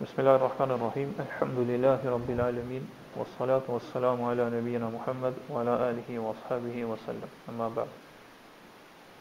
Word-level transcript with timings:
Bismillahirrahmanirrahim. 0.00 1.14
Alhamdulillahirabbilalamin. 1.18 2.86
Wassalatu 3.16 3.72
wassalamu 3.72 4.28
ala 4.30 4.48
nabiyyina 4.50 4.90
Muhammad 4.90 5.34
wa 5.48 5.60
ala 5.60 5.88
alihi 5.92 6.16
wa 6.16 6.32
ashabihi 6.32 6.88
wa 6.88 6.96
salam 7.04 7.28
Amma 7.48 7.68
ba'd. 7.68 7.88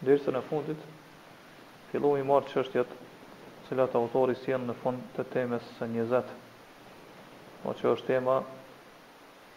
Dersën 0.05 0.35
e 0.35 0.41
fundit 0.47 0.77
filloi 1.91 2.23
marr 2.23 2.47
çështjet 2.47 2.87
qështjet 2.87 2.87
cilat 3.67 3.95
autori 3.99 4.35
sjell 4.43 4.63
në 4.63 4.73
fund 4.83 5.03
të 5.17 5.23
temës 5.35 5.67
së 5.79 5.89
20. 5.97 6.23
Po 7.63 7.75
që 7.81 7.85
është 7.91 8.07
tema 8.13 8.39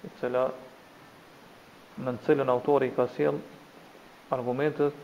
e 0.03 0.11
cila 0.19 0.43
në 2.03 2.19
të 2.19 2.27
cilën 2.33 2.51
autori 2.57 2.91
ka 2.99 3.07
sjell 3.15 3.39
argumentet 4.31 4.95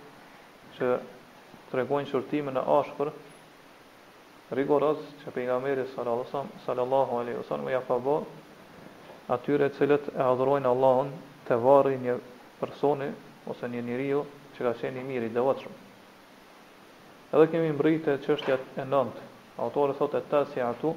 që 0.81 0.97
tregojnë 1.71 2.11
shurtimin 2.11 2.59
e 2.59 2.67
ashpër 2.81 3.15
rigoroz 4.55 5.01
që 5.23 5.33
për 5.35 5.45
nga 5.45 5.57
meri 5.61 5.83
sallallahu 5.95 7.19
alaihi 7.19 7.41
sallam 7.49 7.65
me 7.67 7.73
jafabo 7.75 8.15
atyre 9.37 9.67
cilët 9.77 10.07
e 10.15 10.23
adhurojnë 10.25 10.69
Allahun 10.71 11.11
të 11.49 11.59
varri 11.65 11.99
një 12.05 12.15
personi 12.61 13.11
ose 13.53 13.69
një 13.75 13.83
një 13.89 14.23
që 14.57 14.61
ka 14.65 14.73
qenë 14.81 15.01
i 15.01 15.05
miri 15.09 15.29
dhe 15.35 15.45
vatshëm 15.49 15.75
edhe 17.33 17.49
kemi 17.53 17.73
mbrite 17.77 18.15
çështja 18.25 18.57
e 18.83 18.89
nënt 18.95 19.21
autore 19.67 19.95
thotë 19.99 20.19
e 20.19 20.25
tasja 20.33 20.71
atu 20.73 20.95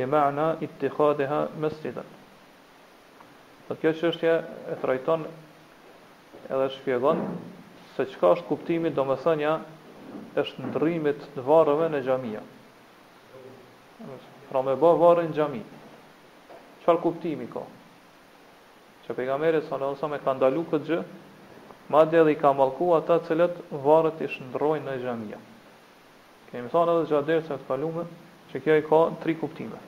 i 0.00 0.06
ma'na 0.12 0.46
i 0.60 0.66
të 0.78 0.90
të 0.98 2.02
dhe 3.68 3.74
kjo 3.80 3.90
çështje 4.00 4.32
e 4.72 4.78
trajton 4.82 5.26
edhe 6.54 6.66
shpjegon 6.74 7.26
se 7.96 8.06
çka 8.12 8.28
është 8.34 8.46
kuptimi 8.48 8.90
do 8.90 9.02
më 9.10 9.16
është 10.40 10.64
ndrimit 10.70 11.20
të 11.34 11.44
varëve 11.46 11.86
në 11.92 12.00
gjamia. 12.06 12.40
Pra 14.50 14.62
me 14.64 14.74
bë 14.82 14.90
varën 15.00 15.28
në 15.30 15.36
gjami. 15.36 15.60
Qëfar 16.82 16.98
kuptimi 17.04 17.46
ka? 17.52 17.62
Që 19.06 19.16
pejgamere 19.18 19.60
sa 19.66 19.78
në 19.78 19.92
nësa 19.92 20.08
me 20.10 20.18
ka 20.24 20.34
ndalu 20.36 20.64
këtë 20.70 20.88
gjë, 20.88 20.98
ma 21.92 22.02
dhe 22.10 22.22
dhe 22.24 22.34
i 22.34 22.38
ka 22.40 22.50
malku 22.58 22.90
ata 22.96 23.16
cilët 23.28 23.60
varët 23.84 24.22
i 24.26 24.30
shëndrojnë 24.34 24.88
në 24.90 24.96
gjamia. 25.04 25.38
Kemi 26.50 26.72
sa 26.72 26.82
në 26.86 26.98
dhe 27.00 27.08
gjaderë 27.12 27.46
se 27.46 27.56
të 27.62 27.68
kalume, 27.70 28.04
që 28.50 28.60
kjo 28.64 28.76
i 28.78 28.84
ka 28.88 29.00
tri 29.22 29.36
kuptime. 29.40 29.78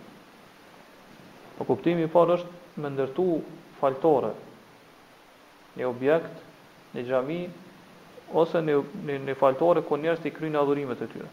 Po 1.59 1.67
kuptimi 1.69 2.05
i 2.05 2.11
parë 2.15 2.39
është 2.39 2.81
me 2.83 2.91
ndërtu 2.91 3.27
faltore 3.81 4.33
një 5.79 5.89
objekt, 5.91 6.35
një 6.95 7.03
gjami, 7.09 7.41
ose 8.33 8.59
në 8.65 8.75
në 9.07 9.17
në 9.27 9.35
faltore 9.39 9.83
ku 9.85 9.97
njerëzit 10.01 10.35
kryjnë 10.37 10.61
adhurimet 10.61 11.01
e 11.01 11.07
tyre. 11.13 11.29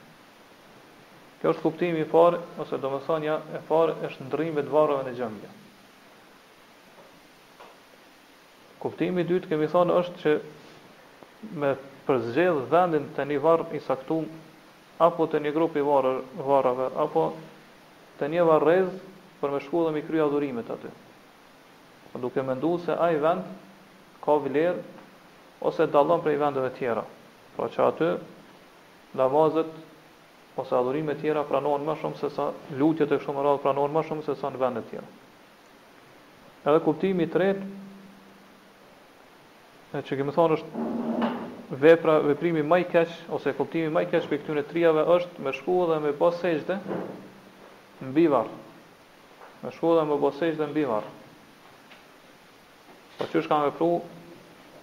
Kjo 1.42 1.54
është 1.54 1.64
kuptimi 1.64 2.04
i 2.04 2.06
parë, 2.12 2.40
ose 2.62 2.78
domethënia 2.84 3.40
e 3.58 3.62
parë 3.68 3.96
është 4.10 4.28
ndrrimi 4.28 4.62
i 4.62 4.64
në 4.64 5.14
xhamia. 5.18 5.52
Kuptimi 8.82 9.22
i 9.22 9.26
dytë 9.30 9.50
kemi 9.50 9.68
thënë 9.70 9.96
është 10.00 10.18
që 10.22 10.38
me 11.62 11.72
përzgjedh 12.06 12.64
vendin 12.72 13.08
të 13.16 13.26
një 13.30 13.40
varr 13.44 13.66
i 13.74 13.80
saktum 13.86 14.26
apo 15.02 15.26
të 15.30 15.42
një 15.42 15.52
grupi 15.54 15.80
i 15.82 15.86
varrë 15.86 16.14
varrave 16.48 16.88
apo 17.04 17.26
të 18.20 18.28
një 18.34 18.44
varrëz 18.50 18.90
për 19.42 19.50
me 19.54 19.60
shkuar 19.66 19.88
dhe 19.90 19.94
me 19.98 20.04
kryejnë 20.08 20.28
adhurimet 20.28 20.70
aty. 20.76 20.92
Po 22.12 22.20
duke 22.26 22.44
menduar 22.44 22.82
se 22.86 22.94
ai 23.06 23.18
vend 23.18 23.48
ka 24.26 24.36
vlerë 24.38 24.82
ose 25.62 25.86
dallon 25.88 26.22
prej 26.26 26.38
vendeve 26.42 26.72
të 26.74 26.78
tjera. 26.82 27.04
Po 27.56 27.68
që 27.70 27.84
aty 27.88 28.08
namazet 29.20 29.70
ose 30.60 30.76
adhurimet 30.76 31.20
e 31.20 31.22
tjera 31.24 31.44
pranohen 31.48 31.86
më 31.88 31.96
shumë 32.02 32.20
se 32.22 32.30
sa 32.34 32.50
lutjet 32.80 33.12
e 33.14 33.18
kështu 33.20 33.34
me 33.36 33.44
radh 33.46 33.62
pranohen 33.64 33.94
më 33.96 34.04
shumë 34.10 34.26
se 34.26 34.36
sa 34.40 34.50
në 34.54 34.60
vende 34.62 34.84
të 34.86 34.90
tjera. 34.90 35.10
Edhe 36.68 36.82
kuptimi 36.86 37.26
i 37.26 37.30
tretë 37.32 37.68
që 39.92 40.02
që 40.08 40.18
kemi 40.22 40.34
thonë 40.36 40.58
është 40.58 40.86
vepra, 41.82 42.18
veprimi 42.30 42.64
më 42.68 42.80
i 42.84 42.88
keq 42.92 43.16
ose 43.38 43.54
kuptimi 43.58 43.92
më 43.96 44.06
i 44.08 44.10
keq 44.12 44.28
për 44.30 44.42
këtyn 44.44 44.62
e 44.62 44.66
trijave 44.72 45.06
është 45.18 45.46
me 45.46 45.54
shku 45.56 45.78
dhe 45.92 45.98
me 46.04 46.14
bosëjde 46.20 46.78
mbi 48.10 48.26
varr. 48.34 48.50
Me 49.62 49.72
shku 49.76 49.94
dhe 50.00 50.08
me 50.10 50.18
bosëjde 50.24 50.68
mbi 50.72 50.86
varr. 50.90 51.08
Po 53.18 53.28
çu 53.30 53.44
është 53.44 53.52
kanë 53.54 53.68
vepruar 53.72 54.10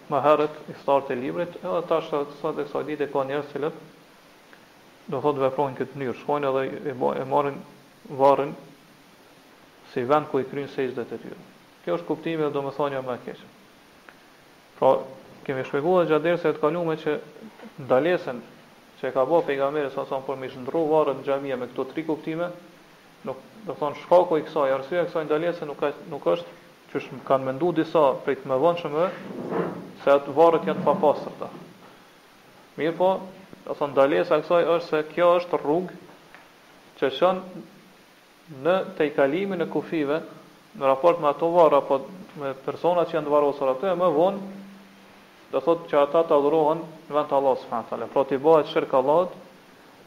më 0.08 0.18
herët 0.24 0.54
i 0.72 0.74
start 0.82 1.08
të 1.10 1.16
librit, 1.20 1.58
edhe 1.60 1.80
ta 1.88 1.98
është 2.00 2.20
të 2.30 2.36
sëtë 2.40 2.60
e 2.62 2.66
kësaj 2.68 2.84
dite 2.88 3.08
ka 3.12 3.24
njerës 3.28 3.48
të 3.48 3.54
cilët, 3.56 3.80
do 5.12 5.20
thotë 5.24 5.42
veprojnë 5.44 5.78
këtë 5.80 6.00
njërë, 6.00 6.14
shkojnë 6.22 6.48
edhe 6.48 6.94
e 7.20 7.24
marën 7.32 7.58
varën 8.20 8.54
si 9.92 10.04
vend 10.10 10.28
ku 10.30 10.40
i 10.40 10.46
krynë 10.48 10.72
sejtë 10.74 10.96
dhe 10.98 11.04
të 11.10 11.18
tyre. 11.24 11.40
Kjo 11.84 11.98
është 11.98 12.08
kuptimi 12.08 12.42
dhe 12.46 12.50
do 12.54 12.62
më 12.64 12.72
thonja 12.76 13.00
jo 13.00 13.04
më 13.06 13.18
keqë. 13.26 13.48
Pra, 14.78 14.90
kemi 15.46 15.64
shpegu 15.68 15.96
dhe 16.08 16.36
se 16.44 16.48
e 16.48 16.54
të 16.56 16.60
kalume 16.64 16.96
që 17.02 17.18
ndalesen 17.84 18.40
që 19.00 19.08
e 19.10 19.14
ka 19.14 19.24
bo 19.28 19.42
pejgamberi 19.46 19.82
mërës 19.88 19.98
asa 20.02 20.16
për 20.20 20.26
përmish 20.32 20.56
shëndru 20.56 20.86
varën 20.92 21.20
gjamia 21.24 21.56
me 21.60 21.68
këto 21.70 21.84
tri 21.92 22.02
kuptime, 22.08 22.48
nuk, 23.28 23.36
do 23.66 23.76
thonë 23.80 24.00
shkako 24.04 24.40
i 24.40 24.46
kësaj, 24.48 24.72
arsia 24.78 25.04
kësaj 25.08 25.28
ndalesen 25.28 25.68
nuk, 25.72 25.84
nuk 26.12 26.26
është 26.36 26.56
që 26.92 27.00
shumë 27.04 27.24
kanë 27.28 27.46
mendu 27.50 27.68
disa 27.76 28.00
prej 28.24 28.38
të 28.40 28.48
më 28.48 28.56
vëndshëmëve, 28.62 29.08
se 30.02 30.12
atë 30.12 30.34
varët 30.36 30.68
janë 30.68 30.84
pa 30.86 31.12
ta. 31.40 31.48
Mirë 32.78 32.94
po, 33.00 33.08
ose 33.72 33.88
ndalesa 33.90 34.36
e 34.36 34.42
kësaj 34.44 34.64
është 34.76 34.88
se 34.92 35.00
kjo 35.12 35.28
është 35.40 35.60
rrugë 35.62 35.98
që 37.00 37.10
shënë 37.18 37.64
në 38.66 38.76
të 38.96 39.08
i 39.08 39.10
kalimi 39.18 39.58
në 39.58 39.66
kufive, 39.72 40.20
në 40.78 40.86
raport 40.92 41.20
me 41.20 41.28
ato 41.32 41.50
varë, 41.58 41.76
apo 41.82 41.98
me 42.40 42.54
personat 42.64 43.08
që 43.10 43.18
janë 43.18 43.26
të 43.28 43.34
varosër 43.34 43.72
atë, 43.74 43.92
më 44.00 44.08
vonë, 44.14 44.46
dhe 45.52 45.62
thotë 45.66 45.88
që 45.90 45.98
ata 46.06 46.22
të 46.28 46.36
adhurohen 46.38 46.82
në 47.08 47.14
vend 47.16 47.28
të 47.30 47.36
Allah 47.38 47.56
së 47.62 47.68
fatale. 47.74 48.08
Pra 48.12 48.24
të 48.28 48.36
i 48.36 48.40
bëhet 48.46 48.72
shirkë 48.72 48.96
Allah 48.96 49.34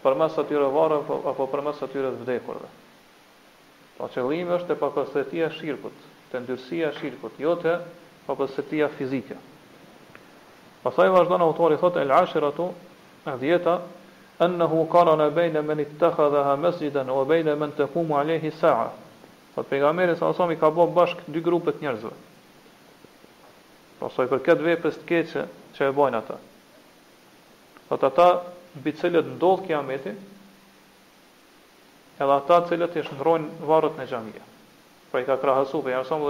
për 0.04 0.18
mes 0.22 0.38
të 0.38 0.48
tyre 0.50 0.72
varë, 0.80 1.02
apo 1.34 1.48
për 1.54 1.64
mes 1.68 1.82
të 1.82 1.92
tyre 1.94 2.10
të 2.16 2.24
vdekurve. 2.24 2.72
Pra 3.98 4.10
qëllimi 4.14 4.56
është 4.58 4.76
e 4.78 4.82
pakostetia 4.86 5.52
shirkutë 5.60 6.11
të 6.32 6.40
ndyrësia 6.44 6.90
shirkut, 6.96 7.36
jo 7.44 7.54
të 7.60 7.72
papësëtia 8.28 8.88
fizike. 8.98 9.38
Pasaj 10.84 11.10
vazhdojnë 11.14 11.46
autori 11.46 11.78
thot, 11.82 11.98
el 12.02 12.14
ashiratu, 12.16 12.70
e 13.30 13.34
dhjeta, 13.42 13.76
ennehu 14.42 14.86
karan 14.90 15.22
e 15.28 15.30
bejnë 15.38 15.62
men 15.68 15.84
i 15.84 15.86
teha 16.00 16.28
dhe 16.34 16.44
ha 16.48 16.56
mesjiden, 16.64 17.12
o 17.14 17.26
bejnë 17.30 17.56
men 17.62 17.76
të 17.78 17.86
kumu 17.94 18.18
alehi 18.22 18.52
sa'a. 18.62 18.88
Thot, 19.56 19.68
pejga 19.70 19.92
meri 19.94 20.16
sa 20.18 20.32
asomi 20.32 20.56
ka 20.58 20.72
bo 20.72 20.86
bashk 20.88 21.20
dy 21.28 21.42
grupet 21.44 21.82
njerëzve. 21.84 22.14
Pasaj 24.00 24.28
për 24.32 24.40
këtë 24.48 24.66
vepës 24.70 24.96
të 24.98 25.06
keqë 25.12 25.46
që 25.76 25.90
e 25.90 25.94
bojnë 26.00 26.18
ata. 26.24 26.40
Thot, 27.90 28.04
ata 28.10 28.28
bi 28.82 28.96
cilët 28.98 29.28
ndodhë 29.36 29.68
kiameti, 29.68 30.16
edhe 32.22 32.34
ata 32.40 32.62
cilët 32.72 32.98
i 33.02 33.06
shëndrojnë 33.10 33.68
varët 33.70 34.00
në 34.02 34.08
gjamië. 34.10 34.48
Pra 35.12 35.20
i 35.20 35.28
ka 35.28 35.36
krahasu, 35.42 35.80
për 35.84 35.92
jam 35.98 36.06
sëmë, 36.08 36.30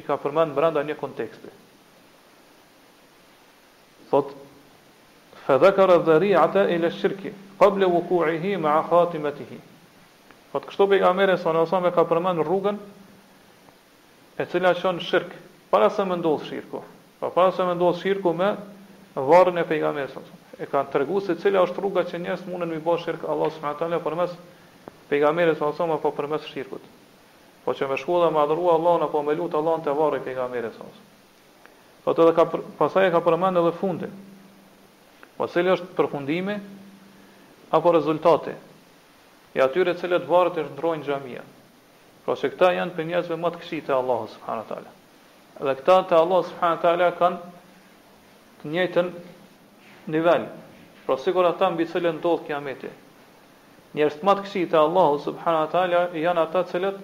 i 0.00 0.02
ka 0.06 0.16
përmend 0.22 0.54
brenda 0.56 0.80
një 0.88 0.94
konteksti. 0.96 1.50
Thot, 4.12 4.30
fa 5.44 5.58
dhekara 5.60 5.98
dheri 6.06 6.30
ata 6.42 6.62
i 6.72 6.78
le 6.80 6.88
shirki, 6.94 7.34
qable 7.60 7.86
vukuihi 7.92 8.54
ma 8.62 8.78
a 8.80 8.86
khatimatihi. 8.88 9.58
Thot, 10.54 10.68
kështu 10.70 10.86
për 10.94 10.98
i 10.98 11.02
kamere, 11.04 11.36
sëmë, 11.44 11.66
sëmë, 11.74 11.90
ka 11.98 12.06
përmend 12.12 12.40
rrugën, 12.46 12.78
e 14.40 14.48
cila 14.48 14.72
qënë 14.80 15.04
shirk, 15.10 15.36
para 15.74 15.92
se 15.92 16.08
më 16.08 16.16
ndodhë 16.22 16.48
shirku, 16.48 16.80
pa 17.20 17.26
po, 17.28 17.34
para 17.36 17.52
se 17.56 17.68
më 17.68 17.76
ndodhë 17.76 18.00
shirku 18.00 18.32
me 18.32 18.54
varën 19.12 19.60
e 19.60 19.66
pejgamberit 19.68 20.08
sallallahu 20.08 20.40
e 20.62 20.66
kanë 20.72 20.92
tregu 20.92 21.18
se 21.24 21.36
cila 21.40 21.62
është 21.68 21.80
rruga 21.80 22.02
që 22.10 22.20
njerëzit 22.24 22.48
mundën 22.52 22.70
mi 22.72 22.78
bësh 22.84 23.06
shirk 23.08 23.24
Allah 23.32 23.52
subhanahu 23.54 23.76
wa 23.76 23.80
taala 23.84 24.02
përmes 24.08 24.36
pejgamberit 25.10 25.56
sallallahu 25.58 25.76
alaihi 25.76 25.80
wasallam 25.80 25.96
apo 26.00 26.16
përmes 26.20 26.48
shirkut. 26.52 26.84
Po 27.62 27.74
që 27.78 27.86
me 27.90 27.96
shkolla 28.00 28.26
dhe 28.28 28.34
me 28.34 28.40
adhuru 28.42 28.70
Allah 28.74 28.96
në 29.04 29.08
po 29.12 29.20
me 29.22 29.34
lutë 29.38 29.58
Allah 29.60 29.76
në 29.78 29.84
të 29.86 29.92
varë 29.98 30.18
i 30.20 30.24
pejgamberi 30.24 30.68
nësë. 30.68 30.86
Po 32.02 32.14
të 32.16 32.24
dhe 32.28 32.32
ka, 32.34 32.44
pasaj 32.78 33.04
e 33.08 33.12
ka 33.14 33.20
përmend 33.26 33.60
edhe 33.60 33.74
fundin. 33.78 34.14
Po 35.38 35.46
cilë 35.52 35.76
është 35.76 35.94
përfundimi 35.98 36.56
apo 37.76 37.92
rezultate 37.94 38.56
i 39.56 39.62
atyre 39.62 39.94
cilët 40.00 40.26
varë 40.28 40.54
të 40.56 40.64
shëndrojnë 40.66 41.06
gjamia. 41.06 41.44
Pro 42.24 42.34
që 42.38 42.50
këta 42.54 42.72
janë 42.78 42.94
për 42.98 43.06
njëzve 43.12 43.38
më 43.42 43.52
të 43.54 43.60
këshi 43.62 43.80
të 43.86 43.94
Allah 43.94 44.26
s.w.t. 44.30 44.82
Dhe 45.62 45.76
këta 45.78 45.96
të 46.10 46.18
Allah 46.18 46.42
s.w.t. 46.42 47.12
kanë 47.20 47.40
të 48.62 48.74
njëtën 48.74 49.08
nivel. 50.14 50.48
Pro 51.06 51.16
sigur 51.18 51.46
ata 51.48 51.70
mbi 51.74 51.86
cilën 51.90 52.18
do 52.22 52.34
të 52.42 52.46
kiameti. 52.50 52.92
Njërës 53.96 54.18
të 54.20 54.26
më 54.28 54.36
të 54.42 54.82
Allahu 54.82 55.22
të 55.22 55.34
Allah 55.38 55.66
s.w.t. 55.72 56.20
janë 56.26 56.46
ata 56.46 56.64
cilët 56.70 57.00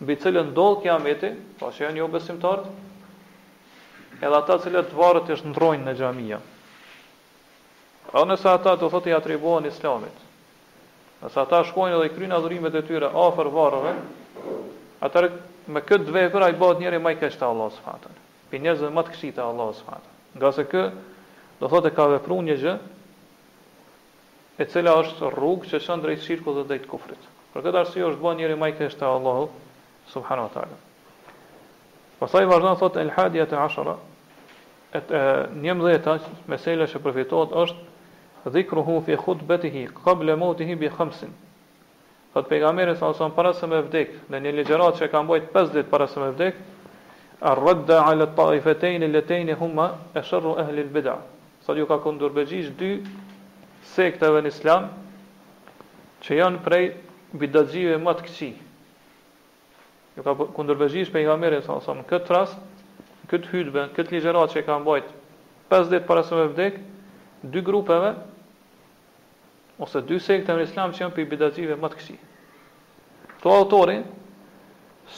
mbi 0.00 0.14
të 0.16 0.22
cilën 0.28 0.50
ndodh 0.52 0.82
kiameti, 0.82 1.30
pra 1.58 1.70
që 1.74 1.86
janë 1.88 1.98
jo 2.02 2.06
besimtarë, 2.12 2.68
edhe 4.20 4.34
ata 4.36 4.54
të 4.56 4.68
cilët 4.68 4.92
varet 4.94 5.26
të 5.28 5.38
shndrojnë 5.40 5.86
në 5.88 5.94
xhamia. 5.98 6.38
A 8.14 8.22
nëse 8.30 8.46
ata 8.48 8.76
do 8.80 8.88
thotë 8.92 9.10
i 9.12 9.16
atribuohen 9.16 9.66
islamit. 9.68 10.24
Nëse 11.22 11.40
ata 11.42 11.58
shkojnë 11.68 11.98
dhe 11.98 12.06
i 12.08 12.12
kryjnë 12.14 12.36
adhurimet 12.38 12.78
e 12.78 12.84
tyre 12.88 13.08
afër 13.26 13.50
varreve, 13.56 13.92
ata 15.02 15.24
me 15.74 15.82
këtë 15.84 16.06
dvej 16.08 16.30
për 16.34 16.46
ai 16.46 16.54
bëhet 16.60 16.80
njëri 16.82 17.00
më 17.02 17.12
i 17.16 17.20
keq 17.24 17.36
te 17.40 17.46
Allahu 17.48 17.74
subhanahu. 17.76 18.14
Pi 18.48 18.62
njerëz 18.62 18.86
më 18.96 19.02
të 19.08 19.16
kshitë 19.16 19.36
te 19.40 19.44
Allahu 19.44 19.74
subhanahu. 19.80 20.14
Nga 20.38 20.52
se 20.56 20.64
kë 20.70 20.82
do 21.60 21.68
thotë 21.72 21.90
e 21.90 21.96
ka 21.98 22.06
vepruar 22.14 22.46
një 22.46 22.56
gjë 22.62 22.74
e 24.62 24.66
cila 24.72 24.94
është 25.02 25.34
rrugë 25.34 25.68
që 25.72 25.82
shëndrejt 25.86 26.24
shirkë 26.24 26.54
dhe 26.56 26.66
dhejtë 26.70 26.90
kufrit. 26.94 27.28
Për 27.52 27.66
këtë 27.66 27.82
arsi 27.82 28.06
është 28.08 28.22
bënë 28.24 28.40
njëri 28.40 28.58
majke 28.62 28.88
është 28.88 29.02
të 29.02 29.12
Allahu 29.18 29.44
subhanahu 30.12 30.48
wa 30.48 30.52
taala. 30.54 30.76
Pastaj 32.20 32.44
vazhdon 32.48 32.76
thot 32.76 32.96
el 32.96 33.10
hadiya 33.16 33.46
ta 33.46 33.64
ashara 33.64 33.96
et 34.92 35.10
e, 35.10 35.46
11 35.54 36.24
mesela 36.50 36.86
që 36.88 36.98
përfitohet 37.04 37.52
është 37.62 38.52
dhikruhu 38.54 39.00
fi 39.06 39.16
khutbatihi 39.16 39.84
qabla 40.04 40.36
mautihi 40.36 40.74
bi 40.74 40.88
khamsin. 40.90 41.30
Fat 42.34 42.48
pejgamberi 42.48 42.96
sa 42.96 43.28
para 43.28 43.52
se 43.54 43.66
me 43.66 43.82
vdek 43.82 44.16
në 44.30 44.40
një 44.40 44.52
ligjërat 44.60 44.98
që 44.98 45.10
ka 45.10 45.22
mbajt 45.22 45.52
5 45.54 45.72
ditë 45.76 45.90
para 45.90 46.06
se 46.08 46.20
me 46.20 46.30
vdek 46.30 46.54
ar-radda 47.40 48.00
ala 48.02 48.24
al 48.26 48.34
taifatayn 48.36 49.02
allatayn 49.02 49.54
huma 49.60 49.90
asharru 50.14 50.56
ahli 50.58 50.80
al-bid'ah. 50.82 51.18
Sa 51.62 51.74
ju 51.74 51.86
ka 51.86 51.98
kundur 51.98 52.30
bëgjish 52.34 52.72
dy 52.78 52.90
sekteve 53.94 54.40
në 54.42 54.48
islam 54.48 54.88
që 56.24 56.34
janë 56.40 56.64
prej 56.66 56.86
bidaxive 57.34 58.00
më 58.02 58.12
të 58.18 58.22
këqij 58.26 58.52
Ju 60.18 60.24
ka 60.26 60.34
kundërvezhish 60.34 61.12
pejgamberin 61.14 61.62
sa 61.62 61.76
sa 61.78 61.94
në 61.94 62.02
kët 62.10 62.30
rast, 62.34 62.56
kët 63.30 63.46
hutbë, 63.52 63.84
kët 63.94 64.10
ligjërat 64.10 64.50
që 64.56 64.64
kanë 64.66 64.86
bëjt 64.88 65.12
5 65.70 65.92
ditë 65.92 66.06
para 66.08 66.24
se 66.26 66.34
me 66.38 66.48
vdek, 66.50 66.80
dy 67.54 67.62
grupeve 67.62 68.10
ose 69.86 70.02
dy 70.08 70.18
sekte 70.24 70.56
në 70.58 70.64
Islam 70.66 70.90
që 70.96 71.04
janë 71.04 71.14
për 71.18 71.28
bidatëve 71.34 71.76
më 71.78 71.90
të 71.92 71.98
këqij. 72.00 72.18
Kto 73.38 73.52
autori 73.54 73.98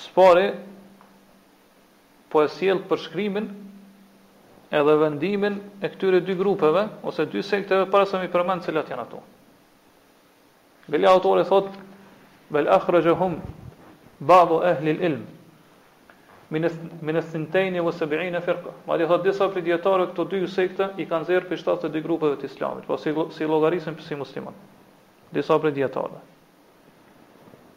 spore 0.03 0.45
po 2.31 2.43
e 2.45 2.51
sjell 2.59 2.85
për 2.91 3.07
edhe 4.79 4.93
vendimin 5.01 5.57
e 5.83 5.89
këtyre 5.91 6.21
dy 6.23 6.37
grupeve 6.39 6.85
ose 7.11 7.25
dy 7.33 7.41
sekteve 7.43 7.89
para 7.91 8.07
se 8.07 8.21
mi 8.23 8.29
përmend 8.31 8.63
se 8.69 8.73
janë 8.77 9.07
ato. 9.07 9.25
Bel 10.93 11.09
autori 11.11 11.47
thot 11.49 11.73
bel 12.53 12.69
akhrajahum 12.77 13.41
Babu 14.21 14.61
ehli 14.65 14.93
l'ilm 15.01 15.23
Min 16.51 16.65
e 16.67 16.71
vë 17.07 17.23
se 17.23 17.39
e 17.39 18.41
firka 18.43 18.73
Ma 18.89 18.97
dhe 18.99 19.07
thot 19.07 19.23
disa 19.25 19.47
për 19.55 19.63
djetare 19.69 20.07
këto 20.11 20.25
dy 20.33 20.41
sekte 20.51 20.89
I 20.99 21.07
kanë 21.07 21.25
zërë 21.29 21.49
për 21.53 21.61
72 21.65 22.03
grupeve 22.07 22.37
të 22.41 22.45
islamit 22.51 22.85
Po 22.89 22.97
si, 22.99 23.47
logarisën 23.47 23.97
për 24.01 24.07
si 24.09 24.17
musliman 24.19 24.55
Disa 25.33 25.57
për 25.63 25.73
djetare 25.77 26.21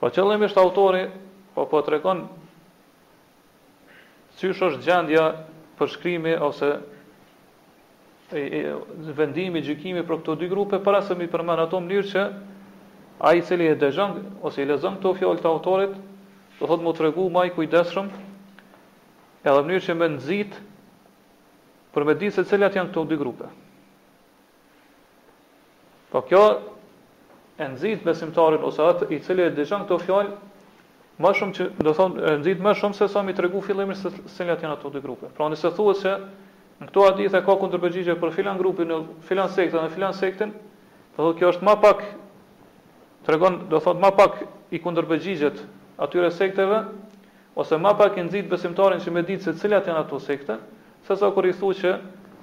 Po 0.02 0.10
qëllim 0.16 0.44
ishtë 0.48 0.60
autori 0.64 1.04
Po 1.56 1.66
po 1.70 1.80
të 1.86 1.94
rekon 1.98 2.26
Qysh 4.42 4.66
është 4.68 4.84
gjendja 4.84 5.28
Për 5.78 5.90
shkrimi 5.90 6.34
ose 6.46 6.74
vendimi, 9.16 9.62
gjykimi 9.66 10.02
për 10.08 10.18
këto 10.24 10.34
dy 10.42 10.48
grupe, 10.52 10.78
para 10.86 11.00
se 11.06 11.14
mi 11.18 11.26
përmen 11.34 11.60
ato 11.62 11.78
mënyrë 11.82 12.08
që 12.12 12.22
a 13.26 13.32
i 13.38 13.44
cili 13.46 13.68
e 13.72 13.76
dëgjën, 13.82 14.16
ose 14.46 14.64
i 14.64 14.66
lezën 14.70 14.96
të 15.04 15.12
fjallë 15.20 15.44
të 15.44 15.50
autorit, 15.52 15.92
do 16.64 16.70
thot 16.72 16.80
më 16.80 16.94
të 16.96 17.04
regu 17.10 17.24
maj 17.34 17.50
kujdeshëm, 17.58 18.06
edhe 19.44 19.64
njërë 19.68 19.84
që 19.84 19.96
me 20.00 20.08
nëzit, 20.16 20.54
për 21.92 22.06
me 22.08 22.14
di 22.16 22.30
se 22.32 22.46
cilat 22.48 22.78
janë 22.80 22.94
këtu 22.94 23.04
dy 23.10 23.18
grupe. 23.20 23.50
Po 26.14 26.22
kjo, 26.30 26.44
e 27.60 27.68
nëzit 27.74 28.06
besimtarin, 28.08 28.64
ose 28.64 28.80
atë 28.86 29.10
i 29.12 29.20
cilat 29.28 29.52
e 29.52 29.58
dëshën 29.60 29.84
këto 29.84 30.00
fjallë, 30.06 30.38
më 31.24 31.34
shumë 31.42 31.58
që, 31.60 31.68
do 31.84 31.94
thot, 32.00 32.16
e 32.22 32.38
nëzit 32.40 32.64
më 32.64 32.74
shumë 32.80 32.98
se 33.02 33.10
sa 33.12 33.26
mi 33.28 33.36
të 33.36 33.44
regu 33.50 33.60
se 33.68 34.14
cilat 34.38 34.64
janë 34.64 34.78
ato 34.78 34.90
dy 34.96 35.04
grupe. 35.04 35.34
Pra 35.36 35.52
nëse 35.52 35.74
thuhet 35.78 36.00
që, 36.06 36.14
në 36.80 36.88
këto 36.94 37.04
adith 37.12 37.36
e 37.38 37.44
ka 37.46 37.58
kundërbëgjigje 37.60 38.16
për 38.24 38.32
filan 38.40 38.58
grupin, 38.64 38.88
në 38.90 39.02
filan 39.28 39.52
sektën, 39.54 39.84
në 39.84 39.92
filan 40.00 40.16
sektën, 40.18 40.56
do 41.18 41.20
thot, 41.28 41.36
kjo 41.42 41.52
është 41.58 41.68
ma 41.68 41.76
pak, 41.84 42.08
tregon 43.28 43.60
do 43.70 43.84
thot, 43.86 44.00
ma 44.02 44.14
pak 44.20 44.46
i 44.74 44.80
kundërbëgjigjet 44.82 45.62
atyre 45.98 46.30
sekteve 46.34 46.84
ose 47.60 47.78
më 47.78 47.92
pak 48.00 48.16
i 48.18 48.24
nxit 48.26 48.48
besimtarin 48.50 49.02
që 49.04 49.12
më 49.14 49.24
di 49.28 49.36
se 49.42 49.54
cilat 49.58 49.86
janë 49.88 50.00
ato 50.06 50.20
sekte, 50.20 50.56
sa 51.06 51.16
sa 51.16 51.30
kur 51.32 51.46
i 51.46 51.54
thuaj 51.54 51.76
që 51.84 51.92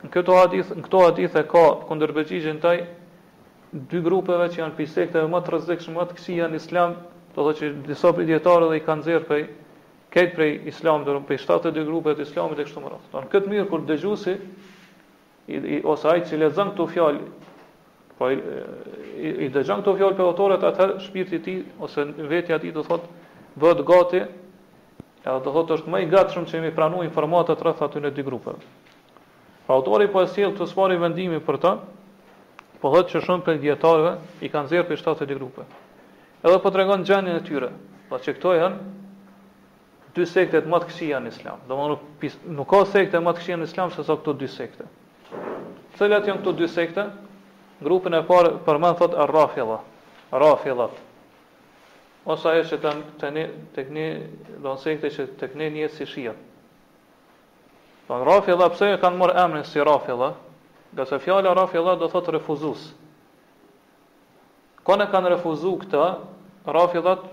në 0.06 0.10
këto 0.14 0.36
hadith, 0.38 0.70
në 0.76 0.84
këto 0.86 1.00
hadithe 1.06 1.42
ka 1.50 1.64
kundërbëgjëjen 1.88 2.60
taj 2.62 2.76
dy 3.90 4.00
grupeve 4.06 4.46
që 4.54 4.62
janë 4.62 4.76
pjesë 4.78 4.94
sekteve 5.00 5.30
më 5.32 5.40
të 5.42 5.52
rrezikshme 5.54 5.98
më 5.98 6.06
të 6.12 6.18
kësi 6.18 6.36
janë 6.38 6.60
Islam, 6.62 6.94
do 7.34 7.34
të 7.34 7.46
thotë 7.46 7.58
që 7.58 7.72
disa 7.90 8.12
dietarë 8.20 8.70
dhe 8.70 8.78
i 8.78 8.84
kanë 8.86 9.02
nxjerr 9.04 9.26
prej 9.28 9.42
këtë 10.14 10.34
prej 10.34 10.54
Islam 10.70 11.04
dorë 11.06 11.22
prej 11.28 11.38
shtatë 11.42 11.68
të 11.70 11.74
dy 11.78 11.84
grupeve 11.90 12.16
të 12.20 12.26
Islamit 12.28 12.58
e 12.58 12.64
kështu 12.66 12.80
me 12.82 12.88
radhë. 12.90 13.10
Don 13.12 13.28
këtë 13.30 13.50
mirë 13.52 13.66
kur 13.70 13.84
dëgjuesi 13.86 14.32
i, 15.46 15.54
i 15.54 15.76
ose 15.92 16.08
ai 16.10 16.22
që 16.26 16.40
lexon 16.42 16.72
këto 16.74 16.86
fjalë 16.90 17.20
po 18.18 18.30
i 18.34 19.46
dëgjon 19.54 19.82
këto 19.84 19.94
fjalë 20.00 20.18
për 20.18 20.26
autorët 20.26 20.66
atë 20.70 20.88
shpirti 21.06 21.38
i 21.38 21.38
ti, 21.44 21.54
tij 21.62 21.84
ose 21.86 22.06
vetja 22.30 22.58
e 22.58 22.62
tij 22.64 22.74
do 22.74 22.82
thotë 22.90 23.19
bëhet 23.60 23.82
gati, 23.84 24.20
edhe 25.28 25.38
do 25.44 25.52
thotë 25.52 25.76
është 25.78 25.92
më 25.92 26.00
i 26.02 26.08
gatshëm 26.10 26.46
që 26.48 26.62
mi 26.64 26.72
pranu 26.74 27.02
të 27.50 27.56
rreth 27.60 27.82
aty 27.86 28.00
në 28.02 28.12
dy 28.16 28.24
grupe. 28.24 28.56
Pra 29.66 29.76
autori 29.76 30.08
po 30.10 30.22
e 30.24 30.28
sjell 30.32 30.54
të 30.58 30.66
sfori 30.70 30.96
vendimi 30.98 31.40
për 31.46 31.60
të, 31.62 31.72
po 32.80 32.90
thotë 32.94 33.10
që 33.12 33.22
shumë 33.26 33.44
për 33.46 34.24
i 34.40 34.48
kanë 34.50 34.68
zirë 34.72 34.88
për 34.88 35.00
shtatë 35.02 35.26
dy 35.30 35.34
grupe. 35.38 35.66
Edhe 36.42 36.58
po 36.64 36.70
tregon 36.72 37.04
gjendjen 37.04 37.36
e 37.36 37.44
tyre, 37.44 37.68
pa 38.08 38.16
po 38.16 38.22
që 38.24 38.32
këto 38.38 38.50
janë 38.56 38.78
dy 40.16 40.24
sektet 40.26 40.64
më 40.66 40.78
të 40.82 40.86
këshia 40.88 41.18
në 41.22 41.28
Islam. 41.34 41.58
Do 41.70 41.76
nuk, 41.76 42.00
nuk 42.56 42.66
ka 42.72 42.80
sekte 42.88 43.20
më 43.22 43.34
të 43.34 43.38
këshia 43.44 43.58
në 43.60 43.68
Islam 43.68 43.92
se 43.94 44.02
sa 44.08 44.16
këto 44.18 44.32
dy 44.40 44.48
sekte. 44.50 44.88
Cilat 46.00 46.26
janë 46.26 46.40
këto 46.40 46.56
dy 46.62 46.68
sekte? 46.72 47.04
Grupin 47.84 48.16
e 48.18 48.24
parë 48.28 48.56
përmend 48.66 48.96
thotë 49.00 49.20
Ar-Rafida 49.26 49.82
ose 52.34 52.48
ajo 52.50 52.62
që 52.70 52.76
të 52.84 52.90
të 53.20 53.28
ne 53.34 53.44
tek 53.74 53.88
ne 53.94 54.04
do 54.62 54.74
të 54.76 54.88
thënë 55.02 55.12
se 55.14 55.24
tek 55.40 55.56
ne 55.58 55.70
njihet 55.72 55.94
si 55.96 56.06
shia. 56.06 56.32
Po 58.06 58.18
Rafidha 58.26 58.68
pse 58.74 58.88
e 58.94 58.98
kanë 59.02 59.18
marrë 59.20 59.36
emrin 59.44 59.66
si 59.66 59.82
Rafidha? 59.86 60.30
Gjasë 60.98 61.20
fjala 61.22 61.52
Rafilla 61.54 61.96
do 61.98 62.08
thotë 62.10 62.32
refuzues. 62.38 62.86
Kone 64.82 65.06
kanë 65.12 65.30
refuzu 65.36 65.76
këta, 65.84 66.06
rafidhat, 66.72 67.26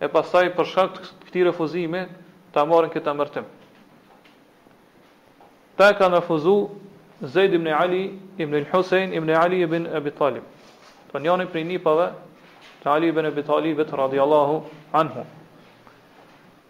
e 0.00 0.06
pasaj 0.08 0.46
për 0.56 0.66
shkak 0.70 0.94
të 0.96 1.02
këti 1.26 1.42
refuzimi, 1.50 2.04
ta 2.54 2.62
marën 2.70 2.92
këta 2.94 3.12
mërtim. 3.18 3.46
Ta 5.78 5.90
kanë 5.98 6.20
refuzu 6.22 6.56
Zaid 7.24 7.52
ibn 7.54 7.68
Ali, 7.70 8.02
ibn 8.42 8.64
Hussein, 8.72 9.12
ibn 9.14 9.30
Ali 9.30 9.60
ibn 9.62 9.86
Abi 9.96 10.10
Talib. 10.18 10.44
Të 11.12 11.20
njënë 11.22 11.44
i 11.46 11.52
prej 11.52 11.64
të 12.84 12.92
Ali 12.92 13.08
ibn 13.08 13.26
Abi 13.26 13.42
Talibit 13.48 13.88
radhiyallahu 13.96 14.56
anhu. 15.00 15.22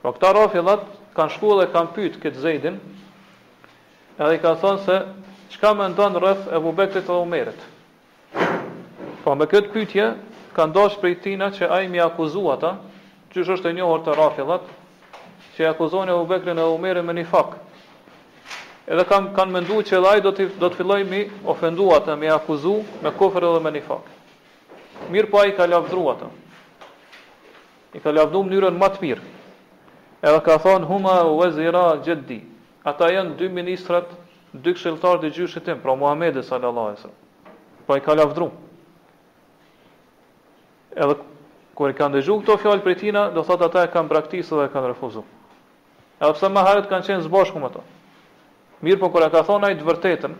Po 0.02 0.12
këta 0.14 0.30
rafillat 0.36 0.84
kanë 1.16 1.34
shkuar 1.34 1.58
dhe 1.60 1.66
kanë 1.74 1.90
pyet 1.96 2.18
këtë 2.22 2.40
Zeidin, 2.44 2.76
edhe 4.22 4.36
i 4.36 4.38
ka 4.44 4.52
thonë 4.62 4.84
se 4.86 4.98
çka 5.56 5.72
mendon 5.80 6.14
rreth 6.22 6.46
Abu 6.58 6.70
Bekrit 6.78 7.10
dhe 7.10 7.16
Omerit. 7.18 7.58
Po 9.26 9.34
me 9.34 9.48
këtë 9.50 9.72
pyetje 9.74 10.06
kanë 10.56 10.76
dashur 10.78 11.02
prej 11.02 11.18
tina 11.26 11.50
që 11.56 11.70
ai 11.80 11.90
më 11.90 12.04
akuzua 12.06 12.54
ata, 12.60 12.72
që 13.34 13.48
është 13.58 13.72
e 13.74 13.74
njohur 13.80 14.04
te 14.06 14.14
rafillat, 14.18 14.62
që 15.58 15.66
e 15.66 15.70
akuzonin 15.74 16.14
Abu 16.14 16.30
Bekrin 16.30 16.60
dhe 16.62 16.68
Omerin 16.78 17.08
me 17.10 17.16
nifak. 17.18 17.56
Edhe 18.86 19.02
kanë 19.10 19.34
kanë 19.36 19.50
menduar 19.56 19.82
që 19.90 20.04
ai 20.14 20.18
do 20.22 20.30
të 20.30 20.46
do 20.62 20.70
të 20.70 20.78
fillojë 20.78 21.10
mi 21.10 21.26
ofenduata, 21.50 22.14
mi 22.20 22.30
akuzu 22.30 22.78
me 23.02 23.10
kufër 23.18 23.50
edhe 23.50 23.64
me 23.66 23.72
nifak 23.80 24.12
mirë, 25.14 25.30
po 25.30 25.44
i 25.46 25.54
ka 25.54 25.68
lavdruar 25.70 26.18
ato. 26.18 26.32
I 27.94 28.02
ka 28.02 28.10
lavdru 28.12 28.42
në 28.42 28.52
mënyrë 28.52 28.72
më 28.74 28.90
të 28.96 29.02
mirë. 29.04 29.30
Edhe 30.24 30.40
ka 30.46 30.58
thonë, 30.64 30.88
Huma 30.88 31.16
Wazira 31.38 31.86
Jeddi. 32.06 32.40
Ata 32.90 33.10
janë 33.12 33.36
dy 33.38 33.48
ministrat, 33.52 34.08
dy 34.64 34.72
këshilltarë 34.74 35.24
të 35.24 35.30
gjyshit 35.38 35.66
tim, 35.66 35.78
pra 35.82 35.94
Muhamedi 36.00 36.42
sallallahu 36.44 36.94
alajhi 36.94 37.84
Po 37.86 37.96
i 37.98 38.02
ka 38.04 38.14
lavdruar. 38.16 38.52
Edhe 40.94 41.16
kur 41.74 41.90
i 41.90 41.94
kanë 41.98 42.18
dëgju 42.20 42.36
këto 42.42 42.56
fjalë 42.62 42.82
prej 42.84 42.98
tina, 43.02 43.26
do 43.34 43.42
thotë 43.42 43.66
ata 43.68 43.84
e 43.86 43.90
kanë 43.92 44.08
braktisur 44.12 44.60
dhe 44.62 44.68
e 44.70 44.72
kanë 44.74 44.92
refuzuar. 44.94 45.26
Edhe 46.22 46.32
pse 46.36 46.50
më 46.54 46.62
harët 46.68 46.90
kanë 46.90 47.06
qenë 47.08 47.24
së 47.26 47.30
bashku 47.34 47.60
me 47.62 47.70
to. 47.74 47.82
Mirë, 48.84 49.00
po 49.02 49.08
kur 49.12 49.26
ata 49.26 49.42
thon 49.48 49.64
ai 49.66 49.74
të 49.78 49.86
vërtetën, 49.88 50.36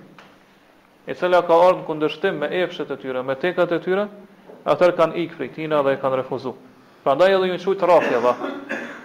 e 1.10 1.16
cila 1.18 1.40
ka 1.46 1.58
ardhur 1.66 1.84
kundërshtim 1.88 2.38
me 2.40 2.48
efshët 2.62 2.92
e 2.94 3.00
tyre, 3.02 3.24
me 3.26 3.34
tekat 3.42 3.72
e 3.76 3.80
tyre, 3.84 4.06
atër 4.64 4.92
kan 4.96 5.12
ikë 5.12 5.36
prej 5.36 5.50
tina 5.54 5.82
dhe 5.84 5.96
kan 6.00 6.12
refuzu. 6.16 6.52
Pra 7.04 7.14
ndaj 7.16 7.34
edhe 7.36 7.46
ju 7.52 7.56
në 7.58 7.62
qujtë 7.64 7.88
rafja 7.88 8.18
dhe, 8.24 8.32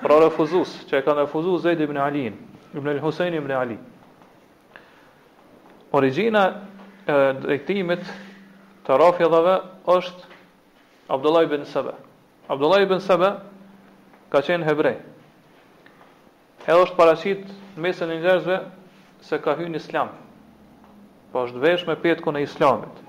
pra 0.01 0.19
refuzus, 0.23 0.69
që 0.87 0.99
e 1.01 1.03
kanë 1.05 1.25
refuzu 1.25 1.57
Zed 1.65 1.81
ibn 1.83 1.97
Ali, 1.99 2.29
ibn 2.77 2.87
al 2.87 3.01
Husein 3.03 3.35
ibn 3.35 3.51
Ali. 3.51 3.77
Origina 5.91 6.43
e 7.07 7.15
drejtimit 7.43 8.03
të 8.87 8.99
rafja 9.01 9.27
është 9.95 10.27
Abdullah 11.09 11.43
ibn 11.43 11.65
Sebe. 11.65 11.93
Abdullah 12.49 12.81
ibn 12.81 13.01
Sebe 13.01 13.29
ka 14.29 14.41
qenë 14.47 14.65
hebrej. 14.69 14.95
Edhe 16.69 16.79
është 16.85 16.95
parashit 16.97 17.43
në 17.75 17.79
mesën 17.83 18.11
e 18.15 18.19
njërzve 18.21 18.57
se 19.27 19.35
ka 19.41 19.57
hynë 19.59 19.81
islam. 19.81 20.13
Po 21.33 21.43
është 21.45 21.59
vesh 21.61 21.83
me 21.87 21.95
petku 21.95 22.31
në 22.31 22.45
islamit 22.47 23.08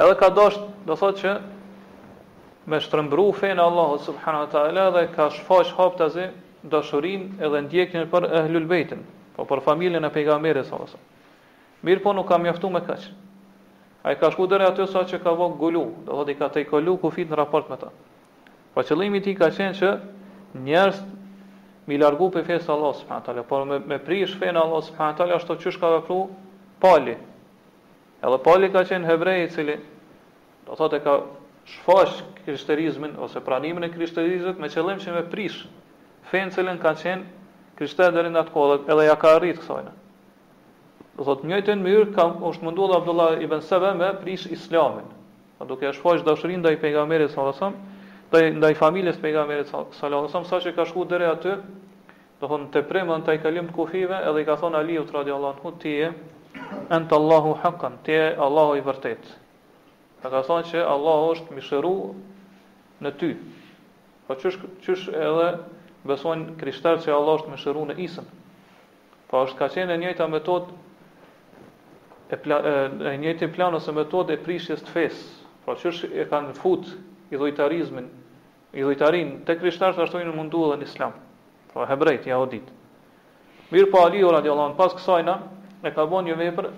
edhe 0.00 0.14
ka 0.16 0.30
dosh 0.32 0.56
do 0.88 0.94
thotë 0.96 1.20
që 1.20 1.32
me 2.72 2.78
shtrëmbru 2.80 3.26
fejnë 3.36 3.62
Allah 3.64 3.90
subhanahu 4.06 4.46
wa 4.46 4.50
ta'ala 4.54 4.86
dhe 4.96 5.02
ka 5.14 5.26
shfaq 5.36 5.72
haptazi 5.78 6.26
dashurin 6.72 7.26
edhe 7.44 7.60
ndjekin 7.66 8.08
për 8.12 8.26
ehlul 8.40 8.66
Beitin, 8.70 9.04
po 9.36 9.44
për 9.48 9.62
familjen 9.66 10.04
e 10.04 10.10
pejgamberit 10.14 10.64
alaihi 10.64 10.88
osa 10.88 11.84
mirë 11.86 12.02
po 12.04 12.12
nuk 12.12 12.28
kam 12.28 12.42
mjaftu 12.44 12.70
me 12.72 12.82
kaq 12.84 13.04
a 14.04 14.12
i 14.12 14.16
ka 14.20 14.30
shku 14.32 14.46
dhere 14.48 14.68
aty 14.70 14.86
sa 14.88 15.02
që 15.04 15.20
ka 15.22 15.32
vok 15.36 15.56
gulu, 15.60 15.84
do 16.06 16.16
thotë 16.16 16.32
i 16.32 16.36
ka 16.38 16.48
te 16.48 16.64
kolu 16.64 16.96
ku 17.00 17.10
fit 17.12 17.28
në 17.30 17.36
raport 17.42 17.68
me 17.70 17.76
ta 17.76 17.92
po 18.74 18.80
qëllimi 18.86 19.20
tij 19.24 19.36
ka 19.40 19.50
qenë 19.52 19.76
që 19.80 19.94
njerës 20.68 21.00
mi 21.88 21.98
largu 22.00 22.30
për 22.32 22.44
fejnë 22.48 22.68
Allah 22.72 22.96
subhanahu 23.00 23.20
wa 23.20 23.26
ta'ala 23.28 23.42
por 23.48 23.66
me, 23.68 23.78
me 23.80 23.98
prish 23.98 24.36
fejnë 24.40 24.56
Allah 24.64 24.82
subhanahu 24.88 25.12
wa 25.12 25.18
ta'ala 25.20 25.36
ashtë 25.40 25.56
të 25.56 25.64
qysh 25.64 25.80
ka 25.80 25.92
vepru 25.98 26.22
pali 26.80 27.16
Edhe 28.20 28.38
Pauli 28.44 28.68
ka 28.72 28.82
qenë 28.88 29.08
hebrej 29.08 29.42
i 29.46 29.52
cili 29.52 29.74
do 30.68 30.76
thotë 30.76 30.98
ka 31.04 31.12
shfaq 31.74 32.18
krishterizmin 32.44 33.14
ose 33.26 33.40
pranimin 33.46 33.86
e 33.86 33.92
krishterizmit 33.94 34.58
me 34.60 34.68
qëllim 34.74 35.00
që 35.04 35.14
me 35.14 35.22
prish 35.34 35.60
fenë 36.32 36.52
që 36.56 36.74
ka 36.82 36.92
qenë 37.00 37.78
krishter 37.78 38.12
deri 38.16 38.32
në 38.34 38.42
atë 38.42 38.52
kohë 38.56 38.76
edhe 38.92 39.06
ja 39.06 39.14
ka 39.22 39.32
arrit 39.38 39.62
kësaj. 39.62 39.86
Do 41.16 41.24
thotë 41.30 41.48
njëjtën 41.52 41.80
mënyrë 41.86 42.12
ka 42.18 42.26
është 42.50 42.66
munduar 42.68 42.98
Abdullah 42.98 43.40
ibn 43.46 43.64
Sabah 43.70 43.96
me 44.02 44.10
prish 44.20 44.44
Islamin. 44.58 45.06
Po 45.58 45.64
duke 45.70 45.88
shfaq 45.96 46.20
dashurinë 46.28 46.60
ndaj 46.66 46.76
pejgamberit 46.84 47.32
sallallahu 47.32 47.56
alajhi 47.56 47.78
wasallam, 47.80 48.58
ndaj 48.60 48.74
familjes 48.82 49.16
pejgamberit 49.24 49.72
sallallahu 49.72 50.28
alajhi 50.28 50.28
wasallam, 50.28 50.50
saqë 50.52 50.74
ka 50.76 50.84
shkuar 50.92 51.08
deri 51.14 51.28
aty, 51.32 51.56
do 52.42 52.48
thonë 52.52 52.68
te 52.76 52.84
premën 52.92 53.24
taj 53.26 53.40
kalim 53.46 53.72
të 53.72 53.76
kufive 53.80 54.20
edhe 54.28 54.44
i 54.44 54.48
ka 54.52 54.58
thonë 54.64 54.80
Aliut 54.84 55.12
radiallahu 55.18 55.56
anhu 55.56 55.72
ti 55.80 55.96
Ente 56.90 57.14
Allahu 57.14 57.54
haqqan, 57.62 57.98
ti 58.02 58.10
e 58.12 58.34
Allahu 58.34 58.74
i 58.74 58.82
vërtet. 58.82 59.22
Ta 60.22 60.30
ka 60.34 60.42
thonë 60.48 60.66
që 60.72 60.82
Allahu 60.92 61.28
është 61.34 61.56
mishëru 61.58 61.92
në 63.06 63.12
ty. 63.20 63.28
Po 64.26 64.36
qësh 64.40 64.58
qysh 64.86 65.04
edhe 65.14 65.46
besojnë 66.10 66.56
krishtarë 66.62 67.02
që 67.06 67.14
Allahu 67.14 67.40
është 67.42 67.54
mishëru 67.54 67.84
në 67.92 67.96
isën. 68.06 68.26
Po 69.30 69.44
është 69.46 69.58
ka 69.60 69.68
qenë 69.76 69.94
e 69.96 70.00
njëta 70.02 70.26
metod 70.34 70.72
e, 72.28 72.36
pla, 72.42 72.58
e, 72.58 72.74
e 73.14 73.14
njëti 73.22 73.48
plan 73.54 73.74
ose 73.78 73.94
metod 73.96 74.30
e 74.34 74.38
prishjes 74.42 74.82
të 74.86 74.94
fesë. 74.96 75.24
Po 75.66 75.78
qësh 75.80 76.02
e 76.10 76.26
kanë 76.32 76.56
fut 76.58 76.90
i 77.30 77.38
dhujtarizmin, 77.38 78.10
i 78.74 78.82
dhujtarin, 78.82 79.36
të 79.46 79.58
krishtarë 79.62 79.94
të 80.00 80.08
ashtojnë 80.08 80.30
në 80.32 80.34
mundu 80.40 80.66
dhe 80.72 80.80
në 80.82 80.90
islam. 80.90 81.14
Po 81.70 81.86
hebrejt, 81.86 82.26
jahodit. 82.26 82.66
Mirë 83.70 83.86
po 83.92 84.02
Ali, 84.04 84.24
o 84.26 84.32
radiallon, 84.34 84.74
pas 84.78 84.90
kësajna, 84.98 85.36
e 85.82 85.90
ka 85.94 86.04
bën 86.04 86.26
një 86.28 86.34
vepër 86.38 86.70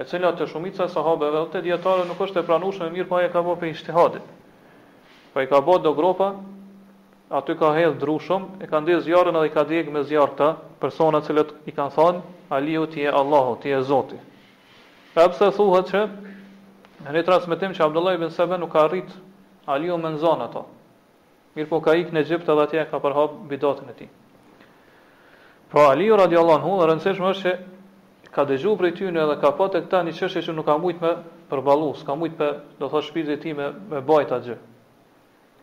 e 0.00 0.04
cila 0.10 0.32
të 0.36 0.46
shumica 0.50 0.86
e 0.86 0.92
sahabeve 0.92 1.36
dhe 1.40 1.52
të 1.54 1.62
dietarëve 1.66 2.06
nuk 2.08 2.20
është 2.26 2.42
e 2.42 2.46
pranueshme 2.48 2.88
mirë 2.94 3.08
po 3.10 3.18
ai 3.18 3.30
ka 3.32 3.42
bën 3.46 3.58
për 3.60 3.70
ishtihadit. 3.72 4.22
Po 5.34 5.42
e 5.42 5.48
ka 5.50 5.60
bën 5.66 5.82
do 5.82 5.92
gropa, 5.98 6.28
aty 7.34 7.56
ka 7.58 7.72
hedh 7.74 7.96
drushum, 8.02 8.48
e 8.62 8.68
ka 8.70 8.80
ndjerë 8.82 9.04
zjarrin 9.06 9.38
dhe 9.40 9.48
i 9.48 9.54
ka 9.54 9.64
dhënë 9.66 9.94
me 9.96 10.02
zjarr 10.06 10.34
të 10.38 10.48
persona 10.82 11.20
të 11.22 11.28
cilët 11.30 11.50
i 11.70 11.74
kanë 11.74 11.94
thonë, 11.96 12.22
Aliu 12.54 12.86
ti 12.92 13.00
je 13.02 13.10
Allahu, 13.20 13.56
ti 13.62 13.70
je 13.72 13.80
Zoti. 13.88 14.16
E 15.18 15.28
pse 15.30 15.48
thuhet 15.56 15.90
se 15.90 16.04
në 17.04 17.14
një 17.16 17.22
transmetim 17.26 17.72
që 17.74 17.82
Abdullah 17.88 18.14
ibn 18.14 18.30
Sa'd 18.30 18.52
nuk 18.60 18.70
ka 18.74 18.84
arrit 18.86 19.10
Aliu 19.74 19.96
me 19.98 20.14
zon 20.20 20.42
ato. 20.44 20.64
Mirë 21.56 21.68
po 21.70 21.78
ka 21.82 21.94
ikë 21.98 22.12
në 22.14 22.20
Egjipt 22.22 22.50
edhe 22.50 22.62
atje 22.66 22.84
ka 22.90 22.98
përhap 23.00 23.40
bidatën 23.50 23.88
e 23.88 23.94
tij. 23.98 24.08
Po 25.70 25.86
Aliu 25.90 26.18
radiallahu 26.18 26.60
anhu, 26.60 26.84
rëndësishmë 26.90 27.30
është 27.32 27.42
që 27.46 27.52
ka 28.34 28.42
dëgju 28.50 28.72
prej 28.76 28.92
tyne 28.98 29.20
edhe 29.22 29.36
ka 29.40 29.52
pa 29.54 29.68
të 29.70 29.84
këta 29.86 30.00
një 30.08 30.12
qështë 30.18 30.40
që 30.48 30.54
nuk 30.58 30.66
ka 30.66 30.74
mujtë 30.82 31.02
me 31.04 31.10
përbalu, 31.50 31.92
s'ka 32.00 32.16
mujtë 32.18 32.38
për, 32.38 32.56
do 32.80 32.88
thë 32.90 33.02
thotë, 33.06 33.28
e 33.30 33.36
ti 33.44 33.52
me, 33.54 33.68
me 33.92 34.00
bajt 34.08 34.32
atë 34.34 34.48
gjë. 34.48 34.56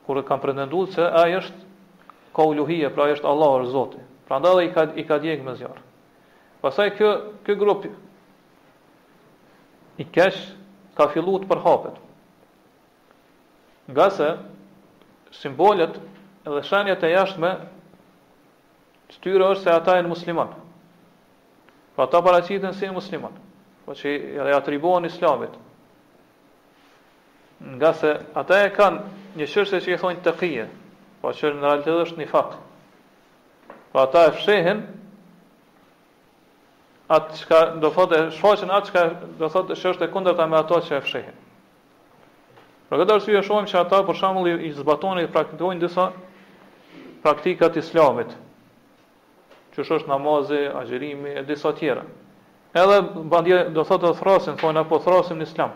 Kur 0.07 0.21
e 0.21 0.23
kam 0.29 0.39
përndendu 0.43 0.85
se 0.95 1.03
a 1.03 1.25
është 1.35 2.31
ka 2.33 2.45
u 2.47 2.53
luhije, 2.55 2.87
pra 2.95 3.09
e 3.11 3.17
është 3.17 3.27
Allah 3.27 3.57
është 3.65 3.73
zoti. 3.75 4.01
Pra 4.29 4.39
nda 4.39 4.53
dhe 4.55 4.69
i 4.69 4.71
ka, 4.71 4.85
ka 5.11 5.17
djekë 5.19 5.45
me 5.49 5.57
zjarë. 5.59 5.83
Pasaj 6.63 6.93
kjo, 6.95 7.11
kjo 7.43 7.57
grupi, 7.59 7.91
i 9.99 10.07
keshë 10.07 10.95
ka 10.95 11.09
fillu 11.11 11.41
të 11.43 11.51
përhapet. 11.51 11.99
Nga 13.91 14.07
se 14.15 14.31
simbolet 15.41 15.99
edhe 16.47 16.63
shenjet 16.69 17.03
e 17.03 17.11
jashtë 17.17 17.43
me, 17.43 17.51
tyre 19.21 19.51
është 19.51 19.67
se 19.67 19.71
ata 19.75 19.99
e 19.99 20.03
në 20.05 20.09
muslimatë. 20.15 20.60
Pra 22.01 22.07
ta 22.09 22.21
paracitën 22.25 22.73
si 22.73 22.87
muslimat, 22.89 23.35
po 23.85 23.93
që 23.93 24.11
i 24.33 24.53
atribuan 24.55 25.05
islamit. 25.05 25.51
Nga 27.75 27.91
se 27.99 28.13
ata 28.41 28.57
e 28.65 28.71
kanë 28.73 29.35
një 29.37 29.47
qërëse 29.51 29.81
që 29.85 29.91
i 29.93 29.99
thonjë 30.01 30.23
të 30.25 30.33
kije, 30.39 30.63
po 31.21 31.35
që 31.37 31.51
në 31.53 31.61
realitet 31.61 31.99
është 32.05 32.23
një 32.23 32.27
fakë, 32.33 32.57
Po 33.91 33.99
ata 34.01 34.23
e 34.25 34.31
fshehen 34.37 34.81
atë 37.11 37.37
çka 37.41 37.59
do 37.83 37.89
thotë 37.97 38.23
shfaqen 38.37 38.71
atë 38.73 38.87
çka 38.87 39.03
do 39.41 39.47
thotë 39.51 39.75
se 39.81 39.89
është 39.91 40.05
e 40.07 40.11
kundërta 40.13 40.45
me 40.47 40.57
ato 40.63 40.79
që 40.87 40.97
e 40.97 41.01
fshehin. 41.03 41.37
Për 42.89 42.97
këtë 43.01 43.13
arsye 43.17 43.43
shohim 43.43 43.67
që 43.69 43.77
ata 43.81 43.99
për 44.09 44.17
shembull 44.21 44.49
i 44.65 44.73
zbatojnë 44.79 45.29
praktikojnë 45.35 45.85
disa 45.85 46.07
praktikat 47.27 47.77
të 47.77 47.83
islamit, 47.85 48.33
që 49.75 49.83
është 49.85 50.07
namazi, 50.09 50.61
agjerimi 50.75 51.31
e 51.39 51.43
disa 51.47 51.71
tjera. 51.77 52.03
Edhe 52.75 52.97
bandje 53.31 53.63
do 53.75 53.83
thotë 53.87 54.11
të 54.11 54.19
thrasin, 54.21 54.57
thonë 54.61 54.83
apo 54.85 54.99
thrasin 55.03 55.39
në 55.41 55.47
islam. 55.47 55.73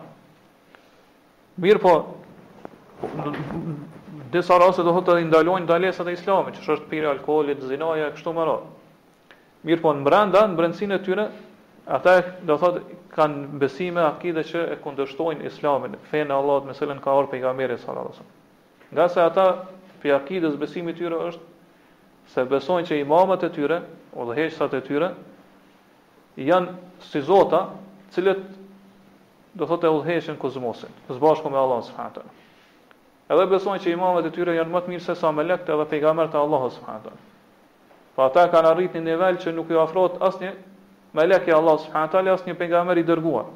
Mirë 1.64 1.82
po, 1.84 1.94
disa 4.34 4.58
rase 4.60 4.84
do 4.84 4.94
thotë 4.96 5.14
të 5.14 5.18
indalojnë 5.26 5.68
dalesat 5.70 6.08
e 6.12 6.16
islamit, 6.16 6.58
që 6.64 6.72
është 6.78 6.90
pire 6.92 7.10
alkoholit, 7.14 7.64
zinaja, 7.68 8.10
kështu 8.16 8.34
më 8.36 8.48
rrë. 8.50 9.34
Mirë 9.66 9.84
po, 9.84 9.94
në 9.96 10.06
mërënda, 10.06 10.46
në 10.50 10.58
mërëndësin 10.60 10.96
e 10.98 11.02
tyre, 11.08 11.28
ata 11.98 12.16
do 12.48 12.58
thotë 12.62 12.84
kanë 13.16 13.60
besime 13.62 14.04
akide 14.04 14.44
që 14.44 14.66
e 14.76 14.78
kundërshtojnë 14.84 15.48
islamin, 15.52 15.96
fejnë 16.12 16.36
Allah 16.36 16.64
të 16.66 16.72
meselën 16.74 17.00
ka 17.04 17.14
orë 17.20 17.32
pejga 17.36 17.52
mërë 17.56 17.76
i 17.80 17.84
salarësën. 17.86 18.32
Nga 18.96 19.08
se 19.14 19.22
ata 19.24 19.48
pejakidës 20.04 20.56
besimi 20.62 20.94
tyre 20.96 21.18
është 21.30 21.54
se 22.34 22.42
besojnë 22.50 22.88
që 22.90 22.98
imamët 23.04 23.44
e 23.46 23.50
tyre, 23.54 23.82
o 24.16 24.26
dhe 24.30 24.36
heqësat 24.40 24.74
e 24.74 24.82
tyre, 24.86 25.10
janë 26.42 26.74
si 27.12 27.22
zota, 27.26 27.60
cilët 28.16 28.42
do 29.56 29.68
thotë 29.70 29.88
e 29.88 29.94
udhëheqin 29.98 30.40
kozmosin, 30.42 30.92
së 31.08 31.20
bashku 31.22 31.50
me 31.54 31.60
Allahun 31.60 31.86
subhanahu 31.90 32.26
Edhe 33.34 33.46
besojnë 33.50 33.82
që 33.86 33.94
imamët 33.96 34.28
e 34.30 34.32
tyre 34.36 34.56
janë 34.58 34.72
më 34.74 34.82
të 34.86 34.94
mirë 34.94 35.04
se 35.08 35.16
sa 35.18 35.32
melekët 35.34 35.70
edhe 35.76 35.86
pejgamberët 35.92 36.36
e 36.36 36.38
Allahut 36.42 36.74
subhanahu 36.76 37.08
teala. 37.08 37.22
Po 38.16 38.26
ata 38.28 38.44
kanë 38.54 38.70
arritë 38.72 39.00
një 39.00 39.06
nivel 39.08 39.40
që 39.42 39.54
nuk 39.56 39.72
i 39.74 39.80
ofrohet 39.82 40.20
asnjë 40.28 40.52
melek 41.18 41.50
i 41.50 41.56
Allahut 41.58 41.82
subhanahu 41.88 42.12
teala 42.14 42.36
asnjë 42.38 42.54
pejgamber 42.60 43.02
i 43.02 43.06
dërguar. 43.08 43.48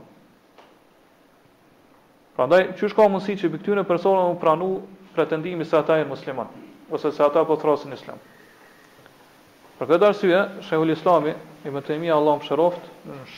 Prandaj, 2.35 2.63
çysh 2.79 2.95
ka 2.97 3.05
mundësi 3.11 3.37
që 3.43 3.51
bi 3.53 3.61
këtyre 3.61 3.83
personave 3.85 4.33
u 4.33 4.39
pranu 4.41 4.71
pretendimi 5.15 5.67
se 5.67 5.77
ata 5.77 5.99
janë 6.01 6.09
muslimat, 6.15 6.49
ose 6.89 7.11
se 7.13 7.23
ata 7.27 7.45
po 7.45 7.59
thrasin 7.61 7.93
islam. 7.93 8.17
Për 9.79 9.87
këtë 9.93 10.05
arsye, 10.09 10.39
Shehul 10.67 10.89
Islami, 10.91 11.31
i 11.65 11.71
më 11.71 11.81
të 11.87 11.95
imi 11.95 12.09
Allah 12.11 12.35
më 12.35 12.43
shëroft, 12.49 12.87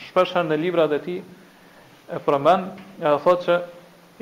shpesher 0.08 0.42
në 0.48 0.56
libra 0.58 0.88
dhe 0.90 0.96
ti, 1.04 1.14
e 1.22 2.18
përmen, 2.24 2.64
e 2.98 3.04
dhe 3.06 3.18
thot 3.24 3.44
që, 3.46 3.58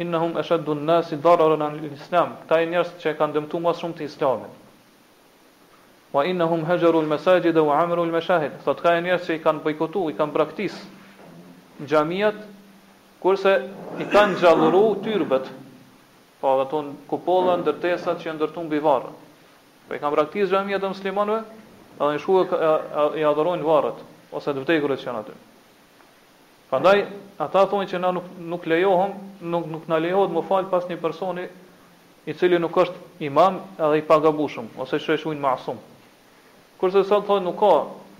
inë 0.04 0.18
hum 0.20 0.34
e 0.36 0.42
shetë 0.44 0.66
dunë 0.68 0.82
nësi 0.90 1.16
dararën 1.24 1.62
në 1.64 1.92
islam, 1.96 2.34
këta 2.42 2.58
e 2.60 2.66
njerës 2.74 2.90
që 3.02 3.14
kanë 3.18 3.36
dëmtu 3.38 3.60
mas 3.64 3.80
shumë 3.80 3.96
të 4.00 4.04
islamin. 4.10 4.50
Wa 6.12 6.26
inë 6.28 6.48
hum 6.52 6.64
hegjeru 6.68 7.00
lë 7.06 7.08
mesajgjit 7.14 7.56
dhe 7.56 7.64
u 7.64 7.70
amëru 7.72 8.04
lë 8.10 8.14
meshahit, 8.18 8.58
thot 8.66 8.82
ka 8.84 8.92
i 8.98 9.02
njerës 9.06 9.24
që 9.30 9.38
i 9.38 9.42
kanë 9.46 9.64
bëjkotu, 9.64 10.02
i 10.12 10.16
kanë 10.18 10.34
praktis 10.36 10.76
në 11.80 11.88
gjamiat, 11.92 12.42
kurse 13.24 13.54
i 14.04 14.08
kanë 14.12 14.36
gjallëru 14.42 14.82
tyrbet, 15.06 15.48
pa 15.48 16.44
po, 16.44 16.52
dhe 16.60 16.68
tonë 16.74 16.92
kupollën, 17.12 17.64
dërtesat 17.68 18.20
që 18.22 18.32
i 18.32 18.36
ndërtu 18.36 18.66
në 18.66 18.72
bivarën. 18.74 19.16
Po, 19.86 19.90
i 19.96 20.02
kanë 20.02 20.16
praktis 20.18 20.50
gjamiat 20.52 20.82
dhe 20.84 20.92
muslimanve, 20.96 21.42
edhe 22.00 22.16
në 22.16 22.22
shkuë 22.22 23.20
i 23.20 23.24
adhorojnë 23.28 23.66
varët, 23.66 23.98
ose 24.32 24.52
të 24.56 24.62
vdekurit 24.64 25.00
që 25.02 25.08
janë 25.10 25.20
aty. 25.22 25.34
Pandaj, 26.70 26.98
ata 27.42 27.64
thonë 27.68 27.88
që 27.90 28.00
na 28.00 28.12
nuk, 28.14 28.28
nuk 28.52 28.68
lejohëm, 28.70 29.12
nuk, 29.52 29.66
nuk 29.74 29.88
na 29.90 29.98
lejohët 30.00 30.32
më 30.32 30.44
falë 30.48 30.70
pas 30.70 30.86
një 30.88 30.96
personi 31.02 31.44
i 32.30 32.34
cili 32.38 32.60
nuk 32.62 32.76
është 32.84 33.24
imam 33.26 33.58
edhe 33.76 33.98
i 34.00 34.04
pagabushëm, 34.06 34.70
ose 34.80 35.00
që 35.02 35.18
është 35.18 35.32
ujnë 35.32 35.44
masum. 35.44 35.80
Kërse 36.80 37.02
sa 37.10 37.20
thonë 37.28 37.48
nuk 37.50 37.58
ka 37.60 37.72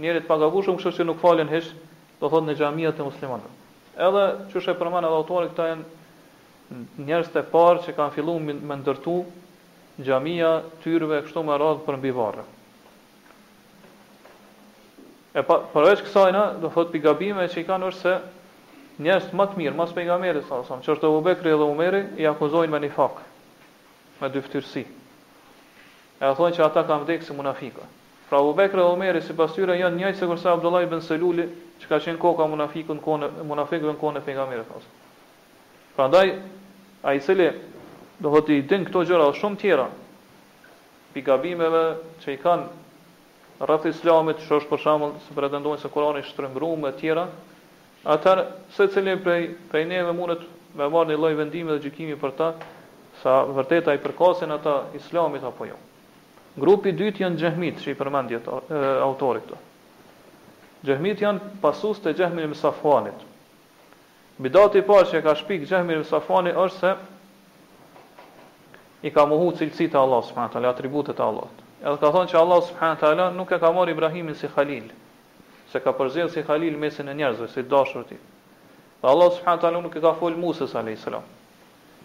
njerit 0.05 0.29
pagabushëm, 0.29 0.77
kështë 0.83 0.99
që 0.99 1.09
nuk 1.09 1.23
falen 1.23 1.49
hishë, 1.49 1.73
do 2.21 2.29
thonë 2.35 2.51
në 2.51 2.59
gjamiat 2.61 3.01
e 3.01 3.07
muslimanë. 3.07 3.55
Edhe 3.97 4.27
që 4.51 4.61
është 4.61 4.75
e 4.75 4.79
përmanë 4.83 5.09
edhe 5.09 5.21
autorit, 5.23 5.55
këta 5.55 5.71
janë 5.73 7.05
njerës 7.09 7.33
të 7.33 7.47
parë 7.55 7.87
që 7.87 7.97
kanë 7.97 8.15
fillu 8.19 8.37
me 8.51 8.81
ndërtu 8.83 9.17
gjamia 10.03 10.53
tyrëve 10.85 11.23
kështu 11.25 11.47
me 11.49 11.55
radhë 11.61 11.87
për 11.89 11.99
mbivarë. 12.03 12.49
E 15.31 15.43
pa, 15.47 15.57
përveç 15.71 16.01
kësaj 16.09 16.31
na 16.35 16.41
do 16.59 16.71
thot 16.75 16.89
pikabime 16.91 17.45
që 17.53 17.63
i 17.63 17.67
kanë 17.67 17.91
është 17.93 18.03
se 18.03 18.17
njerëz 19.07 19.29
më 19.39 19.47
të 19.53 19.61
mirë, 19.61 19.75
mos 19.79 19.93
pejgamberi 19.95 20.41
sa 20.49 20.59
sa, 20.67 20.79
çështë 20.83 21.07
Abu 21.07 21.35
dhe 21.47 21.61
Umeri 21.65 22.01
i 22.23 22.27
akuzojnë 22.27 22.73
me 22.75 22.81
nifak, 22.87 23.21
me 24.23 24.29
dy 24.29 24.43
E 26.21 26.29
thonë 26.37 26.53
që 26.53 26.61
ata 26.61 26.83
kanë 26.85 27.07
vdekë 27.07 27.25
si 27.25 27.33
munafika. 27.33 27.81
Pra 28.29 28.39
Abu 28.43 28.53
Bekri 28.53 28.77
dhe 28.77 28.91
Umeri 28.93 29.23
si 29.25 29.33
pas 29.33 29.55
tyre 29.57 29.73
janë 29.79 29.97
njëjtë 30.03 30.19
se 30.21 30.27
kërsa 30.29 30.51
Abdullah 30.53 30.83
ibn 30.85 31.01
Seluli 31.01 31.47
që 31.81 31.89
ka 31.89 31.97
qenë 31.97 32.21
koka 32.21 32.45
munafikën 32.53 33.01
në 33.23 33.31
munafikëve 33.49 33.95
në 33.95 34.01
kone 34.03 34.21
e 34.21 34.65
Prandaj, 35.97 35.97
sa 35.97 35.97
sa. 35.97 35.97
Pra 37.01 37.09
a 37.11 37.15
i 37.17 37.21
cili 37.25 37.47
do 38.21 38.29
thot 38.35 38.51
i 38.53 38.61
din 38.69 38.85
këto 38.85 39.07
gjëra 39.09 39.31
shumë 39.41 39.57
tjera, 39.63 39.89
pikabimeve 41.17 41.81
që 42.23 42.37
i 42.37 42.37
kanë 42.41 42.69
rreth 43.61 43.91
islamit, 43.93 44.41
që 44.47 44.57
është 44.61 44.71
për 44.71 44.81
shembull 44.85 45.11
se 45.25 45.35
pretendojnë 45.37 45.83
se 45.83 45.89
Kurani 45.93 46.23
është 46.23 46.33
shtrëngruar 46.33 46.79
me 46.81 46.93
tjera, 46.97 47.27
se 48.01 48.37
secili 48.89 49.19
prej 49.21 49.43
prej 49.73 49.85
neve 49.91 50.15
mundet 50.17 50.47
me 50.79 50.89
marrë 50.89 51.13
një 51.13 51.19
lloj 51.21 51.35
vendimi 51.37 51.75
dhe 51.75 51.83
gjykimi 51.85 52.17
për 52.23 52.33
ta, 52.39 52.49
sa 53.23 53.35
vërtet 53.53 53.91
ai 53.93 54.01
përkasin 54.01 54.53
ata 54.57 54.79
islamit 54.97 55.45
apo 55.45 55.67
jo. 55.69 55.77
Grupi 56.57 56.91
i 56.91 56.97
dytë 56.97 57.23
janë 57.27 57.41
xehmit, 57.41 57.83
që 57.85 57.91
i 57.93 57.99
përmendjet 58.01 58.49
autorit 59.05 59.45
këtu. 59.47 59.59
Xehmit 60.89 61.21
janë 61.23 61.53
pasues 61.61 62.01
të 62.01 62.15
xehmit 62.17 62.55
të 62.55 62.57
Safanit. 62.63 63.27
Bidati 64.41 64.81
i 64.81 64.85
parë 64.89 65.11
që 65.13 65.21
ka 65.23 65.35
shpik 65.37 65.67
xehmit 65.69 66.01
të 66.01 66.09
Safuanit 66.09 66.57
është 66.57 66.79
se 66.79 66.95
i 69.05 69.13
ka 69.13 69.27
mohu 69.29 69.53
cilësitë 69.59 69.99
e 69.99 70.01
Allahut 70.01 70.27
subhanahu 70.31 70.55
te 70.55 70.57
taala, 70.59 70.73
atributet 70.75 71.21
e 71.21 71.27
Allahut. 71.27 71.60
Edhe 71.81 71.97
ka 71.97 72.09
thonë 72.13 72.29
që 72.29 72.37
Allah 72.37 72.59
subhanahu 72.67 72.95
wa 72.97 73.01
taala 73.03 73.25
nuk 73.33 73.53
e 73.57 73.59
ka 73.63 73.71
marr 73.73 73.89
Ibrahimin 73.89 74.35
si 74.37 74.49
Khalil, 74.53 74.91
se 75.73 75.81
ka 75.81 75.95
përzier 75.97 76.29
si 76.29 76.43
Khalil 76.45 76.77
mesin 76.77 77.09
e 77.09 77.15
njerëzve, 77.15 77.47
si 77.49 77.63
dashur 77.63 78.05
ti. 78.05 78.17
Dhe 79.01 79.07
Allah 79.09 79.31
subhanahu 79.33 79.57
wa 79.57 79.61
taala 79.63 79.81
nuk 79.81 79.97
e 79.97 80.01
ka 80.01 80.13
fol 80.13 80.35
Musa 80.37 80.69
alayhis 80.79 81.01
salam. 81.09 81.23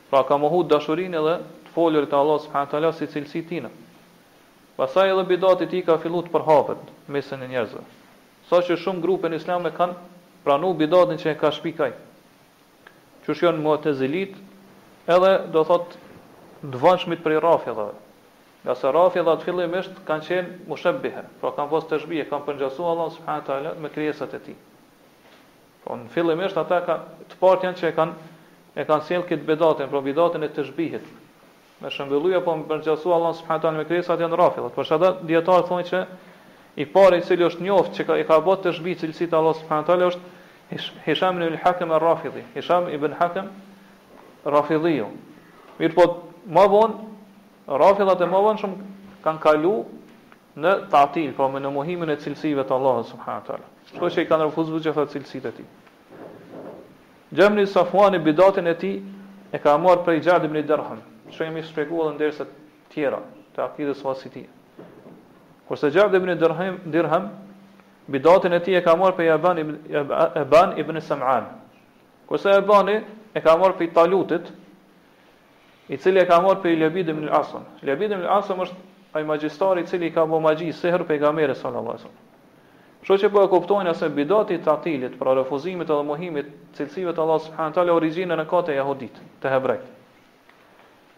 Pra 0.09 0.23
ka 0.23 0.37
mohu 0.39 0.63
dashurinë 0.71 1.19
edhe 1.19 1.33
të 1.67 1.73
folurit 1.75 2.07
të 2.09 2.15
Allah 2.21 2.39
subhanahu 2.45 2.67
wa 2.67 2.71
taala 2.71 2.93
si 2.93 3.07
cilësi 3.11 3.41
tina. 3.51 3.69
Pastaj 4.79 5.11
edhe 5.11 5.27
bidati 5.33 5.67
ti 5.67 5.83
ka 5.83 5.99
filluar 5.99 6.29
të 6.29 6.31
përhapet 6.37 6.87
mesin 7.15 7.43
e 7.43 7.51
njerëzve. 7.51 7.83
Sa 8.47 8.63
që 8.63 8.79
shumë 8.79 9.03
grupe 9.03 9.27
në 9.27 9.41
islam 9.43 9.67
e 9.67 9.73
kanë 9.75 9.99
pranu 10.47 10.71
bidatin 10.79 11.19
që 11.19 11.33
e 11.33 11.35
ka 11.43 11.51
shpikaj. 11.51 11.91
Që 13.25 13.35
shionë 13.35 13.59
muatezilit, 13.67 14.37
edhe 15.15 15.31
do 15.51 15.67
thot 15.67 15.97
dëvanshmit 16.63 17.19
për 17.27 17.39
i 17.39 17.43
rafi 17.49 17.75
dhe. 17.75 17.91
Nga 18.65 18.73
se 18.81 18.89
rafi 18.91 19.21
dhe 19.21 19.29
atë 19.29 19.45
fillim 19.45 19.73
ishtë 19.77 20.03
kanë 20.07 20.23
qenë 20.25 20.47
mushëbbihe, 20.69 21.21
pra 21.41 21.51
kanë 21.53 21.69
fost 21.69 21.91
të 21.91 21.99
shbije, 22.01 22.23
kanë 22.31 22.45
përngjësu 22.47 22.85
Allah 22.91 23.11
subhanët 23.13 23.51
ala 23.55 23.73
me 23.83 23.91
kryesat 23.93 24.31
e 24.33 24.39
ti. 24.45 24.55
Po 25.83 25.93
në 25.99 26.07
fillim 26.15 26.41
ishtë 26.47 26.63
ata 26.63 26.79
ka, 26.87 26.95
të 27.29 27.37
partë 27.43 27.67
janë 27.69 27.79
që 27.83 27.85
e 27.91 27.93
kanë, 27.99 28.31
e 28.81 28.85
kanë 28.89 29.05
sjellë 29.11 29.27
këtë 29.29 29.47
bedatin, 29.51 29.91
pra 29.93 30.01
bedatin 30.07 30.47
e 30.47 30.49
të 30.55 30.65
shbihit. 30.71 31.05
Me 31.83 31.91
shëmbëlluja, 31.93 32.41
po 32.47 32.55
më 32.57 32.65
përngjësu 32.73 33.13
Allah 33.19 33.35
subhanët 33.43 33.69
ala 33.69 33.83
me 33.83 33.85
kryesat 33.91 34.25
janë 34.25 34.39
rafi 34.43 34.63
dhe 34.63 34.67
atë 34.71 34.77
përshë 34.81 34.97
ata 34.97 35.13
djetarë 35.29 35.67
thonë 35.69 35.87
që 35.93 36.01
i 36.85 36.89
pare 36.97 37.21
i 37.21 37.25
cili 37.29 37.45
është 37.51 37.67
njoftë 37.69 37.99
që 38.01 38.07
ka, 38.09 38.17
i 38.25 38.29
ka 38.33 38.41
bot 38.49 38.65
të 38.65 38.73
shbi 38.81 38.97
cilësit 39.03 39.37
Allah 39.41 39.53
subhanët 39.61 39.93
ala 39.97 40.09
është 40.09 41.01
Hisham 41.05 41.37
ibn 41.43 41.51
al-Hakim 41.53 41.93
al-Rafidhi, 41.99 42.41
Hisham 42.57 42.89
ibn 42.97 43.13
Hakim 43.21 43.53
Rafidhiu. 44.57 45.11
Mirpo, 45.77 46.09
më 46.57 46.63
vonë 46.73 47.13
rafidhat 47.67 48.21
e 48.21 48.25
mëdhen 48.29 48.59
shumë 48.61 48.89
kanë 49.23 49.41
kalu 49.41 49.71
në 50.55 50.71
tatil, 50.91 51.31
pra 51.35 51.47
me 51.51 51.59
në 51.59 51.71
muhimin 51.73 52.11
e 52.13 52.17
cilësive 52.21 52.63
të 52.63 52.75
Allah, 52.75 52.99
subhanahu 53.09 53.41
wa 53.41 53.47
taala. 53.47 53.71
Kjo 53.95 54.09
që 54.09 54.23
i 54.25 54.27
kanë 54.29 54.47
rëfuz 54.49 54.69
vëgjë 54.73 54.93
e 55.01 55.05
cilësit 55.13 55.47
e 55.49 55.51
ti. 55.57 55.65
Gjemni 57.35 57.65
Safuan 57.67 58.15
i 58.15 58.19
bidatin 58.19 58.67
e 58.67 58.75
ti 58.77 58.93
e 59.51 59.59
ka 59.59 59.77
marë 59.77 60.03
prej 60.05 60.21
gjadim 60.23 60.53
një 60.55 60.63
dërhëm, 60.69 60.99
që 61.33 61.47
jemi 61.49 61.63
shpreku 61.65 62.05
edhe 62.11 62.29
të 62.37 62.45
tjera, 62.93 63.19
të 63.55 63.63
akidës 63.65 64.03
vasit 64.05 64.33
ti. 64.33 64.45
Kurse 65.67 65.89
Xhadim 65.91 66.27
një 66.29 66.35
dërhëm, 66.37 66.75
Dirham 66.93 67.25
bidatin 68.07 68.53
e 68.53 68.59
ti 68.61 68.75
e 68.77 68.81
ka 68.85 68.93
marë 68.95 69.15
prej 69.17 69.31
Eban 69.33 69.57
ibn, 69.59 70.77
ibn 70.77 71.01
Sam'an. 71.01 71.49
Kurse 72.29 72.53
Ebani 72.61 72.95
e 73.33 73.41
ka 73.41 73.57
marë 73.57 73.75
prej 73.81 73.89
talutit, 73.95 74.53
i 75.89 75.97
cili 75.97 76.19
e 76.21 76.27
ka 76.27 76.39
marrë 76.41 76.63
për 76.63 76.71
Ilabid 76.75 77.09
ibn 77.11 77.27
al-Asam. 77.29 77.65
Ilabid 77.83 78.13
ibn 78.15 78.23
al-Asam 78.25 78.61
është 78.63 79.19
ai 79.19 79.25
magjistari 79.29 79.83
i 79.85 79.89
cili 79.89 80.09
ka 80.13 80.23
bërë 80.27 80.41
magji 80.47 80.71
sehr 80.73 81.03
pejgamberit 81.05 81.57
sallallahu 81.59 81.91
alajhi 81.97 82.05
wasallam. 82.07 82.23
Kështu 83.05 83.17
që 83.21 83.29
po 83.35 83.43
e 83.45 83.49
kuptojnë 83.51 83.91
se 83.99 84.09
bidati 84.17 84.57
të 84.65 84.71
atilit 84.73 85.19
për 85.19 85.31
refuzimin 85.41 85.85
edhe 85.85 85.99
mohimit 86.07 86.49
cilësive 86.77 87.13
të 87.13 87.21
Allah 87.25 87.43
subhanahu 87.43 87.69
wa 87.71 87.75
taala 87.77 87.97
origjinën 87.99 88.41
e 88.41 88.47
kotë 88.49 88.73
e 88.73 88.79
jehudit 88.79 89.19
të 89.43 89.53
hebrejt. 89.53 89.85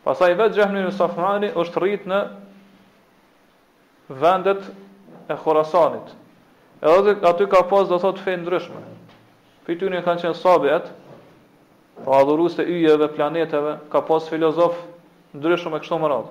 Pastaj 0.04 0.34
vetë 0.40 0.60
Jahmi 0.62 0.84
ibn 0.84 0.96
Safrani 0.98 1.54
është 1.64 1.82
rritë 1.84 2.12
në 2.12 2.20
vendet 4.20 4.68
e 5.32 5.38
Khorasanit. 5.46 6.12
Edhe 6.84 7.16
aty 7.26 7.48
ka 7.56 7.64
pas 7.72 7.88
do 7.90 7.98
thotë 8.04 8.24
fe 8.28 8.36
ndryshme. 8.44 8.84
Fytyrën 9.68 10.04
kanë 10.06 10.28
qenë 10.28 10.36
sabet, 10.38 10.92
pa 11.98 12.04
po 12.06 12.18
adhurues 12.20 12.54
të 12.58 12.66
yjeve, 12.70 13.08
planeteve, 13.16 13.78
ka 13.90 14.02
pas 14.06 14.28
filozof 14.30 14.76
ndryshëm 15.36 15.76
e 15.78 15.82
kështu 15.82 15.98
me 16.02 16.10
radhë. 16.12 16.30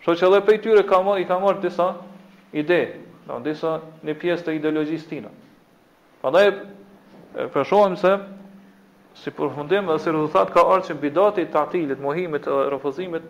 Kështu 0.00 0.14
që 0.20 0.26
edhe 0.28 0.40
prej 0.46 0.58
tyre 0.64 0.84
ka 0.88 1.02
marr 1.04 1.20
i 1.22 1.26
ka 1.28 1.36
marr 1.42 1.58
disa 1.62 1.90
ide, 2.52 2.78
do 3.26 3.34
no, 3.34 3.40
disa 3.44 3.74
një 4.06 4.14
pjesë 4.20 4.46
të 4.48 4.56
ideologjisë 4.56 5.08
tina. 5.10 5.30
Prandaj 6.22 6.46
për 7.52 7.68
shohim 7.68 7.96
se 8.00 8.14
si 9.18 9.30
përfundim 9.34 9.90
dhe 9.90 9.98
si 9.98 10.10
rezultat 10.10 10.52
ka 10.54 10.64
ardhur 10.64 10.86
që 10.88 10.98
bidati 11.02 11.44
të 11.52 11.60
atilit, 11.66 12.00
mohimit 12.02 12.48
dhe 12.48 12.58
refuzimit 12.72 13.28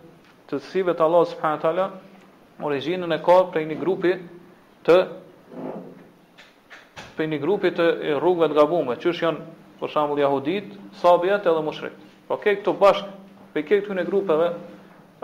të 0.48 0.60
cilësive 0.60 0.94
të 0.96 1.04
Allahut 1.04 1.32
subhanahu 1.34 1.62
taala, 1.64 1.88
origjinën 2.64 3.12
e 3.16 3.22
ka 3.26 3.38
prej 3.52 3.66
një 3.70 3.80
grupi 3.80 4.12
të 4.86 5.00
prej 7.18 7.26
një 7.32 7.38
grupi 7.42 7.72
të 7.74 7.88
rrugëve 8.22 8.46
të 8.46 8.54
gabuara, 8.60 8.94
qështë 9.02 9.22
janë 9.26 9.44
për 9.80 9.90
shembull 9.94 10.20
jahudit, 10.20 10.72
sabiet 11.00 11.46
edhe 11.46 11.60
mushrik. 11.66 11.94
Po 12.28 12.38
ke 12.42 12.56
këtu 12.58 12.74
bashk, 12.80 13.06
pe 13.54 13.62
ke 13.62 13.78
këtu 13.80 13.94
në 13.98 14.04
grupeve 14.08 14.48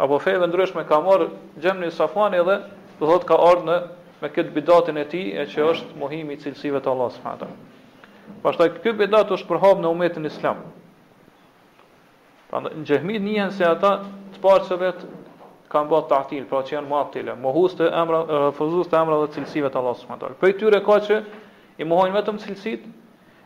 apo 0.04 0.18
feve 0.24 0.46
ndryshme 0.50 0.86
ka 0.90 0.98
marr 1.06 1.26
Xhemni 1.64 1.90
Safani 1.96 2.40
dhe 2.48 2.56
do 3.00 3.06
thotë 3.10 3.28
ka 3.28 3.38
ardhur 3.48 3.68
në 3.68 3.76
me 4.22 4.30
këtë 4.36 4.54
bidatin 4.56 4.98
e 4.98 5.04
tij 5.12 5.28
e 5.42 5.46
që 5.54 5.66
është 5.72 5.98
mohimi 6.02 6.36
i 6.38 6.38
cilësive 6.42 6.80
të 6.82 6.90
Allahut 6.92 7.16
subhanahu. 7.18 7.50
Pastaj 8.44 8.70
ky 8.82 8.94
bidat 9.02 9.30
është 9.36 9.50
përhap 9.50 9.82
në 9.84 9.90
umetin 9.94 10.28
Islam. 10.30 10.62
Prandaj 12.50 12.74
në 12.78 12.86
Xhemit 12.88 13.22
njihen 13.26 13.52
se 13.56 13.66
ata 13.68 13.96
të 14.34 14.42
parë 14.44 14.68
se 14.70 14.76
vetë 14.82 15.10
kanë 15.74 15.90
bërë 15.90 16.08
tahtil, 16.14 16.44
pra 16.50 16.62
që 16.62 16.76
janë 16.78 16.88
matile, 16.90 17.34
mohus 17.42 17.72
të 17.74 17.88
emra, 17.98 18.20
refuzus 18.46 18.86
të 18.88 18.98
emra 19.00 19.20
dhe 19.24 19.30
cilësive 19.34 19.70
të 19.74 19.80
Allah 19.80 19.96
s.w.t. 19.98 20.32
Për 20.38 20.50
i 20.52 20.54
tyre 20.60 20.78
ka 20.86 20.98
që 21.08 21.22
i 21.82 21.86
mohojnë 21.90 22.14
vetëm 22.14 22.36
cilësitë 22.44 22.92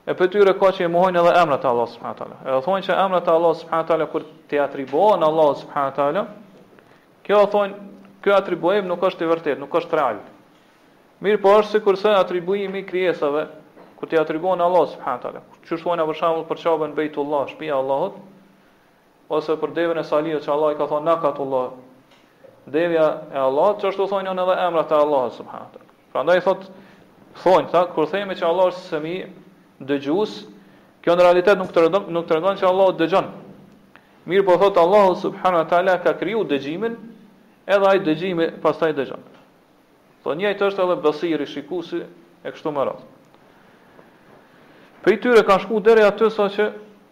e 0.09 0.15
për 0.17 0.31
tyre 0.33 0.55
ka 0.57 0.71
që 0.73 0.87
i 0.87 0.93
mohojnë 0.93 1.21
edhe 1.21 1.33
emrat 1.37 1.65
e 1.65 1.69
Allah 1.69 1.89
subhanahu 1.93 2.17
wa 2.17 2.19
taala. 2.19 2.37
Edhe 2.49 2.61
thonë 2.65 2.85
që 2.87 2.95
emrat 2.97 3.27
e 3.29 3.33
Allah 3.33 3.55
subhanahu 3.61 3.85
wa 3.85 3.89
taala 3.91 4.07
kur 4.13 4.25
ti 4.49 4.57
atribuon 4.59 5.25
Allah 5.27 5.49
subhanahu 5.61 5.91
wa 5.91 5.97
taala, 5.99 6.23
kjo 7.27 7.41
thonë 7.53 8.05
ky 8.25 8.33
atribuim 8.33 8.87
nuk 8.89 9.03
është 9.05 9.27
i 9.27 9.29
vërtet, 9.29 9.59
nuk 9.61 9.75
është 9.83 9.99
real. 10.01 10.23
Mirë 11.21 11.41
po 11.45 11.53
është 11.59 11.75
sikurse 11.77 12.13
atribuimi 12.17 12.81
i 12.81 12.87
krijesave 12.89 13.45
kur 14.01 14.09
ti 14.09 14.17
atribuon 14.19 14.65
Allah 14.65 14.87
subhanahu 14.95 15.21
wa 15.21 15.25
taala. 15.27 15.43
Çu 15.69 15.77
thonë 15.83 16.07
për 16.09 16.19
shembull 16.23 16.47
për 16.53 16.63
çabën 16.65 16.95
Beitullah, 16.97 17.45
shtëpia 17.53 17.69
e 17.69 17.77
Allahut 17.77 18.15
ose 19.29 19.57
për 19.61 19.75
devën 19.77 20.01
e 20.01 20.05
Salihut 20.09 20.47
që 20.47 20.55
Allah 20.55 20.73
i 20.73 20.79
ka 20.81 20.87
thonë 20.89 21.05
Nakatullah, 21.11 21.67
devja 22.65 23.05
e 23.05 23.37
Allah, 23.37 23.45
Allahut, 23.51 23.85
çështu 23.85 24.09
thonë 24.15 24.33
edhe 24.33 24.57
emrat 24.71 24.89
e 24.89 24.97
Allah 25.05 25.27
subhanahu 25.37 25.69
wa 25.69 25.77
taala. 25.77 25.93
Prandaj 26.17 26.41
thotë 26.49 26.73
thonë 27.43 27.71
ta 27.77 27.85
kur 27.93 28.09
themi 28.09 28.39
që 28.41 28.49
Allah 28.49 28.73
është 28.73 28.87
Sami, 28.89 29.19
dëgjues, 29.87 30.33
kjo 31.05 31.15
në 31.15 31.25
realitet 31.27 31.59
nuk 31.61 31.71
të 31.75 31.85
rëndon, 31.87 32.09
nuk 32.17 32.27
të 32.27 32.37
rëndon 32.39 32.59
që 32.61 32.67
Allahu 32.71 32.97
dëgjon. 33.01 33.29
Mirë 34.29 34.45
po 34.49 34.57
thot 34.61 34.81
Allahu 34.83 35.15
subhanahu 35.23 35.63
wa 35.63 35.69
taala 35.71 35.99
ka 36.05 36.13
kriju 36.19 36.43
dëgjimin, 36.51 36.97
edhe 37.67 37.89
ai 37.91 38.01
dëgjimi 38.05 38.51
pastaj 38.63 38.93
dëgjon. 38.99 39.23
Po 40.25 40.35
një 40.35 40.51
ajtë 40.53 40.67
është 40.73 40.85
edhe 40.85 40.97
besiri, 41.07 41.47
shikuesi 41.47 42.03
e 42.45 42.51
kështu 42.53 42.73
me 42.75 42.85
radhë. 42.89 43.15
Për 45.05 45.15
i 45.17 45.21
tyre 45.23 45.45
kanë 45.47 45.65
shku 45.65 45.79
dhere 45.85 46.05
aty 46.09 46.27
tësa 46.27 46.49
që 46.57 46.69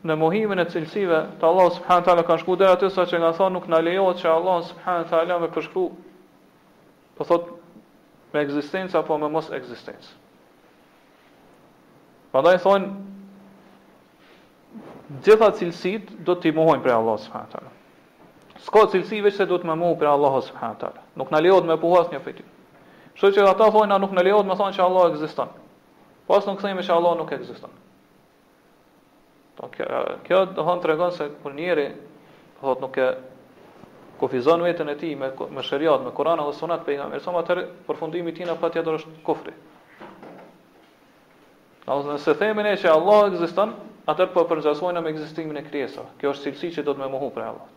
në 0.06 0.16
mohimin 0.20 0.60
e 0.62 0.66
cilësive 0.70 1.20
të 1.40 1.46
Allah 1.48 1.68
subhanë 1.78 2.06
ta'ala 2.08 2.26
kanë 2.28 2.42
shku 2.42 2.56
dhere 2.58 2.74
aty 2.76 2.88
tësa 2.90 3.04
që 3.10 3.20
nga 3.22 3.30
thonë 3.38 3.56
nuk 3.56 3.70
në 3.70 3.80
lejohet 3.86 4.20
që 4.22 4.28
Allah 4.34 4.58
subhanë 4.68 5.08
ta'ala 5.12 5.38
me 5.44 5.48
përshkru, 5.54 5.86
përthot, 7.18 7.48
po 7.56 8.36
me 8.36 8.44
egzistencë 8.44 8.98
apo 9.00 9.16
me 9.22 9.30
mos 9.38 9.48
egzistencë. 9.60 10.12
Prandaj 12.36 12.58
thonë 12.62 12.88
gjitha 15.24 15.46
cilësit 15.56 16.10
do 16.26 16.34
t'i 16.36 16.50
mohojnë 16.52 16.82
prej 16.84 16.92
Allah 16.98 17.14
subhanahu 17.22 17.48
taala. 17.52 17.70
S'ka 18.60 18.82
cilësi 18.92 19.22
veç 19.24 19.38
se 19.38 19.46
do 19.48 19.56
të 19.56 19.64
më 19.70 19.76
mohu 19.82 19.96
prej 20.02 20.10
Allah 20.10 20.34
subhanahu 20.48 20.76
taala. 20.82 21.00
Nuk 21.16 21.30
na 21.32 21.38
lejohet 21.40 21.64
me 21.70 21.78
puhas 21.84 22.10
një 22.12 22.18
fetë. 22.26 22.42
Kështu 23.16 23.30
që 23.38 23.46
ata 23.54 23.70
thonë 23.72 23.88
na 23.88 23.96
nuk 24.04 24.12
na 24.12 24.20
lejohet 24.26 24.44
me 24.44 24.52
thonë 24.60 24.76
se 24.76 24.82
Allah 24.84 25.06
ekziston. 25.14 25.54
Po 26.28 26.36
as 26.36 26.44
nuk 26.50 26.60
thënë 26.60 26.84
se 26.84 26.92
Allah 26.98 27.14
nuk 27.22 27.32
ekziston. 27.38 27.72
kjo 29.76 29.84
kjo 30.28 30.44
do 30.44 30.62
të 30.68 30.76
tregon 30.84 31.12
se 31.16 31.30
kur 31.42 31.54
njëri 31.56 31.88
thotë 32.60 32.80
nuk 32.84 32.96
e 32.96 33.08
kufizon 34.20 34.62
veten 34.68 34.88
e 34.88 34.94
tij 35.00 35.16
me 35.22 35.32
me 35.56 35.62
sheria, 35.62 35.96
me 36.04 36.10
Kur'an 36.12 36.38
dhe 36.44 36.52
sunat 36.60 36.84
pejgamberit, 36.86 37.22
sa 37.24 37.30
më 37.32 37.46
atë 37.46 37.56
përfundimi 37.88 38.28
i 38.28 38.32
tij 38.36 38.46
na 38.46 38.54
patjetër 38.60 38.92
është 39.00 39.22
kufri. 39.24 39.52
Do 41.86 41.94
të 42.00 42.06
thonë 42.08 42.18
se 42.20 42.32
themi 42.38 42.62
ne 42.66 42.70
që 42.82 42.88
Allah 42.90 43.20
ekziston, 43.30 43.72
atë 44.10 44.24
po 44.34 44.42
përgjasojmë 44.50 45.02
me 45.04 45.10
ekzistimin 45.14 45.58
e 45.60 45.62
krijesave. 45.68 46.08
Kjo 46.18 46.32
është 46.34 46.46
cilësi 46.50 46.70
që 46.76 46.84
do 46.88 46.94
të 46.98 47.02
më 47.04 47.08
mohu 47.12 47.28
për 47.36 47.44
Allah. 47.48 47.68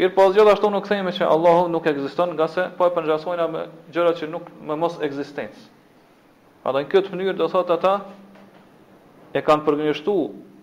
Mirë 0.00 0.12
po 0.18 0.26
zgjodh 0.34 0.50
ashtu 0.52 0.70
nuk 0.74 0.88
themi 0.90 1.14
që 1.16 1.24
Allahu 1.36 1.70
nuk 1.72 1.88
ekziston, 1.92 2.34
gjasë 2.40 2.66
po 2.76 2.86
e 2.86 3.46
me 3.54 3.62
gjëra 3.96 4.12
që 4.18 4.28
nuk 4.34 4.50
më 4.70 4.76
mos 4.82 4.98
ekzistencë. 5.08 5.64
A 6.68 6.72
në 6.76 6.82
këtë 6.92 7.12
mënyrë 7.14 7.38
do 7.40 7.46
thotë 7.54 7.72
ata 7.78 7.94
e 9.32 9.40
kanë 9.48 9.64
përgjithësu, 9.70 10.16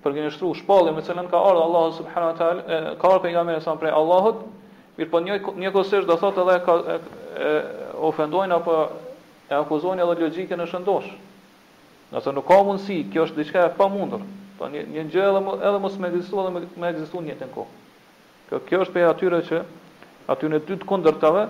përgjithësu 0.06 0.54
shpallën 0.62 0.94
me 0.98 1.02
cilën 1.06 1.30
ka 1.30 1.42
ardhur 1.48 1.64
Allahu 1.64 1.96
subhanahu 1.98 2.32
wa 2.34 2.38
taala, 2.38 2.94
ka 3.02 3.08
ardhur 3.08 3.24
pejgamberi 3.26 3.62
sa 3.66 3.74
prej 3.82 3.94
Allahut, 3.98 4.46
mirë 4.98 5.10
po 5.14 5.22
një 5.26 5.40
një 5.66 5.74
kusht 5.76 6.06
do 6.12 6.18
thotë 6.22 6.46
edhe 6.46 6.60
ka 6.70 6.78
ofendojnë 8.12 8.58
apo 8.60 8.80
e 9.50 9.54
akuzojnë 9.64 10.02
edhe 10.06 10.24
logjikën 10.26 10.62
e 10.66 10.70
shëndosh. 10.74 11.12
Nëse 12.12 12.30
nuk 12.36 12.44
ka 12.48 12.60
mundësi, 12.68 12.98
kjo 13.12 13.24
është 13.28 13.40
diçka 13.40 13.62
e 13.70 13.74
pamundur. 13.78 14.22
Po 14.60 14.68
një 14.68 14.82
një 14.94 15.04
gjë 15.14 15.22
edhe 15.30 15.42
më, 15.46 15.54
edhe 15.68 15.80
mos 15.80 15.94
më 15.98 16.10
ekzistuar 16.12 16.50
edhe 16.50 16.68
më 16.84 16.90
ekziston 16.94 17.28
një 17.30 17.36
tek 17.40 17.52
kohë. 17.56 17.78
Kjo 18.50 18.60
kjo 18.68 18.82
është 18.86 18.96
për 18.98 19.08
atyre 19.12 19.40
që 19.48 19.62
aty 20.36 20.50
në 20.52 20.60
dy 20.68 20.78
të 20.82 20.90
kundërtave 20.92 21.46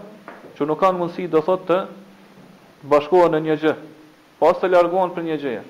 që 0.58 0.68
nuk 0.70 0.80
kanë 0.84 1.00
mundësi 1.02 1.26
do 1.34 1.42
thotë 1.48 1.80
të 1.90 2.88
bashkohen 2.94 3.34
në 3.36 3.42
një 3.48 3.58
gjë, 3.64 3.74
pas 4.42 4.62
të 4.62 4.70
largohen 4.70 5.16
për 5.18 5.28
një 5.32 5.40
gjëje. 5.44 5.64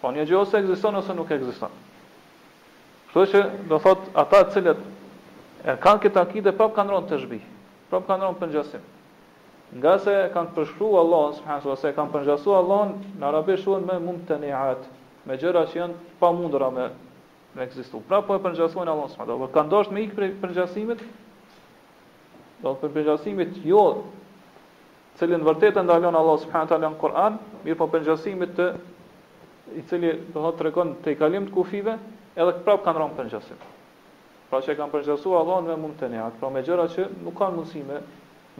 Po 0.00 0.14
një 0.16 0.24
gjë 0.30 0.40
ose 0.40 0.62
ekziston 0.64 0.96
ose 1.02 1.12
nuk 1.20 1.34
ekziston. 1.36 1.76
Kështu 3.12 3.26
që 3.36 3.44
do 3.70 3.82
thotë 3.84 4.16
ata 4.24 4.42
të 4.48 4.56
cilët 4.56 4.84
e 5.60 5.76
kanë 5.84 6.06
këtë 6.06 6.22
akide 6.24 6.56
prap 6.58 6.72
kanë 6.76 6.96
rënë 6.96 7.12
të 7.12 7.20
shbi, 7.26 7.42
prap 7.92 8.08
kanë 8.10 8.24
rënë 8.30 8.40
për 8.42 8.52
ngjasim 8.54 8.92
nga 9.74 9.98
se 9.98 10.12
kanë 10.34 10.54
përshkru 10.54 10.90
Allah, 11.00 11.24
subhanësua, 11.40 11.74
se 11.80 11.90
kanë 11.96 12.12
përngjasu 12.14 12.54
Allah, 12.54 12.92
në 13.18 13.24
arabisht 13.30 13.64
shuhën 13.66 13.84
me 13.88 13.96
mund 14.02 14.20
të 14.28 14.36
njëhat, 14.44 14.84
me 15.26 15.38
gjëra 15.42 15.64
që 15.72 15.80
janë 15.80 15.96
pa 16.20 16.30
mundëra 16.34 16.68
me, 16.70 16.86
me 17.54 17.64
egzistu. 17.64 17.98
Pra 18.06 18.20
po 18.22 18.36
e 18.38 18.42
përngjasuajnë 18.46 18.92
Allah, 18.92 19.10
subhanësua, 19.14 19.38
dhe 19.46 19.52
kanë 19.54 19.72
doshtë 19.74 19.94
me 19.96 20.04
ikë 20.06 20.14
për 20.16 20.28
përngjasimit, 20.44 21.02
do 22.62 22.74
të 22.80 22.92
përngjasimit 22.96 23.58
jo, 23.66 23.82
cilin 25.18 25.44
vërtet 25.46 25.80
e 25.80 25.86
ndalon 25.86 26.18
Allah, 26.20 26.36
subhanësua, 26.44 26.78
në 26.84 26.92
Koran, 27.00 27.40
mirë 27.66 27.78
po 27.82 27.88
përngjasimit 27.96 28.54
të, 28.58 28.68
i 29.76 29.82
cili 29.90 30.12
do 30.34 30.46
të 30.54 30.62
regon 30.68 30.92
të 31.02 31.16
i 31.16 31.16
kalim 31.18 31.48
të 31.48 31.54
kufive, 31.56 31.96
edhe 32.38 32.52
prapë 32.62 32.84
kanë 32.86 33.00
rëmë 33.02 33.16
përngjasimit. 33.18 33.72
Pra 34.46 34.60
që 34.62 34.76
e 34.76 34.76
kanë 34.78 34.92
përgjësu 34.92 35.32
Allah 35.34 35.56
me 35.66 35.74
mund 35.82 35.96
të 35.98 36.06
njëhat, 36.12 36.34
pra 36.38 36.52
me 36.54 36.60
gjëra 36.62 36.84
që 36.92 37.08
nuk 37.26 37.34
kanë 37.40 37.56
mundësi 37.56 37.80
me 37.88 37.96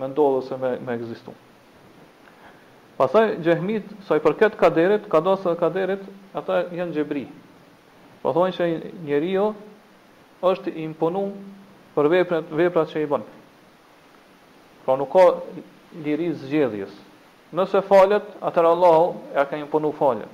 me 0.01 0.09
ndodhë 0.13 0.39
ose 0.41 0.57
me, 0.61 0.71
me 0.87 0.95
egzistu. 0.97 1.33
Pasaj, 2.97 3.35
gjehmit, 3.45 3.89
sa 4.09 4.17
i 4.17 4.23
përket 4.25 4.55
kaderit, 4.57 5.09
kados 5.13 5.43
dhe 5.45 5.55
kaderit, 5.61 6.05
ata 6.37 6.63
janë 6.73 6.95
gjebri. 6.97 7.27
Po 8.23 8.33
thonë 8.33 8.55
që 8.57 8.69
njeri 9.05 9.35
jo 9.35 9.51
është 10.51 10.73
i 10.73 10.85
imponu 10.87 11.27
për 11.95 12.09
veprat, 12.13 12.49
veprat 12.57 12.93
që 12.93 13.03
i 13.05 13.11
bënë. 13.11 13.29
Pra 14.87 14.97
nuk 15.01 15.13
ka 15.13 15.27
liri 16.05 16.31
zgjedhjes. 16.41 16.95
Nëse 17.57 17.83
falet, 17.89 18.27
atër 18.45 18.69
Allah 18.69 19.17
ja 19.37 19.45
ka 19.49 19.61
imponu 19.61 19.93
falet. 19.97 20.29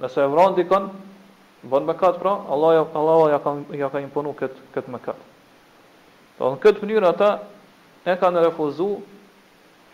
Nëse 0.00 0.22
e 0.22 0.30
vranë 0.32 0.58
dikën, 0.60 0.88
bënë 1.72 1.88
me 1.88 1.96
katë 1.98 2.20
pra, 2.22 2.36
Allah, 2.52 2.84
Allah 2.94 3.30
ja, 3.32 3.40
ka, 3.42 3.56
ja 3.76 3.88
ka 3.92 4.04
imponu 4.04 4.36
këtë, 4.38 4.60
këtë 4.76 4.92
me 4.94 5.00
katë. 5.02 5.24
Dhe 6.38 6.50
në 6.52 6.60
këtë 6.62 6.84
mënyrë 6.84 7.10
ata 7.14 7.32
e 8.06 8.14
në 8.14 8.42
refuzu 8.48 8.88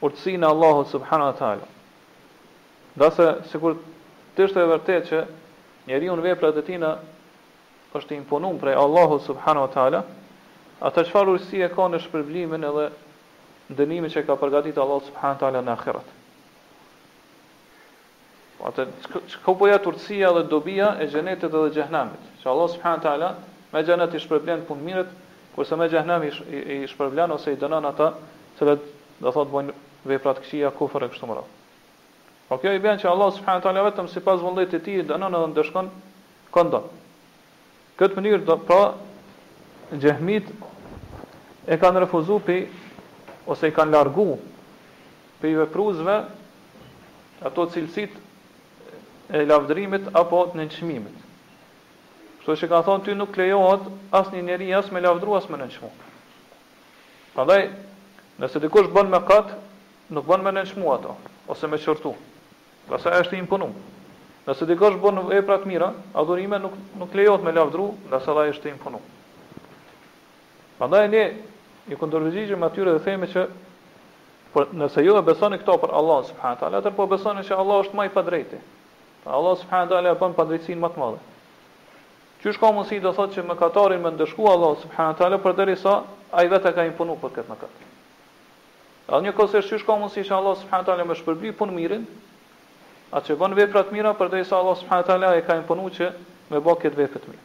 urtësi 0.05 0.35
në 0.37 0.49
Allahu 0.49 0.85
subhanahu 0.90 1.31
wa 1.33 1.38
taala. 1.38 1.69
Dhe 2.97 3.11
se 3.11 3.27
sikur 3.53 3.79
të 4.37 4.45
është 4.49 4.61
e 4.62 4.69
vërtetë 4.73 5.09
që 5.09 5.23
njeriu 5.88 6.12
unë 6.12 6.25
veprat 6.29 6.57
e 6.61 6.64
tij 6.67 6.79
na 6.83 6.90
është 7.95 8.14
i 8.14 8.19
imponuar 8.23 8.59
prej 8.61 8.75
Allahut 8.85 9.23
subhanahu 9.25 9.67
wa 9.69 9.73
taala, 9.75 10.01
atë 10.85 11.05
çfarë 11.09 11.33
urtësi 11.35 11.62
e 11.64 11.69
ka 11.75 11.88
në 11.88 11.99
shpërblimin 12.05 12.69
edhe 12.69 12.87
ndënimi 13.73 14.11
që 14.12 14.25
ka 14.27 14.37
përgatitur 14.40 14.85
Allahu 14.85 15.07
subhanahu 15.09 15.37
wa 15.37 15.40
taala 15.40 15.62
në 15.64 15.73
ahiret. 15.75 16.09
Po 18.59 18.69
atë 18.71 18.83
çka 19.33 19.57
po 19.57 19.67
dhe 19.67 20.49
dobia 20.51 20.97
e 21.01 21.07
xhenetit 21.09 21.51
dhe 21.51 21.71
xhehenamit. 21.71 22.21
Që 22.43 22.47
Allah 22.51 22.69
subhanahu 22.71 22.99
wa 22.99 23.05
taala 23.09 23.35
me 23.73 23.83
xhenet 23.83 24.14
i 24.14 24.19
shpërblen 24.21 24.61
punë 24.69 24.83
mirët 24.85 25.11
kurse 25.55 25.77
me 25.79 25.88
xhehenam 25.88 26.23
i 26.27 26.31
i 26.55 26.79
shpërblan 26.90 27.33
ose 27.37 27.53
i 27.55 27.59
dënon 27.61 27.87
ata 27.88 28.12
se 28.59 28.64
vet 28.64 28.83
do 29.21 29.31
thot 29.33 29.49
bojn 29.53 29.71
vepra 30.05 30.35
të 30.37 30.43
këqija 30.45 30.71
kufër 30.77 31.07
e 31.07 31.09
kështu 31.14 31.29
me 31.31 31.37
radhë. 31.38 31.53
Po 32.49 32.59
kjo 32.61 32.73
i 32.77 32.83
bën 32.83 32.99
që 33.01 33.09
Allah 33.11 33.31
subhanahu 33.33 33.62
taala 33.62 33.85
vetëm 33.87 34.09
sipas 34.12 34.43
vullnetit 34.45 34.81
të 34.81 34.85
tij 34.88 35.03
dënon 35.11 35.37
edhe 35.38 35.53
ndeshkon 35.55 35.88
këndon. 36.55 36.88
Këtë 37.99 38.19
mënyrë 38.19 38.49
do 38.49 38.57
pra 38.67 38.81
xhehmit 39.95 40.51
e 41.71 41.79
kanë 41.81 42.03
refuzuar 42.05 42.43
pe 42.45 42.59
ose 43.47 43.71
i 43.71 43.75
kanë 43.77 43.95
largu 43.95 44.29
pe 45.40 45.53
i 45.55 45.59
vepruzve 45.59 46.19
ato 47.49 47.69
cilësit 47.73 48.12
e 49.35 49.47
lavdrimit 49.49 50.11
apo 50.19 50.43
të 50.51 50.59
nënqimimit. 50.61 51.23
Kështu 52.44 52.57
që 52.66 52.66
ka 52.68 52.78
thonë 52.85 53.04
ty 53.07 53.12
nuk 53.16 53.37
lejohet 53.40 53.85
as 54.16 54.26
një 54.33 54.40
njeri 54.46 54.66
as 54.78 54.88
me 54.92 55.00
lavdru 55.00 55.33
as 55.37 55.46
me 55.48 55.57
nënshmu. 55.61 55.88
Prandaj, 57.35 57.62
nëse 58.42 58.61
dikush 58.64 58.90
bën 58.92 59.09
me 59.12 59.20
katë, 59.30 59.54
nuk 60.12 60.26
bën 60.28 60.44
me 60.44 60.52
nënshmu 60.52 60.90
ato, 60.92 61.14
ose 61.54 61.70
me 61.72 61.78
qërtu. 61.80 62.12
Pasa 62.90 63.14
është 63.22 63.40
i 63.40 63.72
Nëse 64.44 64.66
dikush 64.68 64.98
bën 65.00 65.22
e 65.33 65.40
të 65.40 65.54
mira, 65.64 65.87
adhurime 66.20 66.59
nuk, 66.61 66.74
nuk 67.00 67.14
lejohet 67.16 67.42
me 67.46 67.52
lavdru, 67.57 67.87
nga 68.12 68.18
se 68.20 68.28
dhe 68.37 68.42
është 68.52 68.68
i 68.68 68.72
impunum. 68.76 69.00
Andaj, 70.85 71.09
ne 71.09 71.22
i 71.88 71.96
këndërvizijgjëm 71.96 72.61
atyre 72.66 72.92
dhe 72.92 73.00
theme 73.07 73.26
që 73.33 73.46
Por 74.54 74.68
nëse 74.83 75.00
ju 75.02 75.16
e 75.18 75.22
besoni 75.26 75.57
këto 75.62 75.74
për 75.87 75.90
Allah 76.00 76.20
subhanahu 76.28 76.54
wa 76.54 76.61
taala, 76.61 76.78
atëherë 76.83 76.94
po 76.98 77.07
besoni 77.14 77.42
se 77.42 77.50
Allah 77.57 77.80
është 77.87 77.96
më 77.98 78.07
i 78.07 78.12
padrejti. 78.18 78.61
Pra 79.24 79.33
Allah 79.40 79.57
subhanahu 79.62 79.88
wa 79.90 79.94
taala 79.98 80.12
bën 80.20 80.37
padrejtinë 80.38 80.78
më 80.85 80.90
të 80.94 81.00
madhe. 81.02 81.18
Që 82.44 82.52
shka 82.52 82.68
si 82.85 82.98
do 83.00 83.09
thotë 83.16 83.38
që 83.40 83.42
më 83.48 83.54
katarin 83.57 84.02
me 84.04 84.11
ndëshku 84.12 84.44
Allah 84.54 84.72
subhanahu 84.80 85.16
taala 85.16 85.37
për 85.44 85.54
derisa 85.61 85.92
ai 86.28 86.42
vetë 86.52 86.72
ka 86.76 86.85
imponuar 86.85 87.16
për 87.22 87.30
këtë 87.37 87.48
mëkat. 87.52 87.78
Edhe 89.09 89.20
një 89.24 89.33
kohë 89.38 89.48
se 89.54 89.62
që 89.68 89.78
shka 89.80 89.96
mundësi 90.02 90.24
që 90.28 90.35
Allah 90.37 90.59
subhanahu 90.62 90.85
taala 90.88 91.07
më 91.09 91.16
shpërbli 91.22 91.52
punë 91.61 91.72
mirën, 91.78 92.04
atë 93.16 93.30
që 93.33 93.37
bën 93.40 93.57
vepra 93.57 93.83
të 93.88 93.96
mira 93.96 94.12
për 94.18 94.28
derisa 94.35 94.59
Allah 94.61 94.76
subhanahu 94.83 95.09
taala 95.09 95.30
e 95.38 95.46
ka 95.46 95.57
imponuar 95.62 95.96
që 95.96 96.11
me 96.52 96.61
bë 96.66 96.74
këtë 96.85 97.00
vepër 97.00 97.24
të 97.24 97.33
mirë. 97.33 97.42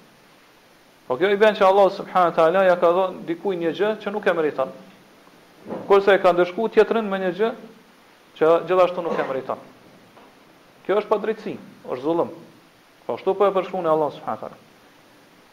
Po 1.08 1.16
kjo 1.18 1.32
i 1.36 1.40
bën 1.48 1.56
që 1.56 1.64
Allah 1.70 1.88
subhanahu 2.00 2.36
taala 2.40 2.66
ja 2.68 2.76
ka 2.84 2.92
dhënë 3.00 3.28
dikujt 3.32 3.64
një 3.64 3.74
gjë 3.80 3.96
që 4.04 4.12
nuk 4.18 4.28
e 4.28 4.36
meriton. 4.40 4.76
Kurse 5.88 6.12
e 6.12 6.20
ka 6.26 6.36
ndëshku 6.36 6.68
tjetrën 6.76 7.08
me 7.10 7.22
një 7.24 7.32
gjë 7.40 7.54
që 8.40 8.52
gjithashtu 8.68 9.08
nuk 9.08 9.16
e 9.24 9.30
meriton. 9.32 9.64
Kjo 10.84 11.00
është 11.00 11.08
pa 11.10 11.22
padrejtësi, 11.22 11.56
është 11.88 12.04
zullëm. 12.08 12.34
Po 13.06 13.16
ashtu 13.16 13.38
po 13.40 13.48
e 13.48 13.56
përshkruan 13.60 13.88
Allah 13.96 14.12
subhanahu 14.18 14.46
taala. 14.50 14.66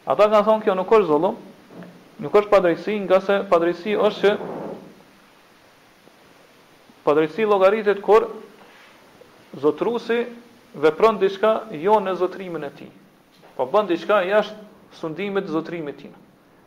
Ata 0.07 0.25
kanë 0.31 0.45
thonë 0.47 0.63
kjo 0.63 0.73
nuk 0.79 0.91
është 0.95 1.07
zullum, 1.09 1.33
nuk 2.23 2.35
është 2.39 2.51
padrejsi, 2.51 2.93
nga 3.05 3.17
se 3.23 3.35
padrejsi 3.49 3.95
është 4.07 4.19
që 4.21 4.53
padrejsi 7.07 7.47
logaritet 7.49 7.99
kur 8.07 8.27
zotrusi 9.65 10.19
vepron 10.85 11.19
diçka 11.23 11.51
jo 11.83 11.97
në 12.05 12.13
zotrimin 12.21 12.63
e 12.69 12.71
tij. 12.77 12.87
Po 13.57 13.65
bën 13.73 13.87
diçka 13.89 14.21
jashtë 14.29 14.99
sundimit 15.01 15.47
të 15.47 15.53
zotrimit 15.57 15.97
tim. 16.03 16.11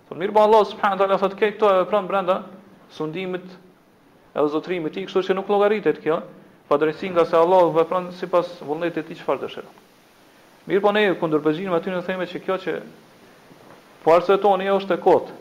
Po 0.09 0.16
mirë 0.18 0.35
po 0.35 0.42
Allah 0.44 0.62
subhanahu 0.72 1.00
taala 1.00 1.18
thotë 1.22 1.38
këtë 1.40 1.61
to 1.62 1.70
e 1.72 1.79
vepron 1.85 2.09
brenda 2.11 2.37
sundimit 2.96 3.46
e 4.37 4.44
zotrimit 4.57 4.92
ti, 4.96 5.07
kështu 5.09 5.22
që 5.31 5.37
nuk 5.38 5.48
logaritet 5.53 6.03
kjo, 6.05 6.20
padrejsi 6.68 7.12
nga 7.14 7.24
se 7.31 7.38
Allah 7.38 7.70
vepron 7.79 8.11
sipas 8.20 8.53
vullnetit 8.66 9.05
i 9.07 9.14
tij 9.14 9.20
çfarë 9.22 9.44
dëshiron. 9.46 9.79
Mirë 10.68 10.83
po 10.88 10.92
ne 10.96 11.07
kundërpërgjigjemi 11.22 11.79
aty 11.79 11.94
në 11.94 12.05
theme 12.11 12.26
që 12.35 12.42
kjo 12.48 12.59
që 12.66 12.76
Po 14.04 14.16
arse 14.16 14.36
toni 14.40 14.64
e 14.66 14.72
është 14.72 14.96
e 14.96 15.02
kotë. 15.04 15.34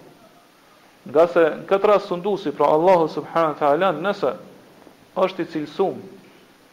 Nga 1.10 1.24
se 1.32 1.44
në 1.44 1.66
këtë 1.70 1.88
rast 1.90 2.10
sundusi, 2.12 2.52
pra 2.58 2.68
Allahu 2.76 3.06
subhanahu 3.14 3.56
teala, 3.60 3.94
nëse 4.04 4.34
është 5.24 5.46
i 5.46 5.52
cilësuar 5.54 5.96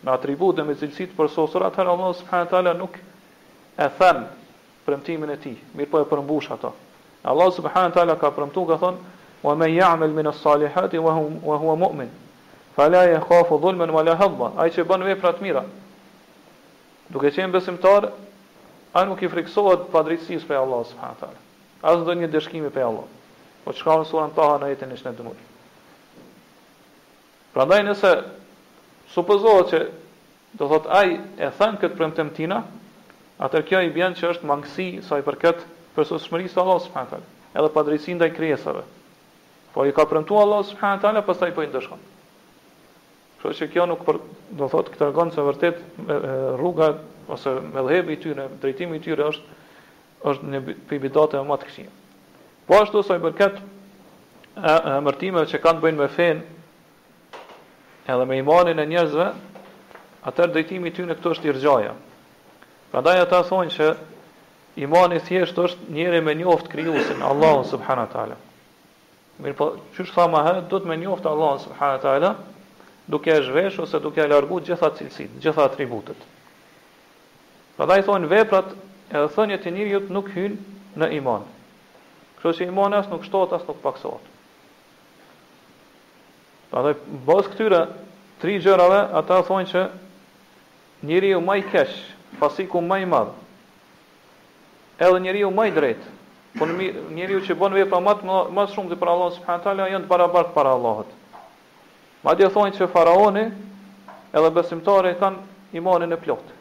me 0.07 0.13
atributet 0.15 0.67
me 0.67 0.75
për 0.83 1.07
përsosur, 1.21 1.63
atëherë 1.69 1.93
Allahu 1.95 2.13
subhanahu 2.23 2.51
teala 2.51 2.73
nuk 2.81 2.99
e 2.99 3.89
thën 3.99 4.21
premtimin 4.87 5.31
e 5.31 5.37
tij, 5.45 5.59
po 5.91 6.01
e 6.03 6.09
përmbush 6.11 6.51
ato. 6.57 6.73
Allahu 7.31 7.55
subhanahu 7.61 7.95
teala 7.95 8.19
ka 8.19 8.31
premtuar 8.35 8.67
ka 8.73 8.77
thonë, 8.83 8.99
"Wa 9.47 9.55
man 9.55 9.71
ya'mal 9.71 10.11
min 10.11 10.27
as-salihati 10.27 10.99
wa 10.99 11.13
huwa 11.17 11.41
wa 11.47 11.57
huwa 11.59 11.77
mu'min, 11.79 12.11
fala 12.75 13.05
yakhafu 13.07 13.59
dhulman 13.63 13.91
wa 13.91 14.03
la 14.03 14.15
hadda." 14.17 14.53
Ai 14.59 14.71
që 14.71 14.85
bën 14.89 15.05
vepra 15.05 15.33
të 15.33 15.43
mira, 15.43 15.63
duke 17.09 17.31
qenë 17.31 17.51
besimtar, 17.55 18.11
ai 18.95 19.07
nuk 19.07 19.23
i 19.23 19.29
frikësohet 19.29 19.91
padritsis 19.93 20.43
prej 20.45 20.59
Allahu 20.59 20.85
subhanahu 20.85 21.19
teala. 21.21 21.39
Asë 21.87 22.03
do 22.09 22.15
një 22.19 22.29
dëshkimi 22.35 22.71
për 22.75 22.85
Allah. 22.89 23.05
Po 23.65 23.73
që 23.75 23.85
ka 23.87 23.95
në 24.01 24.07
surën 24.11 24.33
taha 24.35 24.57
në 24.63 24.71
jetin 24.73 24.95
e 24.95 24.97
në 24.99 25.13
dëmur. 25.21 25.37
Pra 27.55 27.67
ndaj 27.69 27.83
nëse 27.87 28.11
supëzohë 29.15 29.61
që 29.71 29.81
do 30.61 30.69
thot 30.71 30.89
aj 30.99 31.13
e 31.47 31.51
thënë 31.61 31.81
këtë 31.85 31.99
prëmë 32.01 32.27
tina, 32.41 32.59
atër 33.47 33.65
kjo 33.71 33.83
i 33.87 33.93
bjenë 33.95 34.19
që 34.19 34.29
është 34.35 34.51
mangësi 34.51 34.89
sa 35.07 35.21
i 35.21 35.25
për 35.29 35.39
këtë 35.45 35.69
për 35.97 36.09
së 36.11 36.19
shmëri 36.27 36.51
së 36.53 36.61
Allah 36.65 36.83
s.a. 36.83 37.05
edhe 37.57 37.73
pa 37.77 37.83
drejsin 37.87 38.19
dhe 38.23 38.29
i 38.29 38.59
Po 39.77 39.85
i 39.85 39.93
ka 39.93 40.07
prëmtu 40.09 40.37
Allah 40.41 40.63
s.a. 40.67 41.21
pas 41.23 41.39
ta 41.39 41.47
po 41.47 41.51
i 41.51 41.57
pojnë 41.67 41.83
Kështu 43.37 43.59
që 43.63 43.67
kjo 43.73 43.85
nuk 43.87 44.01
për, 44.03 44.17
do 44.59 44.67
thot 44.73 44.89
këtë 44.91 45.07
rëgonë 45.11 45.33
se 45.37 45.43
vërtet 45.45 45.81
rruga 46.57 46.87
ose 47.31 47.51
me 47.77 47.83
dhebi 47.85 48.17
i 48.17 48.17
tyre, 48.23 48.47
drejtimi 48.63 48.97
i 48.97 49.03
tyre 49.05 49.27
është 49.29 49.56
është 50.25 50.49
në 50.55 50.61
pibidatë 50.89 51.41
më 51.49 51.57
të 51.61 51.69
këqija. 51.69 51.91
Po 52.67 52.81
ashtu 52.81 53.03
sa 53.07 53.17
i 53.19 53.23
përket 53.23 53.61
amërtimeve 54.97 55.47
që 55.51 55.61
kanë 55.63 55.83
bënë 55.85 56.01
me 56.01 56.09
fen 56.09 56.41
edhe 58.07 58.25
me 58.25 58.39
imanin 58.39 58.79
e 58.79 58.87
njerëzve, 58.87 59.27
atë 60.31 60.47
drejtimi 60.53 60.89
i 60.89 60.95
ty 60.95 61.03
në 61.07 61.17
këto 61.19 61.33
është 61.35 61.49
i 61.49 61.55
rrgjaja. 61.57 61.93
Prandaj 62.93 63.17
ata 63.25 63.41
thonë 63.49 63.75
se 63.75 63.89
imani 64.87 65.19
thjesht 65.27 65.59
është 65.59 65.89
njëri 65.97 66.21
me 66.23 66.35
njoft 66.39 66.69
krijuesin 66.73 67.23
Allahun 67.27 67.65
subhanahu 67.67 68.13
teala. 68.13 68.37
po, 69.57 69.65
çish 69.97 70.13
tha 70.15 70.25
më 70.33 70.41
herë 70.47 70.63
do 70.71 70.79
të 70.79 70.87
me 70.89 70.97
njoft 71.03 71.27
Allahun 71.27 71.59
subhanahu 71.59 72.35
duke 73.07 73.31
e 73.31 73.43
zhvesh 73.43 73.79
ose 73.83 73.99
duke 74.01 74.21
e 74.21 74.27
largu 74.27 74.61
gjitha 74.61 74.91
cilësit, 74.99 75.31
gjitha 75.41 75.65
atributet. 75.65 76.17
Pra 77.77 77.87
da 77.87 77.99
i 77.99 78.03
thonë 78.03 78.27
veprat 78.27 78.73
edhe 79.11 79.29
thënjët 79.35 79.67
e 79.69 79.73
njëriut 79.75 80.09
nuk 80.15 80.31
hynë 80.35 80.57
në 80.99 81.09
iman. 81.21 81.45
Kështë 82.41 82.57
që 82.63 82.67
iman 82.71 82.97
asë 82.99 83.13
nuk 83.13 83.27
shtot, 83.27 83.53
asë 83.57 83.69
nuk 83.71 83.79
paksot. 83.85 84.33
Pra 86.73 86.83
dhe 86.87 86.95
bëzë 87.29 87.53
këtyre 87.53 87.81
tri 88.43 88.57
gjërave, 88.61 88.99
ata 89.21 89.39
thonë 89.47 89.71
që 89.71 89.85
njëri 91.07 91.31
ju 91.35 91.41
maj 91.41 91.61
kesh, 91.71 91.95
fasiku 92.41 92.83
maj 92.83 93.03
madhë, 93.07 93.35
edhe 95.07 95.21
njëri 95.23 95.47
ju 95.47 95.51
maj 95.55 95.71
drejtë, 95.79 96.13
Por 96.57 96.71
njëri 96.73 97.35
ju 97.35 97.41
që 97.45 97.53
bën 97.61 97.75
vepra 97.77 97.99
më 98.01 98.15
më 98.57 98.63
shumë 98.73 98.95
se 98.95 98.97
para 98.97 99.13
së 99.21 99.27
subhanahu 99.35 99.65
teala 99.67 99.91
janë 99.93 100.07
të 100.07 100.09
barabartë 100.09 100.55
para 100.57 100.71
Allahut. 100.73 101.11
Madje 102.25 102.49
thonë 102.55 102.73
që 102.79 102.89
faraoni 102.95 103.43
edhe 104.33 104.55
besimtarët 104.57 105.19
kanë 105.21 105.75
imanin 105.77 106.17
e 106.17 106.17
plotë. 106.17 106.56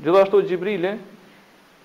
Gjithashtu 0.00 0.40
Gjibrili, 0.48 0.90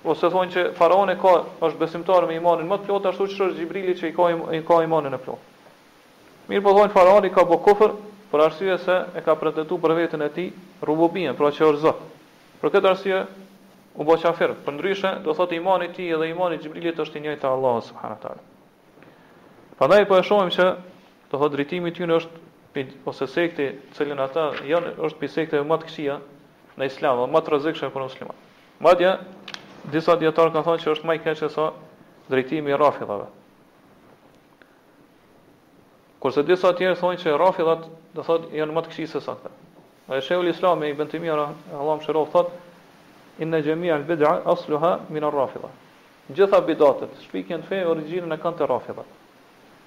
ose 0.07 0.29
thonë 0.31 0.51
që 0.53 0.63
faraoni 0.77 1.15
ka 1.19 1.31
është 1.67 1.79
besimtar 1.79 2.25
me 2.29 2.37
imanin 2.37 2.69
më 2.71 2.77
të 2.79 2.87
plotë 2.87 3.09
ashtu 3.11 3.25
që 3.33 3.39
është 3.47 3.57
Gjibrili 3.57 3.95
që 3.99 4.07
i 4.07 4.13
ka 4.15 4.27
i 4.55 4.61
ka 4.67 4.77
imanin 4.85 5.13
e 5.17 5.19
plotë. 5.19 5.55
Mirë 6.47 6.63
po 6.63 6.73
thonë 6.77 6.93
faraoni 6.93 7.31
ka 7.35 7.43
kufër, 7.49 7.95
për 8.31 8.43
arsye 8.45 8.77
se 8.85 8.95
e 9.19 9.23
ka 9.25 9.35
pretenduar 9.39 9.81
për 9.83 9.95
veten 9.97 10.23
e 10.23 10.29
tij 10.37 10.51
rububien, 10.87 11.35
pra 11.35 11.51
që 11.51 11.65
është 11.67 11.81
Zot. 11.83 12.05
Për 12.61 12.73
këtë 12.77 12.89
arsye 12.93 13.19
u 13.97 14.05
bë 14.07 14.17
çafer. 14.23 14.55
Për 14.63 14.77
ndryshe 14.77 15.11
do 15.25 15.35
thotë 15.35 15.57
imani 15.59 15.89
i 15.89 15.93
tij 15.97 16.15
dhe 16.21 16.31
imani 16.31 16.55
i 16.55 16.61
Xhibrilit 16.63 16.99
është 17.03 17.19
i 17.19 17.25
njëjtë 17.25 17.41
te 17.43 17.51
Allahu 17.51 17.83
subhanahu 17.89 18.39
Prandaj 19.77 20.07
po 20.09 20.15
e 20.19 20.23
shohim 20.25 20.49
që 20.55 20.69
do 21.31 21.35
thotë 21.41 21.53
drejtimi 21.57 21.91
i 21.91 21.93
tij 21.99 22.07
është 22.19 22.87
ose 23.09 23.27
sekte 23.33 23.67
cilën 23.97 24.19
ata 24.27 24.47
janë, 24.71 24.95
është 25.07 25.19
pse 25.19 25.33
sekti 25.39 25.61
më 25.69 25.75
të 25.83 25.87
këqija, 25.89 26.15
në 26.79 26.87
islam 26.89 27.19
dhe 27.21 27.29
më 27.33 27.39
të 27.41 27.51
rrezikshëm 27.53 27.93
për 27.93 28.03
musliman. 28.05 28.37
Madje 28.85 29.11
disa 29.93 30.15
dietar 30.21 30.51
kanë 30.53 30.65
thënë 30.67 30.83
se 30.83 30.91
është 30.93 31.07
më 31.09 31.15
i 31.17 31.21
keq 31.25 31.39
se 31.39 31.49
sa 31.51 31.69
drejtimi 32.29 32.71
i 32.73 32.77
rafidhave. 32.77 33.25
Kurse 36.21 36.43
disa 36.45 36.69
të 36.73 36.77
tjerë 36.81 36.99
thonë 37.01 37.21
se 37.23 37.33
rafidhat, 37.37 37.89
do 38.15 38.23
thotë, 38.25 38.51
janë 38.57 38.73
më 38.75 38.83
të 38.87 38.93
këqij 38.93 39.09
se 39.11 39.21
sa 39.25 39.33
këta. 39.37 39.51
Ai 40.07 40.21
shehu 40.23 40.45
i 40.47 40.51
islami, 40.53 40.87
i 40.87 40.93
Ibn 40.95 41.09
Timira, 41.11 41.49
Allah 41.75 41.97
më 41.99 42.05
shërof 42.07 42.29
thotë, 42.33 42.61
inna 43.43 43.59
jami'a 43.61 43.97
al-bid'a 43.99 44.37
asluha 44.53 44.93
min 45.09 45.23
ar-rafidha. 45.27 45.69
gjitha 46.29 46.57
bidatet, 46.61 47.09
shpikjen 47.23 47.59
e 47.59 47.63
fe 47.63 47.85
origjinën 47.87 48.33
e 48.33 48.37
kanë 48.37 48.57
te 48.57 48.65
rafidhat. 48.67 49.05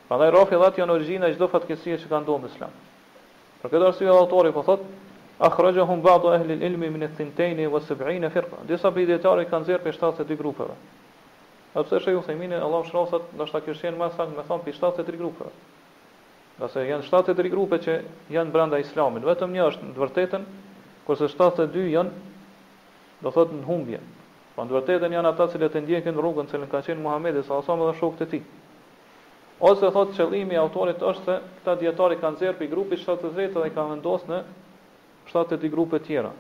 Prandaj 0.09 0.31
rafidhat 0.33 0.79
janë 0.79 0.93
origjina 0.95 1.27
e 1.29 1.35
çdo 1.35 1.49
fatkesie 1.53 1.99
që 2.01 2.09
ka 2.09 2.21
ndonë 2.21 2.45
në 2.45 2.49
Islam. 2.49 2.71
Për 3.61 3.71
këtë 3.73 3.87
arsye 3.87 4.09
autori 4.09 4.53
po 4.53 4.63
thotë, 4.65 4.87
akhrajahum 5.41 6.03
ba'du 6.05 6.29
ahli 6.29 6.53
al-ilmi 6.53 6.91
min 6.91 7.03
al-thintain 7.09 7.57
wa 7.73 7.81
70 7.81 8.29
firqa. 8.31 8.59
Disa 8.69 8.91
bidetarë 8.93 9.47
kanë 9.49 9.65
zer 9.65 9.79
pe 9.81 9.93
72 9.93 10.37
grupeve. 10.37 10.75
A 11.75 11.83
pse 11.85 12.01
shehu 12.03 12.21
Themin 12.27 12.53
Allahu 12.53 12.85
shrosat, 12.91 13.23
ndoshta 13.39 13.61
kjo 13.65 13.73
shën 13.79 13.97
më 13.97 14.09
sakt, 14.17 14.35
me 14.37 14.43
thon 14.47 14.61
pe 14.61 14.73
73 14.73 15.17
grupeve. 15.17 15.51
Qase 16.61 16.85
janë 16.85 17.07
73 17.09 17.49
grupe 17.51 17.79
që 17.81 17.95
janë 18.35 18.51
brenda 18.53 18.77
Islamit, 18.83 19.25
vetëm 19.25 19.55
një 19.57 19.65
është 19.71 19.85
në 19.89 19.95
vërtetën, 19.97 20.45
kurse 21.07 21.29
72 21.33 21.89
janë 21.97 22.11
do 23.25 23.33
thot 23.33 23.55
në 23.55 23.65
humbje. 23.71 24.01
Po 24.55 24.67
në 24.67 24.77
vërtetën 24.77 25.15
janë 25.15 25.31
ata 25.33 25.47
që 25.55 25.63
të 25.71 25.83
ndjekin 25.87 26.21
rrugën 26.21 26.51
që 26.53 26.67
ka 26.69 26.83
qenë 26.85 27.01
Muhamedi 27.01 27.43
sallallahu 27.47 27.73
alaihi 27.79 27.95
dhe 27.95 28.03
shokët 28.03 28.27
e 28.27 28.29
tij. 28.35 28.43
Ose 29.61 29.89
thot 29.93 30.13
qëllimi 30.17 30.59
i 30.59 30.61
autorit 30.61 31.01
është 31.01 31.25
se 31.31 31.39
këta 31.61 31.79
dietarë 31.81 32.21
kanë 32.21 32.37
zer 32.43 32.53
pe 32.59 32.67
grupi 32.67 32.99
73 33.01 33.55
dhe 33.63 33.71
kanë 33.77 33.95
vendosur 33.95 34.29
në 34.31 34.45
shtatet 35.31 35.63
grupe 35.71 35.99
tjera. 36.03 36.33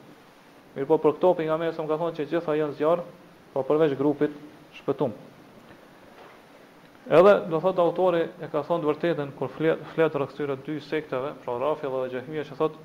Mirë 0.74 0.86
po 0.86 0.98
për 1.02 1.16
këto, 1.16 1.32
për 1.38 1.48
nga 1.48 1.56
mesëm 1.58 1.88
ka 1.88 1.96
thonë 1.98 2.16
që 2.18 2.28
gjitha 2.30 2.54
janë 2.58 2.76
zjarë, 2.78 3.06
po 3.54 3.58
pra 3.62 3.66
përveç 3.70 3.96
grupit 3.98 4.34
shpëtumë. 4.78 5.26
Edhe 7.10 7.32
do 7.50 7.58
thot 7.64 7.80
autori 7.82 8.20
e 8.44 8.50
ka 8.52 8.60
thonë 8.68 8.86
vërtetën 8.86 9.32
kur 9.38 9.50
flet 9.56 9.80
flet 9.94 10.14
rreth 10.14 10.34
këtyre 10.34 10.54
dy 10.66 10.76
sekteve, 10.86 11.32
pra 11.44 11.56
Rafia 11.58 11.90
dhe 11.90 12.10
Xehmia 12.14 12.44
që 12.46 12.58
thot 12.60 12.76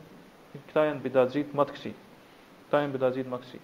këta 0.71 0.85
janë 0.89 1.03
bidazit 1.05 1.53
më 1.55 1.65
të 1.69 1.75
kësi. 1.77 1.93
Këta 2.65 2.81
janë 2.85 2.95
bidazit 2.97 3.29
më 3.29 3.41
të 3.41 3.45
këqij. 3.45 3.63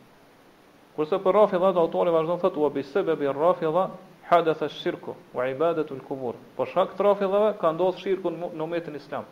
Kurse 0.95 1.17
për 1.23 1.37
Rafia 1.39 1.73
dhe 1.73 1.81
autori 1.81 2.13
vazhdon 2.13 2.41
thot 2.43 2.57
u 2.61 2.69
bi 2.75 2.83
sebebi 2.91 3.31
Rafia 3.33 3.71
dha 3.73 3.85
hadatha 4.29 4.67
shirku 4.77 5.15
u 5.33 5.39
ibadatu 5.49 5.97
al-qubur. 5.97 6.35
Po 6.57 6.65
shak 6.69 6.93
Rafia 6.99 7.53
ka 7.61 7.67
ndodhur 7.73 8.01
shirku 8.03 8.29
në 8.53 8.61
umetin 8.67 8.95
Islam. 9.01 9.25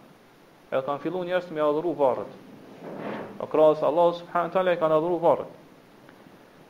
Edhe 0.73 0.85
kanë 0.87 1.01
filluar 1.03 1.27
njerëz 1.29 1.45
të 1.51 1.61
adhuru 1.67 1.93
o 3.39 3.47
krahas 3.47 3.81
Allah 3.83 4.13
subhanahu 4.19 4.51
taala 4.53 4.75
ka 4.75 4.87
ndëruar 4.87 5.21
varrin. 5.23 5.49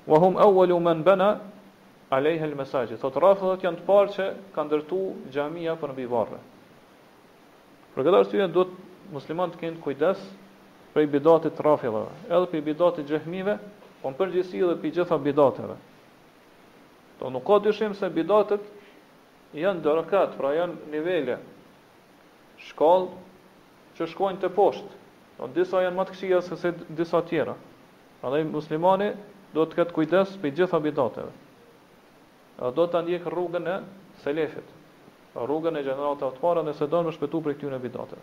Wa 0.08 0.18
hum 0.20 0.36
awwalu 0.38 0.80
man 0.82 1.04
bana 1.04 1.40
alayha 2.10 2.46
al-masajid. 2.46 2.98
Sot 3.02 3.16
rafidhat 3.18 3.62
janë 3.66 3.82
të 3.82 3.86
parë 3.86 4.14
që 4.16 4.26
kanë 4.56 4.70
ndërtu 4.72 5.00
xhamia 5.34 5.74
për 5.82 5.92
mbi 5.96 6.06
varre. 6.14 6.40
Për 7.94 8.02
këtë 8.06 8.20
arsye 8.22 8.48
duhet 8.54 8.72
muslimanët 9.14 9.56
të 9.58 9.62
kenë 9.64 9.82
kujdes 9.84 10.20
për 10.94 11.06
bidatet 11.14 11.58
e 11.60 11.66
rafidhave, 11.68 12.14
edhe 12.34 12.48
për 12.52 12.64
bidatet 12.70 13.06
e 13.06 13.10
xehmive, 13.14 13.56
por 14.02 14.14
përgjithësi 14.18 14.62
edhe 14.66 14.78
për 14.82 14.94
gjitha 15.00 15.18
bidateve. 15.26 15.76
Do 17.20 17.30
nuk 17.34 17.44
ka 17.50 17.58
dyshim 17.66 17.94
se 18.00 18.10
bidatet 18.16 18.64
janë 19.58 19.82
dorëkat, 19.86 20.38
pra 20.38 20.54
janë 20.56 20.94
nivele 20.94 21.36
shkollë 22.70 23.98
që 23.98 24.08
shkojnë 24.14 24.42
të 24.42 24.50
poshtë 24.56 24.98
Do 25.40 25.48
po, 25.48 25.54
disa 25.56 25.80
janë 25.80 25.96
më 25.96 26.04
të 26.10 26.16
këqija 26.16 26.40
se 26.44 26.56
se 26.60 26.72
disa 27.00 27.20
tjera. 27.24 27.54
Prandaj 28.20 28.44
muslimani 28.52 29.08
do 29.56 29.64
të 29.66 29.78
ketë 29.78 29.96
kujdes 29.96 30.34
për 30.42 30.52
gjitha 30.58 30.80
bidateve. 30.84 31.32
A 32.60 32.74
do 32.76 32.86
ta 32.92 33.00
ndjek 33.02 33.24
rrugën 33.32 33.68
e 33.68 33.78
selefit. 34.24 34.68
rrugën 35.40 35.76
e 35.78 35.82
gjenerata 35.86 36.28
të 36.34 36.40
para 36.42 36.64
nëse 36.66 36.88
do 36.90 37.00
të 37.06 37.12
shpëtu 37.16 37.40
për 37.46 37.54
këtyre 37.60 37.78
bidateve. 37.80 38.22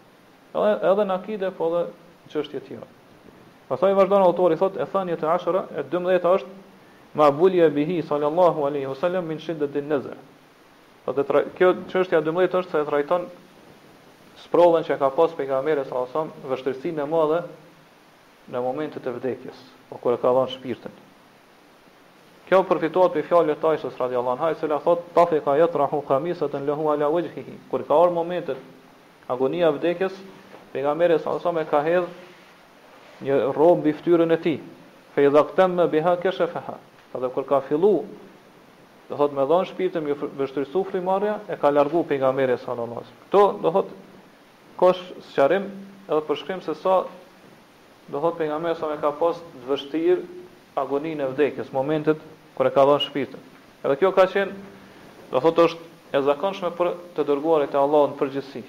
Edhe 0.58 0.72
edhe 0.92 1.04
në 1.06 1.14
akide 1.14 1.50
po 1.56 1.68
edhe 1.70 1.82
çështje 2.32 2.60
tjera. 2.66 2.86
Pastaj 3.68 3.94
vazhdon 3.94 4.22
autori 4.24 4.56
thotë 4.58 4.82
e 4.82 4.84
thënia 4.90 5.16
të 5.20 5.28
10 5.30 5.70
e 5.82 5.84
12 6.20 6.20
është 6.20 6.48
ma 7.14 7.22
mabulja 7.30 7.70
bihi 7.76 8.00
sallallahu 8.08 8.66
alaihi 8.68 8.90
wasallam 8.92 9.24
min 9.30 9.38
shiddatin 9.44 9.88
nazar. 9.94 10.16
Po 11.06 11.12
kjo 11.56 11.70
çështja 11.92 12.20
12 12.26 12.58
është 12.60 12.70
se 12.74 12.80
e 12.80 12.84
trajton 12.90 13.24
sprovën 14.44 14.84
që 14.84 14.96
ka 15.00 15.08
pas 15.14 15.32
pejgamberi 15.36 15.84
sa 15.88 16.04
sa 16.12 16.26
vështirësinë 16.50 17.02
e 17.04 17.08
madhe 17.08 17.38
në 18.52 18.62
momentet 18.62 19.06
e 19.08 19.12
vdekjes, 19.14 19.58
o 19.88 19.96
po 19.96 20.02
kur 20.04 20.16
e 20.16 20.20
ka 20.22 20.30
dhënë 20.36 20.52
shpirtin. 20.54 20.98
Kjo 22.46 22.60
përfituat 22.68 23.14
për 23.16 23.24
fjallë 23.26 23.56
të 23.58 23.70
ajshës 23.74 23.96
radi 23.98 24.18
Allah 24.20 24.36
në 24.38 24.42
hajë, 24.44 24.78
thot, 24.84 25.06
tafe 25.16 25.40
ka 25.42 25.56
jetë 25.58 25.80
rahu 25.80 26.02
kamisët 26.06 26.54
në 26.54 26.60
lehu 26.68 26.84
ala 26.92 27.08
ujhihi. 27.10 27.56
Kër 27.72 27.82
ka 27.88 27.96
orë 28.04 28.14
momentet, 28.14 28.60
agonia 29.28 29.72
vdekjes, 29.74 30.14
për 30.72 30.84
sa 30.86 30.94
mere 30.94 31.16
së 31.18 31.54
e 31.60 31.64
ka 31.70 31.80
hedhë 31.82 33.26
një 33.26 33.34
robë 33.56 33.84
biftyrën 33.88 34.30
e 34.30 34.38
ti. 34.44 34.54
Fe 35.16 35.24
i 35.26 35.30
dha 35.32 35.42
këtem 35.48 35.74
me 35.74 35.88
biha 35.88 36.14
keshe 36.22 36.46
feha. 36.46 36.76
Për 37.12 37.24
dhe 37.24 37.32
kër 37.34 37.44
ka 37.48 37.60
fillu, 37.66 38.04
dhe 39.08 39.14
thot, 39.16 39.34
me 39.34 39.42
dhonë 39.48 39.66
shpitëm, 39.72 40.06
jë 40.06 40.18
vështërisu 40.38 40.82
frimarja, 40.92 41.40
e 41.50 41.56
ka 41.60 41.70
largu 41.74 42.04
për 42.08 42.20
sa 42.22 42.30
mere 42.32 42.56
Këto, 42.60 43.58
dhe 43.62 43.72
thot, 43.74 43.90
kosh 44.76 45.00
sqarim 45.32 45.64
edhe 46.06 46.20
përshkrim 46.28 46.60
se 46.64 46.74
sa 46.78 46.98
do 48.12 48.20
thot 48.22 48.36
për 48.38 48.48
nga 48.52 48.74
sa 48.78 48.88
me 48.90 48.98
ka 49.00 49.10
pas 49.18 49.36
të 49.54 49.64
vështir 49.70 50.20
agoni 50.78 51.14
e 51.18 51.26
vdekjes, 51.32 51.72
momentet 51.74 52.20
kër 52.56 52.68
e 52.68 52.72
ka 52.74 52.84
dhënë 52.86 53.04
shpirtin. 53.06 53.42
Edhe 53.82 53.96
kjo 53.98 54.12
ka 54.14 54.26
qenë, 54.28 54.52
do 55.32 55.40
thot 55.42 55.58
është 55.66 56.14
e 56.16 56.20
zakonshme 56.28 56.70
për 56.78 56.92
të 57.16 57.24
dërguarit 57.28 57.74
e 57.74 57.80
Allah 57.80 58.10
në 58.12 58.18
përgjithësi. 58.20 58.62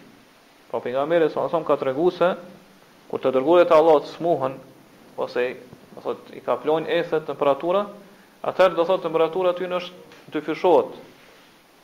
Po 0.72 0.80
për 0.82 0.96
nga 0.96 1.30
sa 1.36 1.46
më 1.60 1.68
ka 1.70 1.78
tregu 1.84 2.08
se, 2.12 2.32
kur 3.12 3.20
të 3.22 3.32
dërguarit 3.38 3.72
e 3.72 3.76
Allah 3.78 4.00
të 4.08 4.12
smuhen, 4.16 4.58
ose 5.22 5.44
do 5.96 6.02
thot, 6.08 6.32
i 6.34 6.42
ka 6.44 6.58
plojnë 6.62 6.88
ethet 6.98 7.28
temperatura, 7.30 7.86
atër 8.42 8.74
do 8.76 8.88
thot 8.90 9.04
temperatura 9.06 9.54
ty 9.54 9.68
në 9.70 9.82
është 9.84 10.34
dyfishot, 10.34 10.96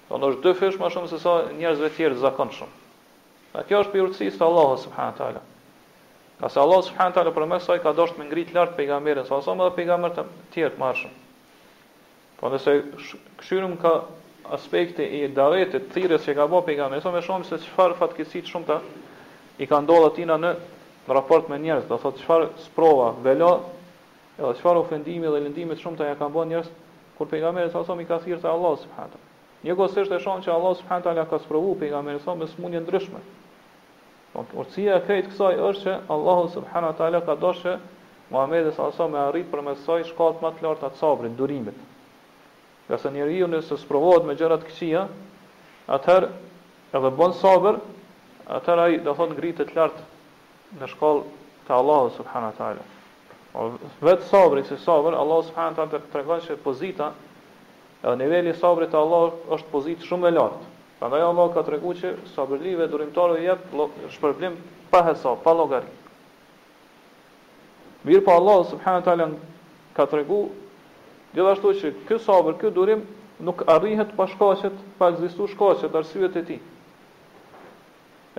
do 0.09 0.15
në 0.19 0.31
është 0.33 0.43
dyfish 0.49 0.79
më 0.81 0.91
shumë 0.95 1.12
se 1.13 1.19
sa 1.25 1.38
njerëzve 1.59 1.91
tjerë 1.95 2.21
zakonshëm. 2.25 2.71
Dhe 3.53 3.61
kjo 3.69 3.79
është 3.83 3.91
për 3.93 4.01
urtësisë 4.07 4.39
të 4.41 4.45
Allahu 4.47 4.77
subhanahu 4.83 5.15
teala. 5.17 5.41
Ka 6.39 6.49
se 6.49 6.57
Allah 6.61 6.79
subhanahu 6.87 7.13
teala 7.17 7.33
për 7.33 7.45
mësoj 7.51 7.75
ka 7.83 7.91
dorë 7.99 8.15
me 8.19 8.25
ngrit 8.25 8.53
lart 8.55 8.71
pejgamberin 8.77 9.27
sa 9.27 9.37
asom 9.41 9.59
edhe 9.61 9.75
pejgamber 9.75 10.13
të 10.15 10.23
tjerë 10.55 10.79
marrshëm. 10.81 11.11
Po 12.39 12.49
nëse 12.53 12.73
këshirum 13.41 13.75
ka 13.83 13.91
aspekte 14.57 15.05
e 15.05 15.27
davete 15.37 15.83
të 15.93 16.17
që 16.25 16.35
ka 16.39 16.47
bërë 16.53 16.65
pejgamberi, 16.71 17.03
sa 17.05 17.13
më 17.13 17.21
shumë 17.27 17.45
se 17.51 17.59
çfarë 17.67 17.99
fatkeqësi 18.01 18.41
të 18.41 18.49
shumta 18.55 18.79
i 19.61 19.69
ka 19.69 19.81
ndodhur 19.85 20.09
atij 20.09 20.25
në 20.33 20.55
raport 21.13 21.49
me 21.53 21.59
njerëz, 21.67 21.85
do 21.93 21.99
thotë 22.05 22.19
çfarë 22.23 22.49
sprova, 22.65 23.11
velo, 23.27 23.53
edhe 24.41 24.53
çfarë 24.63 24.79
ofendimi 24.81 25.29
dhe 25.29 25.43
lëndime 25.45 25.77
të 25.77 25.81
shumta 25.85 26.09
ja 26.09 26.15
ka 26.15 26.25
bën 26.35 26.49
njerëz 26.55 26.71
kur 27.19 27.29
pejgamberi 27.35 27.71
sa 27.73 27.85
asom 27.85 28.01
i 28.01 28.09
ka 28.09 28.17
thirrë 28.25 28.41
te 28.41 28.49
Allahu 28.55 28.81
subhanahu 28.81 29.13
teala. 29.13 29.31
Një 29.67 29.77
gjë 29.79 29.87
është 29.89 30.07
të 30.11 30.21
shohim 30.25 30.43
që 30.47 30.51
Allah 30.57 30.75
subhanahu 30.81 31.07
teala 31.07 31.25
ka 31.33 31.39
sprovu 31.45 31.75
pejgamberin 31.85 32.23
sa 32.25 32.35
me 32.35 32.47
smundje 32.55 32.81
ndryshme. 32.83 33.21
Por 34.33 34.47
porcia 34.49 34.95
e 34.97 35.01
këtij 35.05 35.19
kësaj 35.27 35.55
është 35.61 35.83
se 35.85 35.93
Allahu 36.13 36.47
subhanahu 36.55 36.93
wa 36.95 36.97
taala 36.99 37.19
ka 37.25 37.35
dashur 37.41 37.75
Muhamedi 38.33 38.71
sallallahu 38.71 38.95
alaihi 39.03 39.13
me 39.13 39.19
arrit 39.23 39.49
për 39.51 39.61
mes 39.65 39.83
saj 39.87 40.05
shkallët 40.07 40.39
më 40.45 40.49
të 40.57 40.63
larta 40.65 40.89
të 40.89 40.97
sabrit, 41.01 41.33
durimit. 41.41 41.75
Ja 42.89 42.97
se 42.97 43.11
njeriu 43.13 43.45
nëse 43.51 43.77
sprovohet 43.83 44.25
me 44.29 44.33
gjëra 44.39 44.57
të 44.63 44.69
këqija, 44.71 45.03
atëherë 45.97 46.29
edhe 46.99 47.11
bën 47.19 47.35
sabër, 47.43 47.77
atëherë 48.57 48.85
ai 48.87 48.97
do 49.05 49.13
thotë 49.19 49.35
ngritet 49.37 49.75
lart 49.77 50.01
në 50.81 50.89
shkallë 50.95 51.67
të 51.67 51.75
Allahu 51.77 52.09
subhanahu 52.17 52.55
wa 52.55 52.57
taala. 52.57 52.87
O 53.53 53.69
vetë 54.09 54.29
sabri 54.31 54.65
si 54.71 54.79
sabër, 54.87 55.13
Allahu 55.21 55.45
subhanahu 55.51 55.77
wa 55.77 55.83
taala 55.93 56.11
tregon 56.15 56.41
se 56.49 56.57
pozita 56.65 57.13
edhe 58.01 58.17
niveli 58.25 58.49
i 58.49 58.57
sabrit 58.65 58.89
të 58.89 58.97
Allahut 59.05 59.45
është 59.59 59.75
pozitë 59.77 60.09
shumë 60.09 60.31
e 60.33 60.37
lartë. 60.39 60.72
Prandaj 61.03 61.19
Allah 61.21 61.47
ka 61.51 61.61
treguar 61.67 61.97
që 61.99 62.09
sabërdhive 62.31 62.85
durimtarëve 62.87 63.41
jep 63.43 63.63
shpërblim 64.15 64.53
pa 64.87 65.01
hesab, 65.03 65.41
pa 65.43 65.51
llogari. 65.51 65.89
Mirë 68.07 68.21
po 68.23 68.31
Allah 68.31 68.61
subhanahu 68.69 69.01
wa 69.01 69.07
taala 69.09 69.25
ka 69.97 70.05
treguar 70.07 71.33
gjithashtu 71.35 71.73
që 71.81 71.91
ky 72.07 72.21
sabër, 72.23 72.55
ky 72.61 72.71
durim 72.77 73.03
nuk 73.43 73.65
arrihet 73.75 74.15
pa 74.15 74.29
shkaqet, 74.31 74.79
pa 74.95 75.11
ekzistuar 75.11 75.51
shkaqet 75.51 75.99
arsyet 76.01 76.39
e 76.39 76.45
tij. 76.53 76.61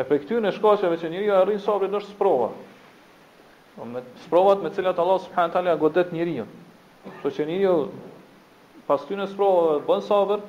E 0.00 0.08
për 0.08 0.24
këtyn 0.24 0.48
e 0.48 0.54
shkaqeve 0.56 0.96
që 1.04 1.12
njeriu 1.12 1.36
arrin 1.42 1.60
sabrin 1.68 1.98
është 2.00 2.16
sprova. 2.16 2.48
Me 3.92 4.00
sprovat 4.24 4.64
me 4.64 4.72
të 4.72 4.80
cilat 4.80 5.04
Allah 5.04 5.20
subhanahu 5.26 5.52
wa 5.52 5.60
taala 5.60 5.76
godet 5.84 6.16
njeriu. 6.16 6.48
Kështu 7.20 7.36
që 7.36 7.50
njeriu 7.52 7.76
pas 8.88 9.04
këtyn 9.04 9.26
e 9.28 9.32
sprovave 9.34 9.82
bën 9.90 10.06
sabër, 10.08 10.40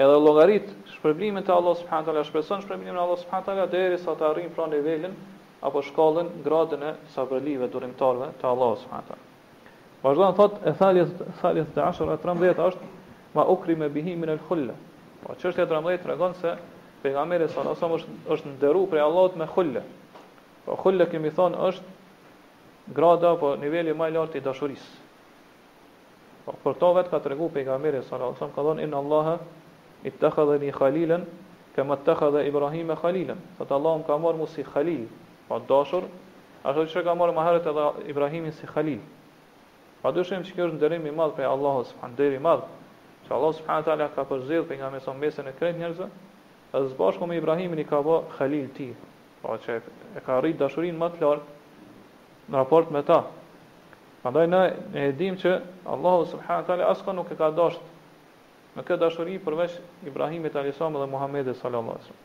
edhe 0.00 0.14
llogarit 0.24 0.68
shpërblimin 0.96 1.44
te 1.44 1.52
Allah 1.52 1.74
subhanahu 1.76 2.06
taala, 2.06 2.22
shpreson 2.24 2.62
shpërblimin 2.64 2.96
e 2.96 3.00
Allah 3.02 3.18
subhanahu 3.20 3.46
taala 3.46 3.66
deri 3.68 3.98
sa 3.98 4.14
të 4.16 4.24
arrijnë 4.30 4.54
pra 4.56 4.66
nivelin 4.72 5.14
apo 5.62 5.82
shkollën 5.84 6.30
gradën 6.46 6.84
e 6.88 6.92
sabrëlive 7.12 7.68
durimtarve 7.70 8.30
te 8.40 8.46
Allah 8.48 8.76
subhanahu 8.80 9.10
taala. 9.10 9.24
Vazhdon 10.02 10.34
thot 10.38 10.56
e 10.66 10.72
thalje 10.80 11.04
thalje 11.40 11.66
13 11.72 12.66
është 12.70 12.90
ma 13.34 13.44
ukri 13.48 13.76
me 13.76 13.88
bihim 13.88 14.20
min 14.20 14.28
al-khulla. 14.30 14.74
Po 15.22 15.34
çështja 15.38 15.68
13 15.70 16.02
tregon 16.02 16.34
se 16.40 16.54
pejgamberi 17.02 17.46
sallallahu 17.48 17.84
alajhi 17.84 17.94
wasallam 17.94 18.32
është 18.34 18.52
nderuar 18.56 18.88
prej 18.90 19.02
Allahut 19.04 19.36
me 19.36 19.46
khulla. 19.46 19.82
Po 20.64 20.76
khulla 20.76 21.06
kemi 21.06 21.30
thon 21.30 21.54
është 21.54 22.92
grada 22.96 23.30
apo 23.36 23.54
niveli 23.56 23.92
më 23.94 24.08
i 24.10 24.14
lartë 24.16 24.40
i 24.40 24.44
dashurisë. 24.44 24.98
Po 26.44 26.56
për 26.64 26.74
to 26.80 26.92
vet 26.98 27.10
ka 27.10 27.18
treguar 27.20 27.52
pejgamberi 27.54 28.02
sallallahu 28.02 28.34
alajhi 28.34 28.40
wasallam 28.40 28.56
ka 28.56 28.62
thon 28.62 28.80
inna 28.80 28.96
allaha 28.98 29.36
i 30.04 30.10
të 30.10 30.28
khadhe 30.34 30.54
një 30.62 30.72
khalilën, 30.78 31.24
ke 31.74 31.82
më 31.86 31.96
të 32.06 32.14
Ibrahim 32.48 32.90
e 32.90 32.96
khalilën. 33.02 33.38
Allah 33.70 34.00
ka 34.06 34.16
marë 34.18 34.36
mu 34.38 34.46
si 34.46 34.62
khalil, 34.64 35.04
pa 35.48 35.58
dashur, 35.68 36.02
ashtu 36.64 36.84
që 36.92 37.04
ka 37.04 37.14
marë 37.14 37.32
maharet 37.34 37.66
edhe 37.66 37.84
Ibrahimin 38.10 38.52
si 38.52 38.66
khalil. 38.66 38.98
Pa 40.02 40.10
dushim 40.12 40.42
që 40.42 40.54
kjo 40.54 40.66
është 40.68 40.90
i 40.98 41.10
madhë 41.20 41.36
për 41.38 41.46
Allah, 41.54 41.76
subhanë, 41.90 42.16
dheri 42.16 42.38
madhë, 42.38 42.66
që 43.28 43.34
Allah, 43.36 43.52
subhanë, 43.58 43.84
tala 43.86 44.08
ka 44.14 44.22
përzidhë 44.30 44.66
për 44.68 44.80
nga 44.80 44.90
mesën 45.20 45.46
e 45.46 45.52
kretë 45.58 45.78
njerëzë, 45.78 46.08
edhe 46.74 46.88
zbashku 46.92 47.26
me 47.30 47.36
Ibrahimin 47.38 47.78
i 47.78 47.84
ka 47.84 48.00
vë 48.06 48.18
khalil 48.36 48.68
ti, 48.76 48.88
pa 49.42 49.54
po 49.54 49.60
që 49.64 49.78
e 50.18 50.24
ka 50.26 50.40
rritë 50.42 50.58
dashurin 50.64 50.98
më 50.98 51.08
të 51.14 51.22
lart 51.22 51.46
në 52.50 52.56
raport 52.58 52.90
me 52.92 53.02
ta. 53.06 53.20
Pandaj 54.22 54.46
ne 54.50 54.62
e 55.04 55.12
dim 55.14 55.38
që 55.42 55.54
Allah, 55.94 56.18
subhanë, 56.32 56.66
tala, 56.66 56.90
asko 56.90 57.14
nuk 57.16 57.30
e 57.32 57.36
ka 57.38 57.50
dashur 57.54 57.80
me 58.72 58.82
këtë 58.88 59.00
dashuri 59.04 59.34
përveç 59.44 59.74
Ibrahimit 60.08 60.54
alayhisalam 60.56 60.94
dhe 61.02 61.08
Muhamedit 61.14 61.56
sallallahu 61.58 61.92
alaihi 61.92 62.04
wasallam. 62.04 62.22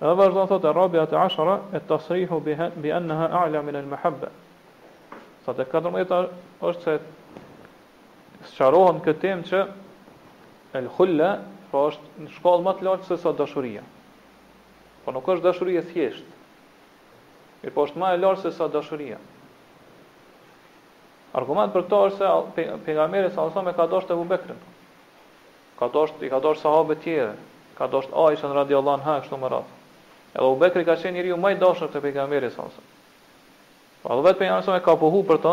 Edhe 0.00 0.14
vazhdon 0.22 0.48
thotë 0.54 0.72
Rabia 0.78 1.02
te 1.10 1.16
'ashra 1.16 1.58
e 1.76 1.80
tasrihu 1.90 2.38
bi 2.82 2.92
anha 2.92 3.28
a'la 3.42 3.62
min 3.62 3.76
al-mahabba. 3.76 4.30
Sa 5.44 5.52
të 5.56 5.64
katërmëta 5.72 6.22
është 6.68 6.82
se 6.86 6.94
sqarohen 8.54 9.02
këtë 9.04 9.20
temë 9.24 9.46
që 9.50 9.60
el 10.80 10.88
khulla 10.96 11.30
pra 11.70 11.84
është 11.90 12.24
në 12.24 12.28
shkallë 12.38 12.64
më 12.66 12.72
të 12.78 12.84
lartë 12.88 13.06
se 13.10 13.16
sa 13.22 13.32
dashuria. 13.38 13.82
Po 15.04 15.12
nuk 15.12 15.26
është 15.26 15.76
e 15.76 15.82
thjesht. 15.92 16.24
Mirë 17.62 17.74
po 17.74 17.84
është 17.84 17.98
më 18.00 18.14
e 18.14 18.18
lartë 18.22 18.42
se 18.42 18.50
sa 18.56 18.68
dashuria. 18.68 19.18
Argument 21.34 21.72
për 21.74 21.82
këto 21.84 21.98
është 22.06 22.18
se 22.18 22.26
pejgamberi 22.88 23.28
sallallahu 23.30 23.52
alaihi 23.52 23.60
wasallam 23.60 23.68
e 23.68 23.76
ka 23.76 23.86
dashur 23.86 24.12
Ebubekrin 24.16 24.58
ka 25.78 25.86
dosht 25.88 26.22
i 26.22 26.28
ka 26.30 26.40
dosht 26.42 26.62
sahabe 26.64 26.94
të 26.98 27.02
tjerë, 27.04 27.32
ka 27.78 27.86
dosht 27.90 28.10
Aisha 28.10 28.50
radhiyallahu 28.54 28.98
anha 28.98 29.18
kështu 29.22 29.38
më 29.38 29.50
radh. 29.52 29.68
Edhe 30.34 30.46
Ubekri 30.50 30.84
ka 30.84 30.96
qenë 30.98 31.14
njeriu 31.16 31.36
më 31.38 31.52
i 31.54 31.58
dashur 31.62 31.88
te 31.92 32.00
pejgamberi 32.02 32.50
sallallahu 32.50 32.80
alajhi 32.80 34.02
wasallam. 34.02 34.02
Po 34.02 34.14
edhe 34.28 34.38
pejgamberi 34.38 34.84
ka 34.84 34.96
pohu 35.02 35.20
për 35.28 35.38
të 35.44 35.52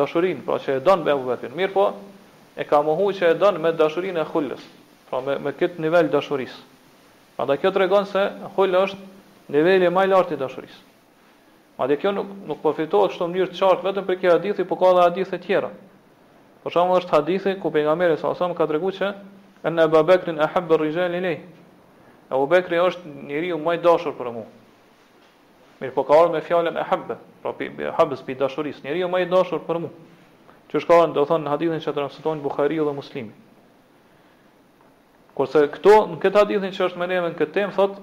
dashurinë, 0.00 0.42
pra 0.46 0.58
që 0.64 0.76
e 0.76 0.80
don 0.80 1.04
me 1.06 1.14
Ubekrin. 1.20 1.54
Mirë 1.56 1.72
po, 1.72 1.86
e 2.58 2.64
ka 2.64 2.82
mohu 2.82 3.12
që 3.14 3.30
e 3.30 3.38
don 3.40 3.60
me 3.62 3.70
dashurinë 3.72 4.20
e 4.20 4.26
Hulës, 4.32 4.66
pra 5.10 5.20
me 5.22 5.38
me 5.46 5.52
këtë 5.58 5.78
nivel 5.82 6.10
dashurisë. 6.12 6.58
Prandaj 7.36 7.60
kjo 7.62 7.70
tregon 7.76 8.06
se 8.10 8.26
Hulë 8.56 8.82
është 8.88 9.54
niveli 9.54 9.90
më 9.94 10.04
i 10.04 10.10
lartë 10.12 10.34
i 10.36 10.40
dashurisë. 10.42 10.82
Madje 11.78 11.98
kjo 12.02 12.10
nuk 12.16 12.26
nuk 12.48 12.62
përfitohet 12.64 12.90
po 12.90 13.08
kështu 13.12 13.28
në 13.28 13.34
mënyrë 13.34 13.52
të 13.54 13.60
qartë 13.62 13.86
vetëm 13.86 14.06
për 14.08 14.20
këtë 14.20 14.34
hadithi, 14.34 14.64
por 14.64 14.78
ka 14.80 14.90
edhe 14.92 15.02
hadithe 15.06 15.38
tjera. 15.44 15.68
Për 16.64 16.72
shembull 16.72 17.00
është 17.02 17.12
hadithi 17.14 17.54
ku 17.60 17.68
pejgamberi 17.70 18.16
sa 18.18 18.32
sa 18.34 18.48
më 18.50 18.56
ka 18.58 18.66
treguar 18.66 18.94
që 18.96 19.10
Anna 19.64 19.84
Abu 19.84 19.96
Bakr 20.02 20.30
ahabb 20.38 20.72
ar-rijal 20.72 21.14
ilayh. 21.14 21.40
Abu 22.30 22.46
Bakr 22.48 22.72
është 22.72 23.06
njeriu 23.28 23.58
më 23.58 23.74
i 23.78 23.82
dashur 23.84 24.12
për 24.18 24.30
mua. 24.34 24.44
Mirë, 25.80 25.92
po 25.94 26.04
ka 26.04 26.14
ardhur 26.16 26.34
me 26.34 26.40
fjalën 26.42 26.76
ahabb, 26.80 27.16
pra 27.42 27.52
bi 27.52 27.84
ahabb 27.88 28.16
spi 28.16 28.34
dashuris, 28.34 28.80
njeriu 28.84 29.08
më 29.12 29.20
i 29.24 29.30
dashur 29.30 29.58
për 29.66 29.78
mua. 29.80 29.92
Që 30.70 30.78
është 30.80 30.90
kanë, 30.90 31.14
do 31.14 31.24
thonë 31.28 31.44
në 31.44 31.52
hadithin 31.52 31.84
që 31.84 31.94
transmeton 31.96 32.40
Buhariu 32.42 32.84
dhe 32.88 32.94
Muslimi. 32.96 33.32
Kurse 35.36 35.66
këto 35.74 35.96
në 36.12 36.18
këtë 36.22 36.40
hadithin 36.44 36.72
që 36.74 36.84
është 36.90 37.00
më 37.02 37.08
neve 37.14 37.32
në 37.32 37.38
këtë 37.40 37.54
temë 37.58 37.76
thot 37.76 37.98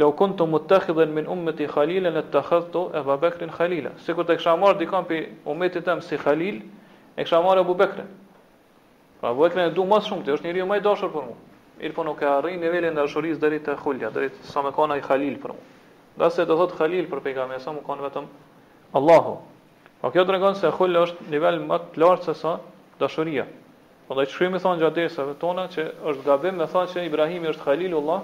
la 0.00 0.08
kuntum 0.16 0.50
muttakhidhan 0.54 1.12
min 1.12 1.28
ummati 1.34 1.66
khalilan 1.68 2.16
attakhadhtu 2.16 2.86
Abu 3.02 3.16
Bakrin 3.26 3.52
khalila. 3.52 3.92
Sikur 4.06 4.24
të 4.26 4.38
kisha 4.40 4.56
marr 4.62 4.80
dikon 4.80 5.04
pi 5.06 5.20
ummetit 5.52 5.84
tëm 5.86 6.00
si 6.08 6.18
khalil, 6.24 6.62
e 7.16 7.20
kisha 7.24 7.42
marr 7.44 7.60
Abu 7.64 7.74
Bakrin. 7.78 8.08
Pra 9.20 9.34
vetëm 9.36 9.60
e 9.68 9.72
du 9.76 9.82
më 9.84 9.98
shumë 10.08 10.24
ti, 10.24 10.32
është 10.32 10.46
njeriu 10.48 10.66
më 10.68 10.76
i 10.80 10.82
dashur 10.84 11.10
për 11.12 11.24
mua. 11.28 11.36
Mirë 11.80 11.94
po 11.96 12.04
nuk 12.08 12.22
e 12.24 12.26
arrin 12.32 12.60
nivelin 12.62 12.94
e 12.96 12.96
dashurisë 12.96 13.40
deri 13.42 13.58
te 13.64 13.74
Hulja, 13.82 14.08
deri 14.14 14.30
sa 14.48 14.62
më 14.64 14.70
kanë 14.76 14.94
ai 14.96 15.02
Khalil 15.04 15.34
për 15.42 15.52
mua. 15.52 15.64
Dase 16.20 16.36
se 16.40 16.46
do 16.48 16.56
thot 16.60 16.72
Khalil 16.78 17.04
për 17.10 17.20
pejgamberin, 17.26 17.60
sa 17.60 17.74
më 17.76 17.82
kanë 17.84 18.06
vetëm 18.06 18.28
Allahu. 18.96 19.34
Po 20.00 20.10
kjo 20.14 20.24
tregon 20.24 20.56
se 20.56 20.70
Khulja 20.72 21.02
është 21.06 21.28
nivel 21.34 21.60
më 21.68 21.78
të 21.92 22.00
lartë 22.00 22.30
se 22.30 22.34
sa 22.40 22.54
dashuria. 23.02 23.44
Po 24.08 24.16
do 24.16 24.24
të 24.24 24.32
shkrimi 24.32 24.60
thonë 24.64 24.80
gjatësave 24.86 25.34
tona 25.44 25.66
që 25.74 25.84
është 26.12 26.24
gabim 26.30 26.56
me 26.56 26.64
thënë 26.72 26.88
se 26.94 27.04
Ibrahimi 27.10 27.50
është 27.52 27.64
Khalilullah, 27.66 28.22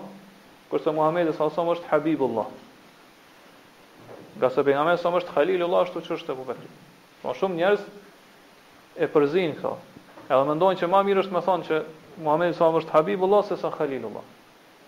kurse 0.71 0.95
Muhamedi 0.97 1.35
sallallahu 1.37 1.75
është 1.77 1.91
Habibullah. 1.93 2.49
Gjasë 4.41 4.63
se 4.63 4.65
pejgamberi 4.71 5.03
sa 5.05 5.13
është 5.21 5.37
Khalilullah 5.37 5.85
ashtu 5.85 6.01
që 6.09 6.17
është 6.19 6.33
Abu 6.37 6.49
Bekri. 6.49 6.73
Po 7.21 7.37
shumë 7.39 7.61
njerëz 7.61 7.85
e 9.07 9.11
përzin 9.17 9.53
këto. 9.61 9.75
Edhe 10.27 10.45
mendojnë 10.49 10.81
që 10.81 10.87
më 10.91 11.01
mirë 11.07 11.23
është 11.23 11.35
të 11.37 11.41
thonë 11.47 11.67
që 11.69 11.77
Muhamedi 12.27 12.55
sa 12.59 12.71
është 12.79 12.93
Habibullah 12.97 13.45
se 13.47 13.57
sa 13.61 13.69
Khalilullah. 13.75 14.23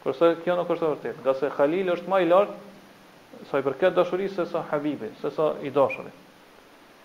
Kurse 0.02 0.32
kjo 0.42 0.56
nuk 0.58 0.70
është 0.74 0.84
e 0.84 0.90
vërtetë, 0.94 1.22
gazet 1.26 1.52
Khalil 1.54 1.92
është 1.94 2.10
më 2.10 2.20
i 2.24 2.28
lartë 2.30 3.46
sa 3.50 3.60
i 3.62 3.66
përket 3.66 3.94
dashurisë 3.98 4.40
se 4.40 4.46
sa 4.54 4.64
Habibi, 4.72 5.12
se 5.20 5.30
sa 5.36 5.48
i 5.62 5.70
dashuri. 5.76 6.10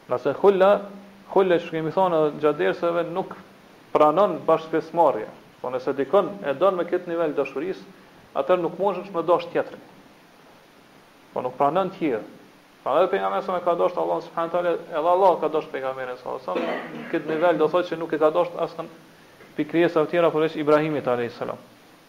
Nëse 0.09 0.33
Khulla, 0.39 0.71
Khulla 1.33 1.59
që 1.61 1.73
kemi 1.75 1.91
thonë 1.93 2.19
edhe 2.25 2.39
gjatë 2.45 2.61
derseve 2.63 3.03
nuk 3.13 3.35
pranon 3.93 4.37
bashkëpjesmarrje, 4.49 5.27
po 5.61 5.73
nëse 5.75 5.93
dikon 5.99 6.31
e 6.49 6.55
don 6.63 6.77
me 6.79 6.87
këtë 6.89 7.11
nivel 7.13 7.35
dashurisë, 7.37 7.83
atë 8.41 8.57
nuk 8.65 8.79
mundesh 8.81 9.11
me 9.13 9.25
dash 9.29 9.49
tjetrin. 9.53 9.83
Po 11.35 11.43
nuk 11.45 11.59
pranon 11.61 11.91
të 11.93 11.99
tjerë. 12.01 12.23
Pra 12.83 12.99
edhe 13.07 13.15
nga 13.15 13.39
sa 13.41 13.55
më 13.55 13.63
ka 13.63 13.77
dashur 13.79 14.01
Allah 14.03 14.19
subhanahu 14.27 14.51
teala, 14.51 14.71
edhe 14.91 14.99
Allah 15.07 15.39
ka 15.39 15.47
dashur 15.47 15.71
pejgamberin 15.71 16.17
sa 16.19 16.35
sa 16.43 16.51
këtë 17.11 17.29
nivel 17.31 17.55
do 17.57 17.67
thotë 17.71 17.87
se 17.87 17.95
nuk 17.95 18.11
e 18.11 18.19
ka 18.19 18.27
dashur 18.29 18.59
askën 18.59 18.89
pikërisë 19.57 20.03
e 20.03 20.07
tjera 20.11 20.31
përveç 20.33 20.57
Ibrahimit 20.59 21.07
a.s. 21.07 21.31
salam. 21.33 21.61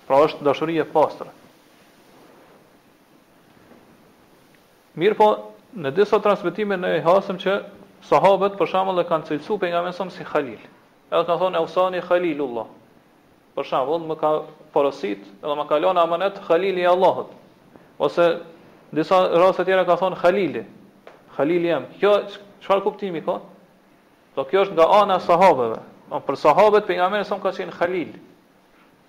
Pra 0.08 0.18
është 0.26 0.42
dashuri 0.42 0.80
e 0.82 0.86
pastër. 0.94 1.28
Mirë 4.98 5.14
po, 5.18 5.28
në 5.78 5.92
disa 5.94 6.18
transmitime 6.22 6.76
në 6.76 6.90
e 6.98 7.04
hasëm 7.06 7.38
që 7.44 7.54
sahabët 8.10 8.58
për 8.58 8.70
shambull 8.74 8.98
dhe 8.98 9.06
kanë 9.12 9.30
cilësu 9.30 9.60
për 9.62 9.70
nga 9.72 9.82
mesëm 9.86 10.10
si 10.10 10.26
Khalil. 10.26 10.58
Edhe 11.10 11.22
kanë 11.30 11.38
thonë 11.42 11.60
e 11.60 11.62
usani 11.68 12.00
Khalilullah. 12.10 12.66
Për 13.54 13.70
dhe 13.70 14.00
më 14.10 14.18
ka 14.20 14.32
porosit 14.74 15.22
edhe 15.42 15.54
më 15.58 15.68
ka 15.70 15.78
lona 15.82 16.02
amanet 16.02 16.42
Khalili 16.48 16.82
Allahot. 16.86 17.30
Ose 17.98 18.26
në 18.95 19.01
disa 19.03 19.16
raste 19.38 19.64
tjera 19.66 19.84
ka 19.84 19.97
thon 19.99 20.14
Khalili. 20.14 20.62
Khalili 21.36 21.68
jam. 21.72 21.86
Kjo 21.99 22.12
çfarë 22.62 22.82
kuptimi 22.86 23.20
ka? 23.26 23.40
Do 24.36 24.45
kjo 24.45 24.64
është 24.68 24.74
nga 24.76 24.86
ana 25.03 25.16
e 25.18 25.20
sahabeve. 25.26 25.80
Do 26.11 26.20
për 26.22 26.36
sahabët 26.38 26.86
pejgamberi 26.86 27.24
son 27.24 27.40
ka 27.42 27.51
qenë 27.57 27.74
Khalil. 27.78 28.12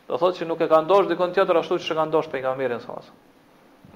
Do 0.09 0.17
thotë 0.17 0.37
se 0.41 0.45
nuk 0.45 0.61
e 0.61 0.67
ka 0.67 0.81
ndosh 0.85 1.07
dikon 1.09 1.33
tjetër 1.33 1.59
ashtu 1.61 1.77
siç 1.79 1.91
e 1.91 1.95
ka 1.95 2.05
ndosh 2.05 2.29
pejgamberin 2.31 2.79
sa. 2.81 2.97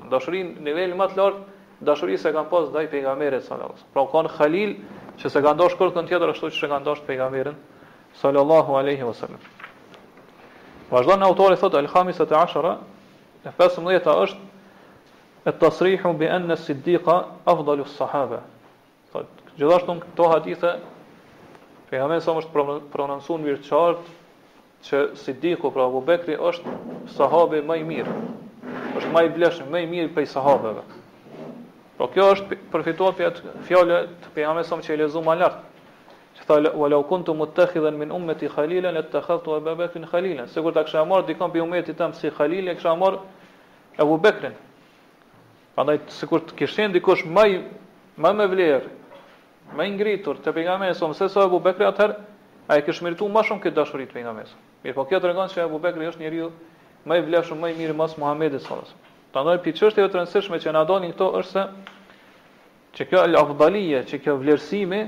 Dashuri 0.09 0.43
në 0.43 0.61
nivel 0.67 0.93
më 0.95 1.07
të 1.09 1.15
lartë, 1.17 1.41
dashurisë 1.85 2.29
e 2.29 2.33
kanë 2.37 2.49
pas 2.49 2.69
ndaj 2.73 2.85
pejgamberit 2.89 3.43
sallallahu 3.79 3.85
alajhi 3.89 3.89
wasallam. 3.89 3.89
Pra 3.93 4.05
kanë 4.11 4.33
Khalil 4.37 4.71
që 5.19 5.27
se 5.29 5.41
ka 5.43 5.53
ndosh 5.53 5.75
kurrë 5.77 6.05
tjetër 6.07 6.31
ashtu 6.31 6.49
siç 6.51 6.63
e 6.63 6.67
ka 6.71 6.79
ndosh 6.79 7.01
pejgamberin 7.07 7.55
sallallahu 8.21 8.77
alaihi 8.77 9.03
wasallam. 9.09 9.41
Vazhdon 10.91 11.23
autori 11.27 11.55
thotë 11.57 11.77
Al-Khamisata 11.81 12.41
'ashara, 12.45 12.73
në 13.45 13.51
15-ta 13.59 14.11
është 14.21 14.37
e 15.49 15.55
të 15.57 15.69
sërihu 15.73 16.11
bi 16.17 16.27
enë 16.29 16.51
në 16.51 16.57
siddiqa 16.63 17.15
afdalu 17.51 17.85
sahabe. 17.97 18.39
gjithashtu 19.59 19.91
në 19.95 20.01
këto 20.03 20.23
hadithe, 20.31 20.69
për 21.89 21.95
jamen 21.99 22.21
sa 22.23 22.29
më 22.33 22.39
është 22.43 22.77
prononsu 22.93 23.33
mirë 23.43 23.63
qartë, 23.67 24.11
që 24.87 24.97
siddiku 25.23 25.67
pra 25.73 25.83
Abu 25.89 25.99
Bekri 26.07 26.37
është 26.49 26.69
sahabe 27.17 27.57
më 27.67 27.75
i 27.79 27.83
mirë, 27.91 28.13
është 29.01 29.09
më 29.15 29.21
i 29.27 29.31
bleshën, 29.37 29.65
më 29.73 29.79
i 29.83 29.87
mirë 29.93 30.13
për 30.15 30.23
i 30.23 30.29
sahabeve. 30.35 30.83
Pra 31.97 32.07
kjo 32.13 32.29
është 32.35 32.59
përfituar 32.71 33.13
për 33.17 33.27
atë 33.31 33.51
fjallë 33.67 33.97
të 34.23 34.27
për 34.35 34.45
jamen 34.45 34.63
sa 34.69 34.77
më 34.79 34.83
që 34.87 34.95
i 34.95 34.99
lezu 35.03 35.19
më 35.27 35.35
lartë, 35.41 35.61
që 36.39 36.47
tha, 36.47 36.57
walau 36.79 37.01
kun 37.11 37.25
të 37.27 37.35
mutëkhidhen 37.41 37.99
min 37.99 38.15
umeti 38.15 38.47
khalilën, 38.53 38.95
e 39.01 39.03
të 39.11 39.25
të 39.27 39.51
e 39.57 39.61
bebekrin 39.67 40.07
khalilën, 40.13 40.47
se 40.47 40.61
kur 40.63 40.71
të 40.71 40.85
kësha 40.87 41.03
marë, 41.11 41.27
dikon 41.27 41.51
për 41.51 41.65
umeti 41.67 41.93
tam 41.99 42.13
si 42.15 42.31
khalilën, 42.31 42.71
e 42.71 42.79
kësha 42.79 42.95
marë 42.97 43.19
Ebu 43.99 44.15
Bekrin, 44.23 44.55
Andaj 45.79 45.99
sikur 46.11 46.41
të 46.43 46.57
kishte 46.59 46.87
ndikosh 46.91 47.21
më 47.31 47.43
më 48.19 48.29
me 48.39 48.45
vlerë, 48.51 48.89
më 49.79 49.83
ngritur 49.93 50.39
te 50.43 50.51
pejgamberi 50.51 50.95
son 50.97 51.13
se 51.15 51.29
sa 51.31 51.45
Abu 51.47 51.59
Bekri 51.63 51.85
ather, 51.87 52.15
ai 52.67 52.81
kishte 52.83 53.03
merituar 53.05 53.31
më 53.31 53.43
shumë 53.47 53.61
këtë 53.63 53.75
dashuri 53.79 54.07
të 54.09 54.17
pejgamberi. 54.17 54.49
Mirë, 54.83 54.95
po 54.97 55.05
kjo 55.07 55.21
tregon 55.23 55.47
se 55.53 55.61
Abu 55.63 55.79
Bekri 55.79 56.09
është 56.11 56.19
njeriu 56.25 56.49
më 57.07 57.21
i 57.21 57.21
vlefshëm, 57.29 57.61
më 57.63 57.69
i 57.71 57.77
mirë 57.79 57.95
pas 58.01 58.17
Muhamedit 58.19 58.59
sallallahu 58.59 58.89
alaihi 58.89 58.97
wasallam. 58.97 59.29
Prandaj 59.33 59.61
pi 59.63 59.73
çështja 59.79 60.03
e 60.03 60.09
rëndësishme 60.11 60.59
që 60.63 60.73
na 60.75 60.83
doni 60.89 61.13
këto 61.13 61.27
është 61.39 61.53
se 61.53 61.63
që 62.97 63.07
kjo 63.09 63.21
al-afdalia, 63.27 64.01
që 64.09 64.19
kjo 64.23 64.35
vlerësimi 64.41 64.99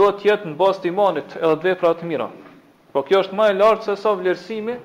do 0.00 0.08
të 0.18 0.30
jetë 0.32 0.50
në 0.50 0.58
bazë 0.62 0.82
të 0.82 0.90
imanit 0.90 1.36
edhe 1.38 1.60
vepra 1.68 1.92
të 2.00 2.08
mira. 2.10 2.26
Po 2.92 3.04
kjo 3.06 3.22
është 3.22 3.38
më 3.38 3.48
e 3.52 3.54
lartë 3.60 3.86
se 3.92 3.96
sa 4.02 4.16
vlerësimi 4.18 4.80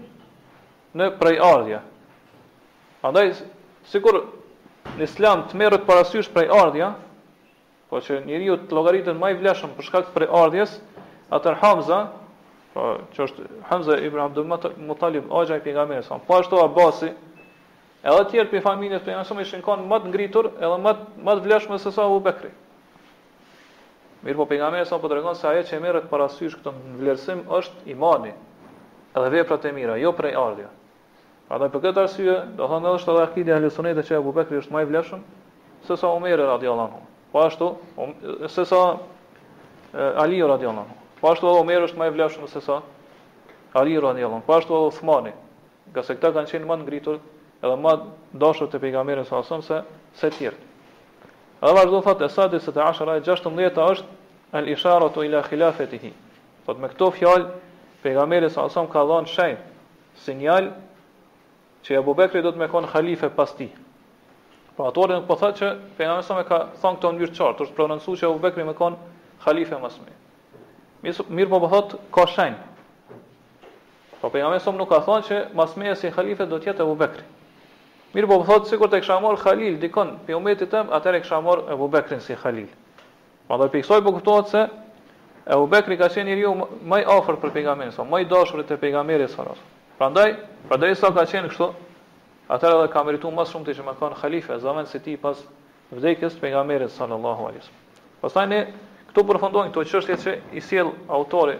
në 1.00 1.10
prej 1.18 1.40
ardhje. 1.50 1.82
Andaj 3.10 3.32
sikur 3.90 4.24
në 4.98 5.06
islam 5.06 5.46
të 5.50 5.58
merret 5.62 5.86
parasysh 5.88 6.30
prej 6.34 6.48
ardhja, 6.54 6.94
po 7.90 8.00
që 8.00 8.22
njeriu 8.28 8.58
të 8.66 8.76
llogaritet 8.78 9.18
më 9.20 9.34
i 9.34 9.38
vlefshëm 9.42 9.74
për 9.76 9.88
shkak 9.88 10.08
të 10.10 10.14
prej 10.16 10.30
ardhjes, 10.42 10.78
atë 11.36 11.56
Hamza, 11.64 12.00
po 12.74 12.94
që 13.16 13.26
është 13.26 13.50
Hamza 13.70 13.98
ibn 14.08 14.22
Abdul 14.24 14.48
Muttalib, 14.88 15.26
ojja 15.36 15.58
i 15.60 15.64
pejgamberit 15.66 16.06
sa. 16.08 16.20
Po 16.28 16.38
ashtu 16.40 16.60
Abasi, 16.64 17.10
edhe 18.08 18.24
tjerë 18.34 18.50
për 18.54 18.64
familjes 18.66 19.04
për 19.06 19.18
jansëm 19.18 19.42
e 19.42 19.46
shenkon 19.50 19.84
më 19.92 20.00
të 20.06 20.12
ngritur 20.14 20.52
edhe 20.58 20.78
më 20.80 20.94
më 21.28 21.36
të 21.42 21.46
vlefshëm 21.50 21.80
se 21.84 21.92
sa 21.96 22.08
u 22.16 22.20
bekri. 22.24 22.54
Mirë 24.22 24.38
po 24.40 24.46
pinga 24.46 24.72
sa 24.86 25.00
po 25.02 25.10
të 25.10 25.20
se 25.42 25.48
aje 25.50 25.64
që 25.66 25.76
e 25.78 25.80
merët 25.84 26.08
parasysh 26.12 26.56
këtë 26.60 26.72
në 26.78 27.00
vlerësim 27.02 27.40
është 27.58 27.88
imani 27.96 28.32
edhe 29.18 29.30
veprat 29.34 29.66
e 29.66 29.72
mira, 29.74 29.98
jo 29.98 30.14
prej 30.14 30.36
ardhjes. 30.38 30.72
Pra 31.52 31.68
për 31.68 31.82
këtë 31.84 31.99
arsye, 31.99 32.34
do 32.56 32.64
thonë 32.72 32.88
edhe 32.88 32.99
shtatë 33.04 33.22
akide 33.26 33.52
ahli 33.52 33.70
sunnete 33.76 34.06
që 34.08 34.20
Abu 34.22 34.32
Bekri 34.36 34.56
është 34.62 34.72
më 34.72 34.84
i 34.86 34.86
vlefshëm 34.88 35.24
se 35.84 35.97
sa 35.99 36.08
Umer 36.16 36.39
radhiyallahu 36.39 36.86
anhu. 36.88 37.02
Po 37.34 37.41
ashtu, 37.43 37.68
um, 37.99 38.12
se 38.47 38.64
sa 38.70 38.78
Ali 40.22 40.38
radhiyallahu 40.39 40.86
anhu. 40.86 40.93
Po 41.20 41.28
ashtu 41.34 41.49
edhe 41.52 41.82
është 41.89 41.97
më 41.99 42.06
i 42.08 42.14
vlefshëm 42.16 42.47
se 42.54 42.62
sa 42.64 42.78
Ali 43.82 43.97
radhiyallahu 43.99 44.39
anhu. 44.39 44.45
Po 44.47 44.54
ashtu 44.62 44.72
edhe 44.78 44.86
Uthmani, 44.93 45.34
nga 45.93 46.04
se 46.08 46.16
këta 46.16 46.32
kanë 46.38 46.49
qenë 46.54 46.70
më 46.72 46.78
ngritur 46.86 47.18
edhe 47.64 47.76
më 47.84 47.93
dashur 48.45 48.70
te 48.72 48.80
pejgamberi 48.86 49.26
sa 49.28 49.43
asëm 49.43 49.62
se 49.68 49.82
se 50.22 50.30
të 50.32 50.38
tjerë. 50.38 50.56
Edhe 51.64 51.74
vazhdo 51.82 51.99
thotë 52.08 52.26
Esadi 52.32 52.62
se 52.64 52.72
të 52.72 52.86
ashera 52.88 53.18
e 53.20 53.26
gjashtë 53.28 53.49
të 53.49 53.52
mdjeta 53.58 53.89
është 53.91 54.08
el 54.62 54.72
isharo 54.72 55.12
të 55.12 55.26
ila 55.28 55.43
khilafet 55.49 55.91
i 55.99 55.99
hi. 56.06 56.14
Thotë 56.64 56.80
me 56.80 56.88
këto 56.95 57.12
fjallë, 57.20 57.52
pejgamberi 58.08 58.49
sa 58.49 58.70
asëm 58.72 58.88
ka 58.88 59.04
dhonë 59.12 59.28
shenjë, 59.28 59.60
sinjal 60.24 60.72
që 61.86 61.98
Abu 62.00 62.14
Bekri 62.18 62.42
do 62.46 62.52
të 62.54 62.60
mëkon 62.62 62.88
halife 62.94 63.30
pas 63.38 63.52
tij. 63.58 63.72
Pra 64.78 64.90
ato 64.92 65.06
rënë 65.10 65.26
po 65.30 65.38
thotë 65.42 65.58
që 65.62 65.70
pejgamberi 65.98 66.26
sa 66.28 66.38
më 66.38 66.44
ka 66.50 66.60
thonë 66.82 66.98
këto 66.98 67.10
në 67.10 67.18
mënyrë 67.20 67.32
të 67.32 67.38
qartë, 67.42 67.64
është 67.66 67.78
prononcuar 67.80 68.18
se 68.22 68.28
Abu 68.28 68.40
Bekri 68.44 68.66
mëkon 68.68 68.98
halife 69.48 69.80
më 69.84 69.90
së 69.96 70.06
miri. 70.06 70.20
Mirë, 71.06 71.26
mirë 71.38 71.50
po 71.56 71.60
po 71.64 71.70
thotë 71.74 72.00
ka 72.18 72.26
shenjë. 72.36 72.60
Po 74.22 74.30
pejgamberi 74.36 74.62
sa 74.64 74.72
më 74.72 74.78
nuk 74.84 74.92
ka 74.94 75.02
thonë 75.08 75.28
që 75.28 75.42
më 75.58 75.68
së 75.74 75.96
si 76.04 76.14
halife 76.18 76.46
do 76.54 76.60
të 76.62 76.70
jetë 76.72 76.86
Abu 76.86 76.96
Bekri. 77.02 77.26
Mirë 78.16 78.30
po 78.32 78.38
po 78.42 78.48
thotë 78.52 78.70
sikur 78.74 78.88
të 78.92 79.00
kisha 79.02 79.18
marr 79.24 79.40
Khalil 79.42 79.78
dikon, 79.82 80.16
pe 80.26 80.34
umetit 80.36 80.70
tëm, 80.74 80.94
atëherë 80.98 81.22
kisha 81.24 81.40
marr 81.46 81.62
Abu 81.76 81.88
Bekrin 81.94 82.20
si 82.22 82.36
Khalil. 82.36 82.68
Po 83.48 83.58
do 83.58 83.68
piksoj 83.74 84.02
po 84.04 84.12
kuptohet 84.18 84.48
se 84.54 84.64
Abu 85.56 85.68
Bekri 85.72 85.98
ka 85.98 86.08
qenë 86.12 86.30
njeriu 86.30 86.54
më 86.92 87.02
i 87.04 87.06
afërt 87.18 87.40
për 87.42 87.52
pejgamberin, 87.56 87.92
më 88.12 88.22
i 88.22 88.26
dashur 88.34 88.64
te 88.68 88.78
pejgamberi 88.84 89.28
sallallahu 89.32 89.80
Prandaj, 90.02 90.32
prandaj 90.66 90.95
sa 90.97 91.12
ka 91.14 91.22
qenë 91.30 91.52
kështu, 91.52 91.66
atëherë 92.49 92.78
edhe 92.80 92.88
ka 92.89 93.02
merituar 93.06 93.36
më 93.38 93.43
shumë 93.45 93.68
të 93.68 93.74
që 93.78 93.84
më 93.86 93.91
kanë 93.99 94.16
halife 94.18 94.56
zaman 94.64 94.88
se 94.89 94.97
ti 95.06 95.14
pas 95.22 95.43
vdekjes 95.93 96.39
të 96.39 96.41
pejgamberit 96.41 96.89
sallallahu 96.89 97.43
alajhi 97.45 97.60
wasallam. 97.60 98.24
Pastaj 98.24 98.45
ne 98.49 98.60
këtu 99.12 99.24
përfundojmë 99.30 99.70
këto 99.76 99.84
çështje 99.91 100.16
që 100.24 100.32
i 100.58 100.64
sjell 100.66 100.89
autori, 101.20 101.60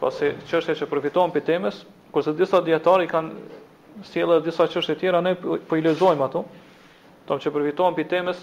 pasi 0.00 0.32
çështja 0.50 0.74
që 0.80 0.88
përfitojnë 0.90 1.34
për 1.36 1.44
temës, 1.52 1.78
kurse 2.10 2.34
disa 2.40 2.58
dietarë 2.66 3.06
kanë 3.12 4.06
sjellë 4.10 4.40
disa 4.48 4.66
çështje 4.74 4.96
tjera 5.04 5.20
ne 5.22 5.36
po, 5.38 5.60
po 5.68 5.78
i 5.78 5.84
lexojmë 5.86 6.26
ato. 6.26 6.42
Tom 7.28 7.38
që 7.38 7.52
përfitojnë 7.54 8.00
për 8.00 8.08
temës, 8.18 8.40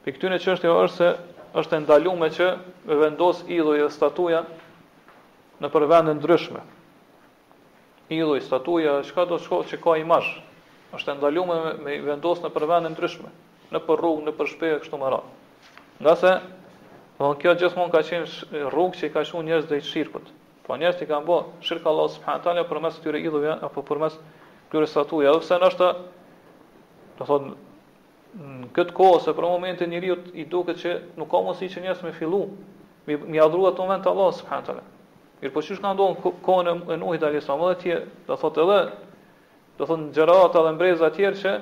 për 0.00 0.16
këtyre 0.16 0.38
çështjeve 0.46 0.80
është 0.88 0.96
se 0.96 1.12
është 1.60 1.82
e 1.82 1.84
ndaluar 1.84 2.32
që 2.40 2.48
vendos 3.04 3.44
idhujë 3.58 3.90
statuja 4.00 4.46
në 5.60 5.72
për 5.76 5.90
ndryshme 6.16 6.64
i 8.08 8.20
lloj 8.22 8.40
statuja, 8.44 8.98
çka 9.08 9.24
do 9.30 9.38
të 9.38 9.46
shkojë 9.46 9.68
që 9.72 9.78
ka 9.84 9.94
imazh. 10.02 10.30
Është 10.98 11.14
ndaluar 11.16 11.50
me, 11.50 11.58
me 11.86 11.94
vendos 12.04 12.42
në 12.44 12.50
vende 12.68 12.90
ndryshme, 12.92 13.30
në 13.72 13.80
për 13.86 14.00
rrugë, 14.02 14.24
në 14.26 14.34
për 14.38 14.50
shpe 14.52 14.72
kështu 14.84 15.00
më 15.00 15.12
radh. 15.14 15.68
Ngase, 16.04 16.32
po 17.18 17.30
kjo 17.40 17.54
gjithmonë 17.62 17.94
ka 17.94 18.02
qenë 18.10 18.64
rrugë 18.74 19.00
që 19.00 19.08
i 19.08 19.12
ka 19.14 19.22
shuar 19.26 19.46
njerëz 19.48 19.68
drejt 19.70 19.88
shirkut. 19.88 20.28
Po 20.64 20.76
njerëzit 20.80 21.04
i 21.04 21.08
kanë 21.10 21.26
bë 21.28 21.38
shirk 21.68 21.86
Allah 21.90 22.08
subhanahu 22.12 22.44
taala 22.44 22.66
përmes 22.68 22.98
këtyre 23.02 23.20
idhujve 23.24 23.56
apo 23.66 23.82
përmes 23.88 24.16
këtyre 24.72 24.88
statuja, 24.88 25.32
ose 25.36 25.58
në 25.60 25.68
është 25.72 25.90
do 27.18 27.28
thonë 27.30 27.52
në 28.34 28.72
këtë 28.76 28.94
kohë 28.96 29.20
se 29.26 29.34
për 29.38 29.48
momentin 29.48 29.90
njeriu 29.92 30.16
i 30.34 30.44
duket 30.54 30.80
që 30.82 30.94
nuk 31.20 31.30
ka 31.34 31.40
mundësi 31.44 31.68
që 31.74 31.84
njerëz 31.84 32.00
me 32.08 32.14
fillu 32.16 32.40
mi, 33.06 33.16
mi 33.34 33.38
adhuru 33.44 33.68
ato 33.70 33.86
vend 33.92 34.08
Allah 34.12 34.32
subhanahu 34.40 34.66
taala. 34.70 34.86
Mirë 35.44 35.52
po 35.52 35.60
që 35.60 35.76
kanë 35.76 35.94
ndonë 35.96 36.30
konë 36.44 36.72
e 36.90 36.96
nuhit 37.00 37.22
a 37.22 37.28
lisa 37.32 37.52
më 37.60 37.66
dhe 37.68 37.76
tje, 37.80 37.96
dhe 38.28 38.36
thot 38.42 38.56
edhe, 38.62 38.76
dhe 39.80 39.86
thot 39.90 40.00
në 40.02 40.14
gjerata 40.16 40.62
dhe 40.64 40.70
mbreza 40.76 41.10
tjerë 41.16 41.40
që, 41.40 41.52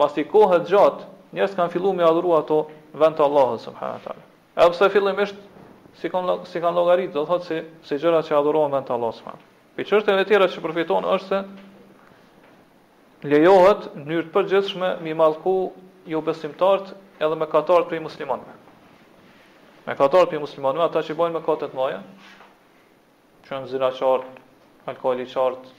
mas 0.00 0.12
të 0.12 0.24
kohët 0.34 0.66
gjatë, 0.68 1.06
njerës 1.38 1.54
kanë 1.56 1.72
fillu 1.76 1.94
me 1.96 2.04
adhuru 2.08 2.34
ato 2.40 2.58
vend 3.02 3.16
të 3.16 3.24
Allahës, 3.28 3.64
subhanë 3.64 4.02
të 4.02 4.10
talë. 4.10 4.26
E 4.60 4.66
përse 4.66 4.90
fillim 4.92 5.20
ishtë, 5.24 5.46
si 6.02 6.08
kanë 6.12 6.36
si 6.50 6.60
kanë 6.66 6.76
logaritë, 6.82 7.12
dhe 7.16 7.24
thot 7.32 7.48
si, 7.48 7.62
si 7.88 7.96
gjera 8.02 8.20
që 8.28 8.36
adhuruan 8.42 8.76
vend 8.76 8.84
të 8.90 8.96
Allahës, 8.98 9.22
subhanë. 9.22 9.44
Për 9.78 9.88
që 9.88 9.96
është 10.02 10.16
e 10.18 10.26
tjera 10.28 10.48
që 10.52 10.64
përfiton 10.66 11.08
është 11.16 11.28
se, 11.28 11.42
lejohet 13.32 13.88
në 14.02 14.10
njërë 14.10 14.28
të 14.28 14.34
përgjithshme 14.36 14.92
mi 15.06 15.14
malku 15.22 15.56
jo 16.12 16.20
besimtart 16.28 16.92
edhe 17.24 17.36
me 17.40 17.48
katart 17.56 17.88
për 17.88 18.02
i 18.02 18.04
muslimonve. 18.10 18.58
Me 19.88 19.96
katart 19.96 20.28
për 20.28 20.44
i 20.44 20.82
ata 20.84 21.02
që 21.08 21.14
bojnë 21.16 21.38
me 21.38 21.44
katët 21.46 21.72
mëja, 21.78 22.02
që 23.48 23.54
janë 23.56 23.68
zina 23.72 23.88
qartë, 23.96 24.42
alkoholi 24.92 25.24
qartë, 25.32 25.70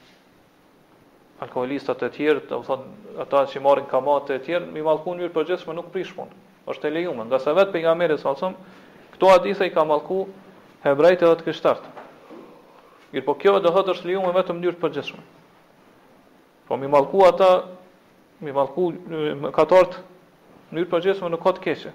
alkoholistat 1.44 2.00
e 2.02 2.08
tjerë, 2.16 2.40
do 2.50 2.58
thonë 2.66 3.18
ata 3.22 3.44
që 3.52 3.60
marrin 3.62 3.84
kamate 3.88 4.34
e 4.40 4.40
tjerë, 4.42 4.66
mi 4.74 4.82
mallkuan 4.82 5.18
mirë 5.22 5.32
për 5.36 5.74
nuk 5.78 5.90
prish 5.94 6.10
punë. 6.18 6.34
Është 6.70 6.88
e 6.88 6.90
lejuar, 6.96 7.26
ndoshta 7.30 7.54
vetë 7.56 7.70
pejgamberi 7.74 8.16
sa 8.20 8.34
thon, 8.38 8.56
këto 9.14 9.30
a 9.32 9.38
disa 9.42 9.64
i 9.68 9.70
ka 9.74 9.84
mallku 9.88 10.18
hebrejtë 10.84 11.26
edhe 11.28 11.36
të 11.40 11.46
krishterët. 11.46 11.84
Mirë, 13.14 13.24
po 13.26 13.34
kjo 13.40 13.54
do 13.64 13.70
thotë 13.74 13.94
është 13.94 14.10
lejuar 14.10 14.34
vetëm 14.36 14.58
në 14.58 14.60
mënyrë 14.60 14.76
të 14.78 14.82
përgjithshme. 14.84 15.22
Po 16.68 16.76
mi 16.78 16.90
mallku 16.92 17.22
ata, 17.26 17.48
mi 18.44 18.50
mallku 18.54 18.88
katort 19.56 19.96
në 20.72 20.72
mënyrë 20.76 20.88
të 20.90 20.92
përgjithshme 20.96 21.30
nuk 21.34 21.46
ka 21.46 21.54
të 21.56 21.62
keqe. 21.68 21.94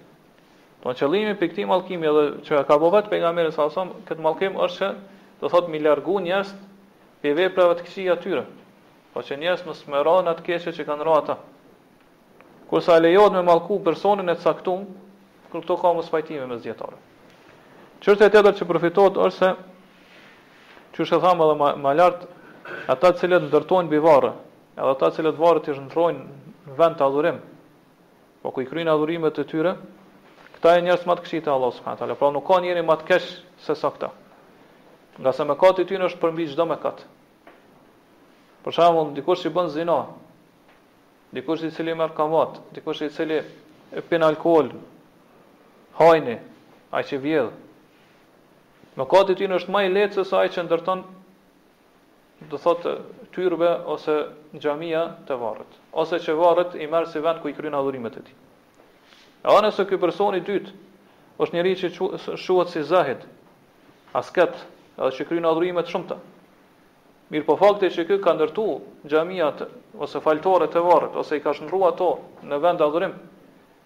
Po 0.82 0.96
qëllimi 1.00 1.36
pikë 1.40 1.60
tim 1.60 1.70
mallkimi 1.74 2.08
edhe 2.12 2.26
që 2.48 2.64
ka 2.68 2.80
bëvë 2.82 2.98
vetë 3.00 3.14
pejgamberi 3.14 3.52
sa 3.56 3.68
thon, 3.74 3.94
këtë 4.10 4.26
mallkim 4.26 4.58
është 4.68 4.82
që 4.82 4.94
do 5.42 5.50
thot 5.50 5.68
mi 5.68 5.80
largu 5.82 6.20
njerëz 6.22 6.54
pe 7.22 7.34
veprave 7.34 7.80
të 7.80 7.86
këqija 7.88 8.16
atyre. 8.16 8.44
Po 9.14 9.24
që 9.26 9.38
njerëz 9.42 9.66
mos 9.68 9.82
merrën 9.92 10.30
atë 10.32 10.46
këshë 10.46 10.74
që 10.80 10.86
kanë 10.88 11.06
rrota. 11.06 11.36
Kur 12.70 12.82
sa 12.84 12.98
lejohet 13.00 13.34
me 13.36 13.44
mallku 13.46 13.82
personin 13.84 14.30
e 14.32 14.36
caktuar, 14.36 14.86
kur 15.52 15.62
këto 15.62 15.76
ka 15.82 15.94
mos 15.94 16.10
fajtime 16.12 16.48
me 16.50 16.58
zgjetorë. 16.60 16.98
Çështë 18.04 18.30
e 18.30 18.30
që 18.30 18.68
përfitohet 18.70 19.20
është 19.26 19.40
se 19.46 19.50
çu 20.96 21.04
është 21.04 21.20
thamë 21.24 21.44
edhe 21.46 21.56
më 21.60 21.70
më 21.84 21.96
lart 22.00 22.22
ata 22.90 23.12
të 23.12 23.20
cilët 23.20 23.46
ndërtojnë 23.50 23.90
bivarrë, 23.92 24.32
edhe 24.80 24.92
ata 24.94 25.10
të 25.10 25.16
cilët 25.20 25.40
varrit 25.42 25.68
i 25.72 25.76
zhndrojnë 25.76 26.26
në 26.70 26.78
vend 26.80 26.98
të 27.00 27.06
adhurim. 27.06 27.38
Po 28.42 28.48
ku 28.56 28.62
i 28.64 28.70
kryejnë 28.70 28.94
adhurimet 28.94 29.40
e 29.40 29.46
tyre? 29.50 29.76
Këta 30.56 30.78
e 30.80 30.84
njërës 30.88 31.06
më 31.10 31.16
të 31.18 31.24
këshitë 31.26 31.50
e 31.52 31.54
Allah, 31.56 31.74
s.a. 31.78 32.16
Pra 32.20 32.32
nuk 32.32 32.48
ka 32.48 32.60
njëri 32.64 32.86
më 32.88 32.96
të 33.02 33.08
keshë 33.12 33.34
se 33.66 33.76
sa 33.76 33.90
këta. 33.92 34.10
Nga 35.20 35.32
se 35.34 35.44
mëkati 35.48 35.86
i 35.86 35.88
tyre 35.88 36.10
është 36.10 36.20
për 36.20 36.32
mbi 36.36 36.46
çdo 36.52 36.66
mëkat. 36.68 37.04
Për 38.66 38.76
shembull, 38.76 39.14
dikush 39.16 39.46
që 39.46 39.52
bën 39.56 39.70
zinë, 39.72 39.98
dikush 41.38 41.64
i 41.64 41.70
cili 41.76 41.94
merr 41.96 42.16
kamat, 42.18 42.58
dikush 42.76 43.06
i 43.08 43.12
cili 43.16 43.38
e 44.00 44.04
pin 44.10 44.26
alkool, 44.28 44.74
hajnë, 46.02 46.36
ai 46.92 47.04
që 47.12 47.20
vjedh. 47.28 47.54
Mëkati 49.00 49.36
i 49.38 49.42
tyre 49.44 49.60
është 49.62 49.72
më 49.76 49.86
i 49.88 49.94
lehtë 49.94 50.18
se 50.20 50.28
sa 50.32 50.42
ai 50.44 50.52
që 50.56 50.66
ndërton 50.68 51.06
do 52.52 52.60
thotë 52.66 52.98
tyrbe 53.36 53.70
ose 53.96 54.18
xhamia 54.60 55.06
të 55.28 55.38
varrit, 55.42 55.80
ose 56.02 56.20
që 56.26 56.36
varret 56.42 56.76
i 56.86 56.90
merr 56.92 57.08
si 57.12 57.24
vend 57.24 57.40
ku 57.44 57.52
i 57.52 57.56
kryen 57.58 57.76
adhurimet 57.80 58.20
e 58.20 58.26
tij. 58.28 58.36
E 59.46 59.48
ona 59.60 59.72
se 59.76 59.86
ky 59.90 60.00
person 60.02 60.36
i 60.38 60.44
dytë 60.48 60.76
është 61.44 61.54
njëri 61.58 61.76
që 61.82 61.92
shuat 62.46 62.72
si 62.72 62.84
zahit, 62.92 63.22
asket, 64.22 64.66
edhe 64.98 65.12
që 65.16 65.26
kryen 65.28 65.46
adhurime 65.50 65.82
të 65.84 65.92
shumta. 65.92 66.16
Mirë 67.34 67.46
po 67.48 67.56
fakti 67.60 67.90
që 67.92 68.06
kë 68.08 68.18
ka 68.24 68.34
ndërtu 68.38 68.66
xhamiat 69.12 69.64
ose 70.06 70.22
faltore 70.24 70.68
të 70.72 70.84
varrit 70.86 71.16
ose 71.22 71.38
i 71.38 71.42
ka 71.44 71.54
shndrua 71.58 71.90
ato 71.94 72.08
në 72.52 72.60
vend 72.64 72.84
adhurim, 72.86 73.16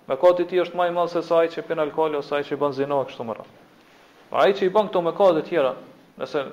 me 0.09 0.17
kati 0.21 0.45
ti 0.49 0.59
është 0.63 0.77
më 0.79 0.89
i 0.89 0.93
madh 0.97 1.11
se 1.15 1.21
sa 1.23 1.39
ai 1.41 1.49
që 1.53 1.63
pin 1.69 1.79
alkool 1.79 2.19
ose 2.19 2.35
ai 2.37 2.43
që 2.49 2.57
ban 2.61 2.75
zinë 2.77 2.99
kështu 3.09 3.25
më 3.29 3.37
radh. 3.39 3.53
Po 4.29 4.35
ai 4.43 4.53
që 4.57 4.67
i 4.67 4.73
bën 4.75 4.91
këto 4.91 5.01
mëkate 5.07 5.39
të 5.41 5.47
tjera, 5.49 5.71
nëse 6.19 6.43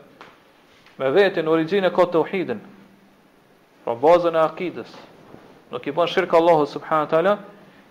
me 1.01 1.11
veten 1.17 1.51
origjinë 1.53 1.91
ka 1.97 2.07
uhidin, 2.23 2.61
pra 3.85 3.93
po 3.97 4.01
bazën 4.07 4.37
e 4.39 4.43
akidës, 4.47 4.93
nuk 5.75 5.87
i 5.87 5.93
bën 5.99 6.09
shirk 6.13 6.33
Allahu 6.39 6.67
subhanahu 6.71 7.11
teala, 7.11 7.37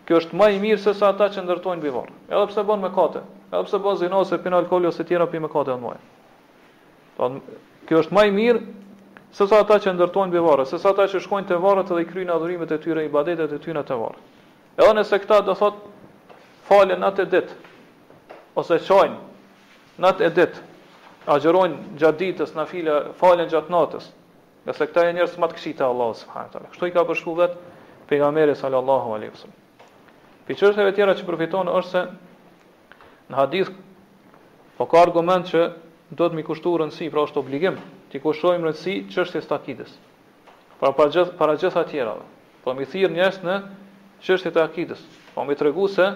kjo 0.07 0.19
është 0.21 0.37
më 0.39 0.49
i 0.55 0.59
mirë 0.63 0.81
se 0.87 0.93
sa 0.95 1.11
ata 1.11 1.29
që 1.33 1.43
ndërtojnë 1.45 1.81
bivar. 1.83 2.09
Edhe 2.31 2.47
pse 2.49 2.63
bën 2.69 2.83
mëkate, 2.87 3.21
edhe 3.53 3.63
pse 3.67 3.79
bën 3.85 4.01
zinë 4.01 4.21
ose 4.23 4.39
pin 4.45 4.53
alkool 4.53 4.87
ose 4.89 5.03
tjera 5.03 5.25
pi 5.31 5.41
mëkate 5.41 5.73
të 5.73 5.97
Don, 7.17 7.39
kjo 7.87 8.01
është 8.03 8.15
më 8.15 8.23
i 8.29 8.33
mirë 8.35 8.61
se 9.35 9.45
sa 9.51 9.61
ata 9.63 9.77
që 9.83 9.93
ndërtojnë 9.97 10.35
bevarë, 10.35 10.65
se 10.67 10.77
sa 10.79 10.91
ata 10.93 11.05
që 11.11 11.19
shkojnë 11.25 11.49
te 11.51 11.57
varret 11.59 11.89
dhe 11.91 12.01
i 12.03 12.07
kryejnë 12.07 12.33
adhurimet 12.35 12.71
e 12.71 12.77
tyre, 12.83 13.03
ibadetet 13.09 13.51
e 13.51 13.59
tyre 13.65 13.83
te 13.87 13.97
varr. 13.99 14.19
Edhe 14.79 14.93
nëse 14.97 15.19
këta 15.23 15.41
do 15.47 15.55
thot 15.59 15.79
falen 16.67 17.03
atë 17.09 17.25
ditë 17.31 17.59
ose 18.59 18.77
çojnë 18.87 20.03
natë 20.05 20.27
e 20.27 20.31
ditë, 20.37 20.61
agjerojnë 21.35 21.95
gjatë 22.01 22.19
ditës 22.21 22.55
file 22.67 22.97
falen 23.21 23.51
gjatë 23.51 23.71
natës. 23.75 24.11
nëse 24.65 24.77
se 24.81 24.85
këta 24.87 25.03
janë 25.05 25.13
njerëz 25.19 25.35
më 25.37 25.47
të 25.51 25.55
këshitë 25.55 25.77
te 25.77 25.83
Allahu 25.85 26.13
subhanahu 26.17 26.67
Kështu 26.73 26.87
i 26.87 26.91
ka 26.95 27.03
përshkruar 27.05 27.37
vet 27.43 27.57
pejgamberi 28.09 28.55
sallallahu 28.57 29.13
alaihi 29.15 29.29
wasallam. 29.31 29.59
Pëqërëtëve 30.47 30.95
tjera 30.97 31.13
që 31.19 31.25
përfiton 31.27 31.67
është 31.69 31.91
se 31.91 32.01
në 33.29 33.35
hadith 33.37 33.69
po 34.77 34.85
ka 34.89 35.01
argument 35.05 35.45
që 35.51 35.61
do 36.15 36.29
të 36.31 36.37
më 36.39 36.43
rëndësi, 36.79 37.07
pra 37.11 37.23
është 37.27 37.39
obligim 37.41 37.77
t'i 38.11 38.19
kushtojmë 38.23 38.69
rëndësi 38.69 39.09
çështjes 39.11 39.49
të 39.49 39.87
Pra 40.79 40.91
para 40.91 41.09
gjithë 41.11 41.37
para 41.39 41.53
gjitha 41.55 41.81
të 41.85 41.89
tjerave. 41.91 42.25
Po 42.63 42.73
më 42.75 42.83
thirr 42.91 43.09
njerëz 43.15 43.37
në 43.47 43.55
çështjet 44.25 44.53
të 44.57 44.61
akidës. 44.65 45.01
Po 45.33 45.39
më 45.47 45.55
tregu 45.55 45.85
se 45.87 46.07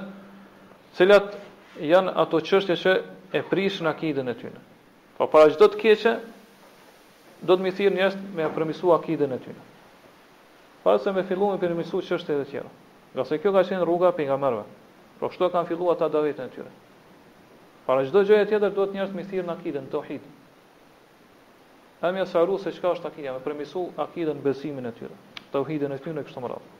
cilat 0.97 1.37
janë 1.79 2.11
ato 2.21 2.37
çështje 2.43 2.75
që 2.81 2.91
e 3.39 3.41
prishin 3.49 3.87
akidën 3.87 4.27
e 4.27 4.33
tyre. 4.35 4.59
Po 5.17 5.23
para 5.31 5.47
çdo 5.53 5.65
të 5.71 5.77
keqe 5.79 6.13
do 7.47 7.53
të 7.55 7.63
më 7.65 7.71
thirr 7.77 7.95
njerëz 7.95 8.15
me 8.35 8.49
premisu 8.55 8.91
akidën 8.97 9.31
e 9.31 9.39
tyre. 9.45 9.63
Para 10.83 10.99
se 10.99 11.09
më 11.15 11.23
filluam 11.29 11.55
me 11.55 11.61
premisu 11.63 12.03
çështjet 12.07 12.43
e 12.43 12.49
tjera. 12.51 12.67
Gjasë 13.15 13.39
kjo 13.41 13.55
ka 13.55 13.63
qenë 13.69 13.87
rruga 13.87 14.11
pejgamberëve. 14.19 14.65
Po 15.23 15.31
kështu 15.31 15.53
kanë 15.55 15.71
filluar 15.71 15.95
ata 15.95 16.11
davetën 16.11 16.51
e 16.51 16.51
tyre. 16.51 16.69
Para 17.89 18.03
çdo 18.05 18.21
gjëje 18.21 18.45
tjetër 18.45 18.69
duhet 18.75 18.91
njerëz 18.93 19.15
me 19.17 19.23
thirrje 19.25 19.47
në 19.47 19.53
akiden 19.57 19.87
tauhid. 19.89 20.25
Ëm 22.05 22.19
ia 22.19 22.25
sharu 22.29 22.59
se 22.61 22.69
çka 22.75 22.91
është 22.93 23.09
akida, 23.09 23.31
me 23.33 23.39
premisu 23.41 23.87
akiden 24.03 24.43
besimin 24.45 24.85
e 24.85 24.91
tyre. 24.93 25.15
Tauhidin 25.55 25.95
e 25.95 25.97
tyre 25.97 26.19
në 26.19 26.23
këtë 26.27 26.43
rrugë. 26.43 26.75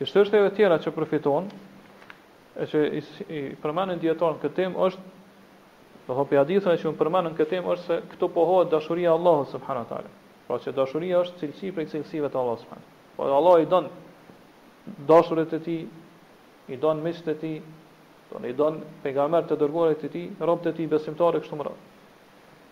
Kjo 0.00 0.08
është 0.24 0.40
e 0.48 0.48
tjera 0.56 0.80
që 0.82 0.92
përfiton, 0.96 1.46
e 2.58 2.66
që 2.72 2.80
i, 2.98 3.02
i 3.28 3.40
përmanden 3.62 4.02
këtë 4.02 4.50
temë 4.56 4.82
është 4.86 6.08
do 6.08 6.18
hapë 6.18 6.40
hadithën 6.42 6.80
që 6.82 6.90
më 6.90 6.98
përmanden 7.04 7.38
këtë 7.38 7.50
temë 7.60 7.70
është 7.76 7.86
se 7.86 8.00
këto 8.10 8.30
pohohet 8.40 8.72
dashuria 8.74 9.12
e 9.14 9.14
Allahut 9.14 9.48
subhanahu 9.54 10.02
Pra 10.48 10.58
që 10.64 10.72
dashuria 10.80 11.22
është 11.22 11.38
cilësi 11.44 11.70
prej 11.76 11.86
cilësive 11.94 12.28
të 12.28 12.36
Allahut 12.36 13.14
Po 13.16 13.30
Allah 13.38 13.62
i 13.62 13.66
don 13.76 13.86
dashurinë 15.06 15.54
e 15.54 15.58
tij, 15.68 15.84
i 16.68 16.76
don 16.82 16.98
mëshirën 17.06 17.30
e 17.30 17.34
tij, 17.44 17.60
Do 18.32 18.40
ne 18.40 18.52
don 18.56 18.78
pejgamber 19.04 19.44
të 19.44 19.56
dërgohet 19.60 19.98
te 20.00 20.08
ti, 20.12 20.20
rob 20.48 20.64
e 20.64 20.72
ti 20.76 20.86
besimtarë 20.88 21.42
këtu 21.44 21.56
më 21.60 21.64
radh. 21.68 21.82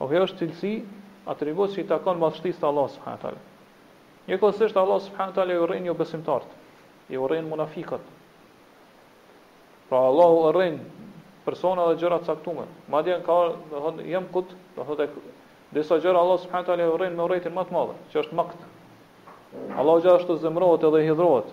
O 0.01 0.07
kjo 0.09 0.23
është 0.27 0.39
cilësi 0.41 0.71
atribut 1.35 1.75
që 1.75 1.83
i 1.83 1.89
takon 1.91 2.21
madhështisë 2.23 2.63
të 2.63 2.69
Allah 2.71 2.87
subhanahu 2.97 3.21
taala. 3.21 3.43
Jo 4.31 4.39
kusht 4.41 4.81
Allah 4.85 5.03
subhanahu 5.07 5.37
taala 5.39 5.53
i 5.53 5.61
urren 5.65 5.89
jo 5.91 5.95
besimtarët, 5.99 6.55
I 7.13 7.21
urren 7.21 7.51
munafiqët. 7.51 8.07
Pra 9.91 10.01
Allahu 10.09 10.41
urren 10.49 10.79
persona 11.45 11.85
dhe 11.91 11.99
gjërat 12.05 12.25
të 12.25 12.31
caktuara. 12.33 12.67
Madje 12.95 13.19
ka, 13.29 13.37
do 13.53 13.77
të 13.77 13.85
thonë, 13.89 14.09
jam 14.15 14.31
kut, 14.37 14.57
do 14.77 14.81
të 14.81 14.89
thotë 14.89 15.09
dhe 15.77 16.01
gjëra 16.07 16.25
Allah 16.25 16.41
subhanahu 16.47 16.69
taala 16.71 16.89
i 16.89 16.93
urren 16.95 17.21
me 17.21 17.27
urrëtin 17.29 17.53
më 17.61 17.67
të 17.69 17.77
madh, 17.77 17.93
që 18.15 18.23
është 18.25 18.41
makt. 18.41 18.65
Allah 19.83 20.01
gjithashtu 20.01 20.41
zemrohet 20.47 20.89
edhe 20.91 21.05
i 21.05 21.09
hidhrohet. 21.13 21.53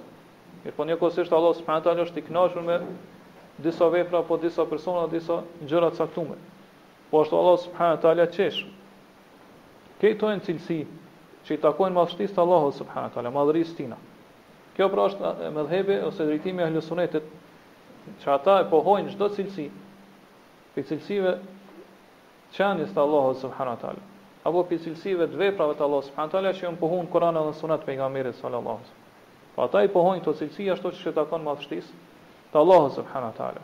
Mirpo 0.64 0.88
jo 0.96 1.28
Allah 1.42 1.58
subhanahu 1.60 1.84
taala 1.90 2.08
është 2.10 2.24
i 2.24 2.28
kënaqur 2.32 2.68
me 2.72 2.80
disa 3.58 3.88
vepra 3.90 4.20
apo 4.20 4.38
disa 4.38 4.66
persona, 4.70 5.08
disa 5.08 5.42
gjëra 5.66 5.90
caktuar. 5.98 6.38
Po 7.12 7.22
ashtu 7.22 7.36
Allah 7.38 7.58
subhanahu 7.60 8.02
taala 8.02 8.26
çesh. 8.32 8.60
Këto 10.02 10.30
janë 10.30 10.46
cilësi 10.46 10.78
që 11.46 11.56
i 11.58 11.62
takojnë 11.64 11.96
madhështisë 11.96 12.36
të 12.38 12.44
Allahut 12.44 12.76
subhanahu 12.78 13.14
taala, 13.16 13.32
madhërisë 13.34 13.78
tina. 13.80 13.98
Kjo 14.78 14.90
pra 14.94 15.08
është 15.10 15.50
medhhebi 15.56 15.96
ose 16.06 16.26
drejtimi 16.28 16.62
i 16.62 16.66
ahlusunetit 16.68 17.32
që 18.24 18.30
ata 18.36 18.60
e 18.62 18.68
pohojnë 18.70 19.16
çdo 19.16 19.32
cilësi 19.38 19.66
për 20.76 20.86
cilësive 20.92 21.34
që 22.54 22.60
janë 22.62 22.86
të 22.94 23.02
Allahut 23.06 23.42
subhanahu 23.42 23.82
taala 23.82 24.06
apo 24.48 24.62
për 24.70 24.80
cilësive 24.86 25.26
të 25.32 25.40
veprave 25.42 25.74
të 25.80 25.84
Allahut 25.88 26.06
subhanahu 26.12 26.32
taala 26.36 26.54
që 26.60 26.68
janë 26.68 26.80
pohuar 26.84 27.10
Kur'anit 27.16 27.48
dhe 27.50 27.56
Sunet 27.64 27.82
pejgamberit 27.90 28.38
sallallahu 28.42 28.78
alaihi 28.80 28.94
wasallam. 28.94 29.56
Po 29.56 29.64
ata 29.66 29.82
i 29.84 29.90
pohojnë 29.98 30.22
këto 30.24 30.34
cilësi 30.44 30.70
ashtu 30.76 30.92
siç 30.94 31.10
e 31.10 31.16
takon 31.18 31.42
madhështisë 31.50 32.07
të 32.54 32.58
Allahu 32.64 32.90
subhanahu 32.96 33.32
wa 33.32 33.38
taala. 33.38 33.62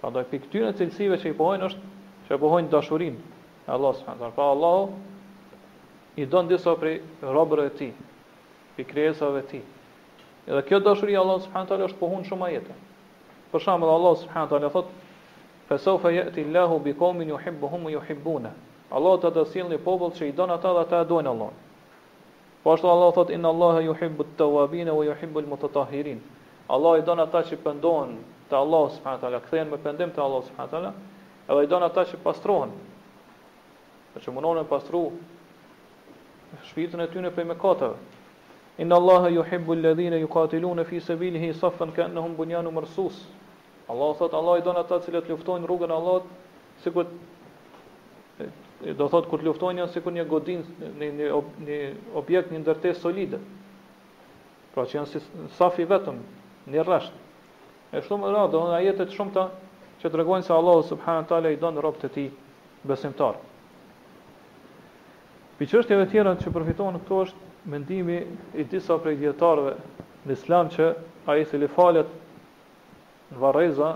Pra 0.00 0.10
do 0.14 0.22
pikë 0.30 0.46
këtyre 0.48 0.72
cilësive 0.78 1.16
që 1.22 1.30
i 1.32 1.36
pohojnë 1.38 1.68
është 1.70 1.90
që 2.28 2.38
pohojnë 2.44 2.70
dashurinë 2.74 3.38
e 3.66 3.70
Allahut 3.76 3.98
subhanahu 4.00 4.18
wa 4.18 4.30
taala. 4.30 4.34
Pra 4.36 4.48
Allah 4.54 6.16
i 6.22 6.26
don 6.32 6.48
disa 6.48 6.74
për 6.76 7.00
të 7.20 7.64
e 7.66 7.70
tij, 7.78 7.92
për 8.78 8.86
krijesat 8.90 9.38
e 9.38 9.44
tij. 9.50 9.62
Edhe 10.48 10.62
kjo 10.68 10.80
dashuri 10.80 11.14
e 11.14 11.18
Allahut 11.22 11.42
subhanahu 11.46 11.66
wa 11.66 11.70
taala 11.72 11.86
është 11.90 11.98
pohon 12.02 12.24
shumë 12.28 12.46
ajete. 12.48 12.74
Për 13.52 13.60
shembull 13.64 13.90
Allahu 13.96 14.16
subhanahu 14.22 14.48
wa 14.48 14.52
taala 14.54 14.70
thot: 14.76 14.86
"Fa 15.68 15.78
sawfa 15.78 16.10
ya'ti 16.10 16.40
Allahu 16.46 16.78
bi 16.84 16.92
qawmin 16.94 17.28
yuhibbuhum 17.34 17.84
wa 17.84 17.90
yuhibbuna." 17.90 18.50
Allah 18.90 19.20
do 19.20 19.28
të 19.30 19.44
sillni 19.48 19.78
popull 19.78 20.10
që 20.12 20.26
i 20.28 20.32
don 20.32 20.50
ata 20.50 20.72
dhe 20.74 20.80
ata 20.84 21.00
e 21.00 21.04
duajnë 21.04 21.28
Allahun. 21.28 21.54
Po 22.62 22.70
ashtu 22.72 22.88
Allah 22.88 23.12
thot 23.14 23.30
inna 23.30 23.48
Allahu 23.48 23.80
yuhibbu 23.82 24.20
at-tawwabin 24.26 24.88
wa 24.92 25.04
yuhibbu 25.04 25.38
al-mutatahhirin. 25.40 26.20
Allah 26.68 26.98
i 26.98 27.02
don 27.06 27.18
ata 27.20 27.40
që 27.46 27.56
pëndohen 27.62 28.16
të 28.50 28.56
Allah 28.58 28.84
s.w.t. 28.92 29.42
Këthejen 29.46 29.70
me 29.72 29.78
pëndim 29.82 30.12
të 30.14 30.22
Allah 30.24 30.44
s.w.t. 30.46 30.92
Edhe 31.50 31.64
i 31.66 31.70
don 31.70 31.82
ata 31.82 32.04
që 32.10 32.20
pastrohen. 32.22 32.72
Dhe 34.14 34.22
që 34.22 34.34
mundohen 34.36 34.60
me 34.62 34.66
pastru 34.70 35.00
shpirtën 36.68 37.00
e 37.02 37.08
tyne 37.12 37.30
për 37.32 37.48
me 37.48 37.56
katëve. 37.58 37.96
Inna 38.80 38.96
Allahe 39.00 39.30
e 39.30 39.34
ju 39.36 39.42
hibbu 39.50 39.76
lëdhine 39.82 40.18
ju 40.20 40.28
katilu 40.32 40.70
në 40.78 40.84
fi 40.88 41.00
se 41.00 41.16
bilhi 41.20 41.48
i 41.48 41.54
safën 41.58 41.92
ka 41.96 42.06
në 42.12 42.22
hum 42.24 42.36
bunjanu 42.38 42.70
mërsus. 42.72 43.18
Allah 43.90 44.12
o 44.12 44.16
thot, 44.20 44.34
Allah 44.36 44.58
i 44.60 44.64
don 44.64 44.76
ata 44.80 44.98
që 45.04 45.10
të 45.26 45.32
luftojnë 45.34 45.68
rrugën 45.68 45.92
Allah 45.92 46.28
si 46.84 46.90
ku 46.92 47.02
do 48.98 49.08
thot 49.08 49.28
kur 49.30 49.42
luftojnë 49.44 49.82
janë 49.82 49.92
sikur 49.96 50.12
një 50.14 50.24
godin 50.30 50.62
në 50.98 51.08
një 51.10 51.10
një, 51.16 51.40
një 51.68 51.78
objekt 52.20 52.52
një 52.52 52.62
ndërtesë 52.64 53.00
solide. 53.04 53.38
Pra 54.76 54.86
që 54.88 54.96
janë 55.02 55.10
si 55.12 55.20
safi 55.56 55.84
vetëm, 55.88 56.18
në 56.70 56.82
rrasht. 56.86 57.12
Është 57.92 58.08
shumë 58.08 58.28
e 58.28 58.32
rëndë, 58.34 58.58
ona 58.58 58.78
jetë 58.82 59.06
të 59.10 59.16
shumta 59.16 59.42
që 60.02 60.10
tregojnë 60.14 60.46
se 60.46 60.54
Allahu 60.54 60.84
subhanahu 60.90 61.28
teala 61.32 61.50
i 61.54 61.58
don 61.62 61.78
robët 61.84 62.04
të 62.04 62.10
tij 62.14 62.28
besimtar. 62.88 63.36
Për 65.58 65.70
çështjet 65.72 66.04
e 66.06 66.10
tjera 66.12 66.34
që 66.42 66.52
përfiton 66.54 66.98
këtu 67.02 67.18
është 67.26 67.50
mendimi 67.74 68.20
i 68.62 68.66
disa 68.72 68.96
prej 68.98 69.18
në 70.22 70.32
Islam 70.36 70.68
që 70.70 70.84
ai 71.28 71.42
i 71.42 71.58
li 71.58 71.68
falet 71.74 72.06
në 73.32 73.38
varreza 73.42 73.88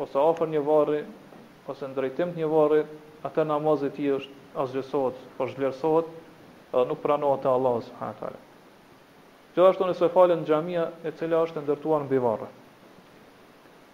ose 0.00 0.18
afër 0.30 0.48
një 0.54 0.62
varri 0.68 1.02
ose 1.68 1.84
në 1.86 1.94
drejtim 1.98 2.32
të 2.32 2.38
një 2.40 2.48
varri, 2.54 2.82
atë 3.28 3.44
namazi 3.50 3.90
i 3.92 3.92
tij 3.98 4.14
është 4.22 4.34
asgjësohet, 4.64 5.20
po 5.36 5.50
zhvlerësohet 5.52 6.12
dhe 6.72 6.86
nuk 6.90 7.04
pranohet 7.04 7.42
te 7.44 7.48
Allahu 7.52 7.84
subhanahu 7.88 8.20
teala. 8.24 8.40
Kjo 9.58 9.64
është 9.74 9.86
nëse 9.88 10.06
falen 10.14 10.42
në 10.44 10.46
xhamia 10.48 10.82
e 11.02 11.10
cila 11.18 11.40
është 11.44 11.64
ndërtuar 11.64 12.02
mbi 12.04 12.18
varre. 12.22 12.46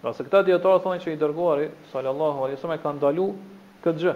Pra 0.03 0.11
se 0.13 0.25
këta 0.27 0.43
dietarë 0.49 0.81
thonë 0.87 1.01
që 1.05 1.15
i 1.15 1.19
dërguari 1.23 1.71
sallallahu 1.93 2.43
alaihi 2.45 2.59
wasallam 2.59 2.83
ka 2.83 2.91
ndalu 2.99 3.25
këtë 3.87 4.03
gjë. 4.03 4.13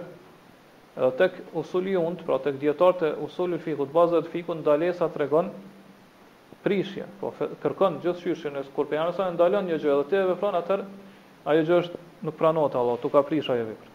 Edhe 0.99 1.07
tek 1.21 1.39
usuliunt, 1.61 2.21
pra 2.27 2.37
tek 2.43 2.59
dietarët 2.61 3.01
e 3.07 3.09
usulul 3.25 3.57
fikut, 3.63 3.89
bazat 3.95 4.29
e 4.29 4.29
fikut 4.35 4.59
ndalesa 4.61 5.07
tregon 5.15 5.49
prishje, 6.67 7.07
po 7.19 7.33
kërkon 7.63 7.97
gjithë 8.03 8.21
shyshin 8.27 8.61
e 8.61 8.63
kur 8.75 8.85
pejgamberi 8.91 9.17
sa 9.17 9.31
ndalon 9.33 9.65
një 9.71 9.79
gjë 9.81 9.95
dhe 10.03 10.05
ti 10.11 10.21
vepron 10.29 10.57
atë, 10.61 10.77
ajo 11.49 11.63
gjë 11.71 11.79
është 11.81 12.03
nuk 12.29 12.37
pranohet 12.43 12.77
Allah, 12.81 12.99
tu 13.01 13.09
ka 13.13 13.23
prish 13.29 13.49
ajo 13.55 13.65
vepër. 13.71 13.89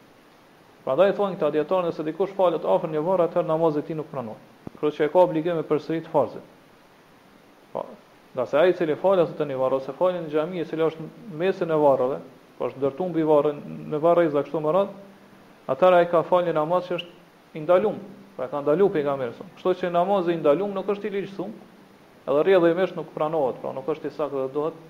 Prandaj 0.88 1.14
thonë 1.20 1.38
këta 1.38 1.52
dietarë 1.60 1.86
nëse 1.86 2.08
dikush 2.10 2.34
falet 2.40 2.66
afër 2.74 2.90
një 2.96 3.04
varre, 3.06 3.28
atë 3.30 3.46
namazi 3.52 3.86
ti 3.86 3.94
nuk 4.00 4.10
pranohet. 4.10 4.42
Kjo 4.82 4.90
që 4.98 5.06
e 5.06 5.14
ka 5.14 5.22
obligim 5.22 5.62
e 5.62 5.68
përsëri 5.70 6.02
të 6.08 6.14
farzit. 6.18 6.50
Po. 7.74 7.82
Do 8.34 8.44
të 8.44 8.50
thotë 8.50 8.60
ai 8.62 8.74
cili 8.78 8.94
fal 8.98 9.18
ose 9.18 9.34
tani 9.38 9.56
varr 9.58 9.74
ose 9.80 9.92
falin 9.98 10.24
në 10.24 10.30
xhami, 10.30 10.60
i 10.62 10.66
cili 10.68 10.84
është 10.86 11.02
në 11.02 11.38
mesin 11.40 11.70
e 11.74 11.78
varrave, 11.78 12.20
po 12.58 12.68
është 12.68 12.78
ndërtuar 12.80 13.10
mbi 13.10 13.24
varrin, 13.26 13.60
në 13.90 14.00
varrëza 14.02 14.42
kështu 14.46 14.60
më 14.62 14.74
radh, 14.74 14.92
atëra 15.74 15.98
ai 16.02 16.08
ka 16.10 16.20
falë 16.28 16.54
namaz 16.54 16.86
që 16.88 16.98
është 17.00 17.56
i 17.58 17.64
ndaluar. 17.64 17.98
Po 18.36 18.44
e 18.46 18.48
ka 18.52 18.62
ndaluar 18.62 18.94
pejgamberi. 18.94 19.34
Kështu 19.58 19.74
që 19.82 19.90
namazi 19.94 20.34
i 20.34 20.38
ndaluar 20.40 20.70
nuk 20.76 20.92
është 20.94 21.10
i 21.10 21.14
lirshëm, 21.16 21.52
edhe 22.30 22.40
rrjedhë 22.46 22.74
mësh 22.78 22.94
nuk 22.98 23.10
pranohet, 23.16 23.58
pra 23.62 23.74
nuk 23.74 23.90
është 23.94 24.10
i 24.10 24.14
saktë 24.18 24.38
do 24.38 24.46
të 24.48 24.54
dohet 24.54 24.80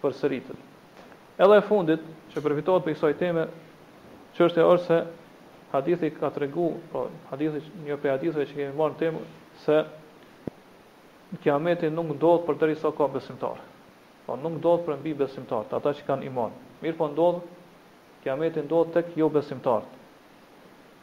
përsëritet. 0.00 0.66
Edhe 1.40 1.60
e 1.60 1.66
fundit 1.70 2.04
që 2.32 2.44
përfitohet 2.46 2.84
për 2.88 2.96
kësaj 2.96 3.14
teme, 3.20 3.48
çështja 4.38 4.68
është 4.74 4.86
se 4.90 5.00
hadithi 5.76 6.12
ka 6.16 6.32
treguar, 6.36 6.80
po 6.92 7.08
hadithi 7.32 7.64
një 7.88 8.00
prej 8.00 8.16
haditheve 8.16 8.48
që 8.52 8.60
kemi 8.60 8.76
marrë 8.80 9.00
temën 9.04 9.28
se 9.64 9.82
kiameti 11.38 11.90
nuk 11.90 12.10
ndodh 12.18 12.42
për 12.46 12.56
derisa 12.58 12.90
ka 12.96 13.06
besimtar. 13.12 13.60
Po 14.26 14.36
nuk 14.36 14.56
ndodh 14.58 14.82
për 14.86 14.96
mbi 15.00 15.12
besimtar, 15.18 15.68
ata 15.76 15.92
që 15.94 16.06
kanë 16.08 16.26
iman. 16.26 16.54
Mirë 16.82 16.96
po 16.98 17.08
ndodh 17.12 17.38
kiameti 18.24 18.64
ndodh 18.66 18.90
tek 18.96 19.12
jo 19.16 19.28
besimtar. 19.30 19.86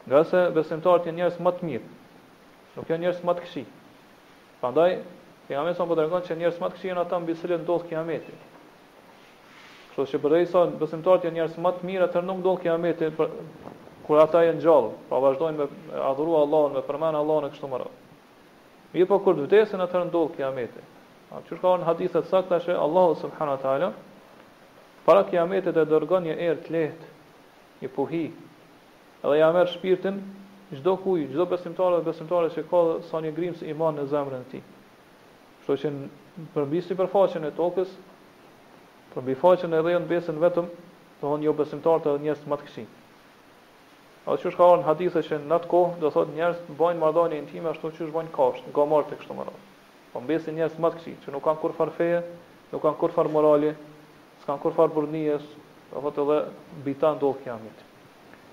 Nga 0.07 0.23
se 0.23 0.41
besimtarët 0.55 1.07
janë 1.07 1.17
njerëz 1.21 1.39
më 1.43 1.51
të 1.57 1.67
mirë. 1.69 1.87
Nuk 2.75 2.89
janë 2.91 3.03
njerëz 3.05 3.23
më 3.27 3.33
të 3.37 3.43
këshi. 3.45 3.63
Prandaj 4.61 4.97
pejgamberi 5.47 5.75
sa 5.79 5.87
po 5.89 5.97
tregon 5.99 6.23
që 6.27 6.37
njerëz 6.39 6.61
më 6.61 6.69
të 6.71 6.75
këshi 6.77 6.91
janë 6.91 7.01
ata 7.05 7.19
mbi 7.23 7.35
cilët 7.41 7.63
ndodh 7.65 7.87
kiameti. 7.89 8.35
Kështu 9.95 10.05
që 10.13 10.21
për 10.23 10.35
derisa 10.35 10.63
besimtarët 10.79 11.27
janë 11.27 11.39
njerëz 11.39 11.57
më 11.63 11.75
të 11.79 11.89
mirë, 11.91 12.03
atë 12.07 12.23
nuk 12.29 12.39
ndodh 12.43 12.61
kiameti 12.63 13.09
kur 14.07 14.21
ata 14.23 14.45
janë 14.47 14.63
gjallë, 14.63 14.93
pra 15.09 15.19
vazhdojnë 15.19 15.57
me 15.59 15.65
adhuru 16.07 16.37
Allahun, 16.39 16.77
me 16.77 16.83
përmend 16.87 17.19
Allahun 17.19 17.49
e 17.49 17.51
kështu 17.51 17.71
radhë. 17.73 17.95
Mirë 18.95 19.07
po 19.09 19.17
kur 19.23 19.35
vdesin 19.43 19.83
atë 19.83 19.99
ndodh 20.09 20.35
kiameti. 20.37 20.83
Pa 21.27 21.41
çu 21.49 21.57
ka 21.59 21.73
në 21.81 21.87
hadithe 21.89 22.21
sakta 22.29 22.59
se 22.63 22.71
Allahu 22.83 23.17
subhanahu 23.21 23.57
wa 23.57 23.61
taala 23.63 23.89
para 25.07 25.25
kiametit 25.27 25.75
dhe 25.75 25.83
dërgon 25.91 26.23
një 26.29 26.35
erë 26.45 26.61
të 26.67 26.71
lehtë, 26.75 27.07
një 27.81 27.89
puhi. 27.97 28.23
Edhe 29.25 29.35
ja 29.41 29.49
merr 29.55 29.67
shpirtin 29.73 30.21
çdo 30.79 30.93
kuj, 31.03 31.25
çdo 31.33 31.45
besimtar 31.51 31.97
dhe 31.97 32.05
besimtare 32.07 32.49
që 32.55 32.63
ka 32.71 32.81
sa 33.11 33.21
një 33.25 33.33
grimës 33.37 33.63
iman 33.73 33.99
në 33.99 34.07
zemrën 34.13 34.45
e 34.47 34.51
tij. 34.53 34.63
Kështu 35.59 35.77
që 35.83 35.93
në 35.97 36.47
përmbi 36.55 36.81
sipërfaqen 36.87 37.47
e 37.49 37.55
tokës, 37.59 37.91
përmbi 39.15 39.35
faqen 39.41 39.75
e 39.75 39.83
rrejën 39.83 40.07
besën 40.09 40.39
vetëm, 40.45 40.71
do 40.71 41.17
të 41.19 41.25
thonë 41.25 41.43
jo 41.47 41.53
besimtar 41.59 41.99
të 42.05 42.17
njerëz 42.23 42.47
më 42.51 42.55
të 42.61 42.69
këqij. 42.69 42.87
A 44.27 44.35
do 44.35 44.41
të 44.41 44.49
thosh 44.53 45.27
ka 45.29 45.37
në 45.41 45.53
atë 45.55 45.67
kohë 45.71 45.99
do 46.01 46.09
thotë 46.13 46.33
njerëz 46.37 46.57
bëjnë 46.79 46.99
marrëdhënie 47.01 47.37
intime 47.41 47.69
ashtu 47.71 47.89
siç 47.97 48.09
bëjnë 48.15 48.31
kafsh, 48.37 48.65
gomar 48.77 49.05
tek 49.11 49.21
çdo 49.23 49.37
marrë. 49.37 49.53
Po 50.15 50.19
mbesin 50.23 50.57
njerëz 50.57 50.73
më 50.83 50.89
të 50.95 50.97
këqij, 50.97 51.13
që 51.25 51.31
nuk 51.35 51.43
kanë 51.45 51.59
kur 51.61 51.75
farë 51.77 51.93
feje, 51.99 52.17
nuk 52.73 52.81
kanë 52.83 52.97
kur 53.03 53.13
far 53.19 53.29
morale, 53.35 53.69
s'kan 54.41 54.59
kur 54.65 54.73
far 54.79 54.91
burrnies, 54.97 55.45
do 55.93 56.03
thotë 56.09 56.25
edhe 56.25 56.41
bita 56.89 57.13
ndodh 57.21 57.39
kiamit. 57.45 57.79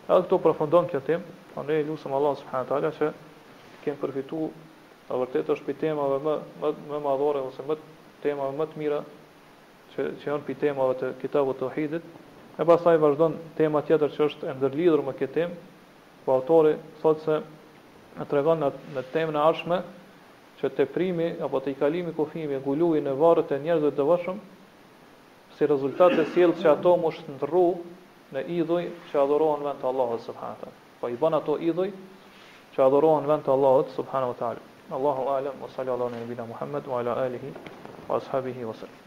Edhe 0.07 0.22
këto 0.22 0.39
përfundon 0.47 0.87
kjo 0.93 1.01
temë, 1.11 1.35
po 1.57 1.66
ne 1.66 1.81
lutem 1.91 2.14
Allah 2.20 2.39
subhanahu 2.45 2.70
taala 2.70 2.93
që 3.01 3.11
të 3.11 3.83
kemi 3.89 4.03
përfituar 4.05 5.20
vërtet 5.25 5.51
është 5.57 5.75
një 5.75 5.81
temave 5.83 6.20
më 6.29 6.37
më 6.62 6.72
më 6.93 7.03
madhore 7.11 7.43
ose 7.51 7.66
më 7.72 7.81
tema 8.29 8.53
më 8.62 8.70
të 8.70 8.85
mira 8.85 9.03
që 9.97 10.09
që 10.22 10.31
janë 10.31 10.47
pi 10.47 10.55
temave 10.66 11.01
të 11.03 11.12
kitabut 11.25 11.59
tauhidit. 11.66 12.07
E 12.59 12.62
pasaj 12.64 12.98
vazhdon 13.02 13.32
tema 13.59 13.80
tjetër 13.82 14.12
që 14.14 14.26
është 14.30 14.52
ndërlidhur 14.61 15.00
me 15.02 15.12
këtë 15.18 15.32
temë, 15.34 15.55
po 16.24 16.34
autori 16.38 16.76
thotë 17.02 17.24
se 17.24 17.38
e 18.22 18.26
tregon 18.32 18.61
në 18.62 18.68
në 18.94 19.02
temën 19.14 19.38
e 19.38 19.42
ardhshme 19.42 19.78
që 20.61 20.86
primi 20.94 21.26
apo 21.42 21.61
te 21.64 21.74
kalimi 21.80 22.11
i 22.11 22.14
kufimit 22.18 22.64
në 23.09 23.14
varrët 23.22 23.50
e 23.52 23.59
njerëzve 23.64 23.90
të 23.98 24.05
vëshëm, 24.12 24.38
si 25.57 25.66
rezultat 25.72 26.14
të 26.20 26.24
sjellë 26.32 26.59
që 26.62 26.70
ato 26.76 26.94
është 27.11 27.34
ndërru 27.40 27.64
në 28.36 28.46
idhuj 28.61 28.84
që 29.11 29.20
adhurohen 29.24 29.64
vend 29.66 29.78
të 29.82 29.90
Allahut 29.90 30.20
subhanahu 30.30 30.72
Po 31.00 31.09
i 31.09 31.16
bën 31.24 31.34
ato 31.40 31.59
idhuj 31.72 31.88
që 32.76 32.84
adhurohen 32.86 33.26
vend 33.32 33.42
të 33.42 33.50
Allahut 33.57 33.88
subhanahu 33.98 34.34
Allahu 35.00 35.22
alem 35.40 35.55
wa 35.62 35.68
sallallahu 35.74 36.11
ala 36.14 36.20
nabina 36.22 36.44
Muhammad 36.55 36.86
wa 36.94 36.98
ala 37.02 37.12
alihi 37.26 37.52
wa 38.09 38.16
ashabihi 38.22 38.64
wa 38.70 38.74
sallam. 38.82 39.03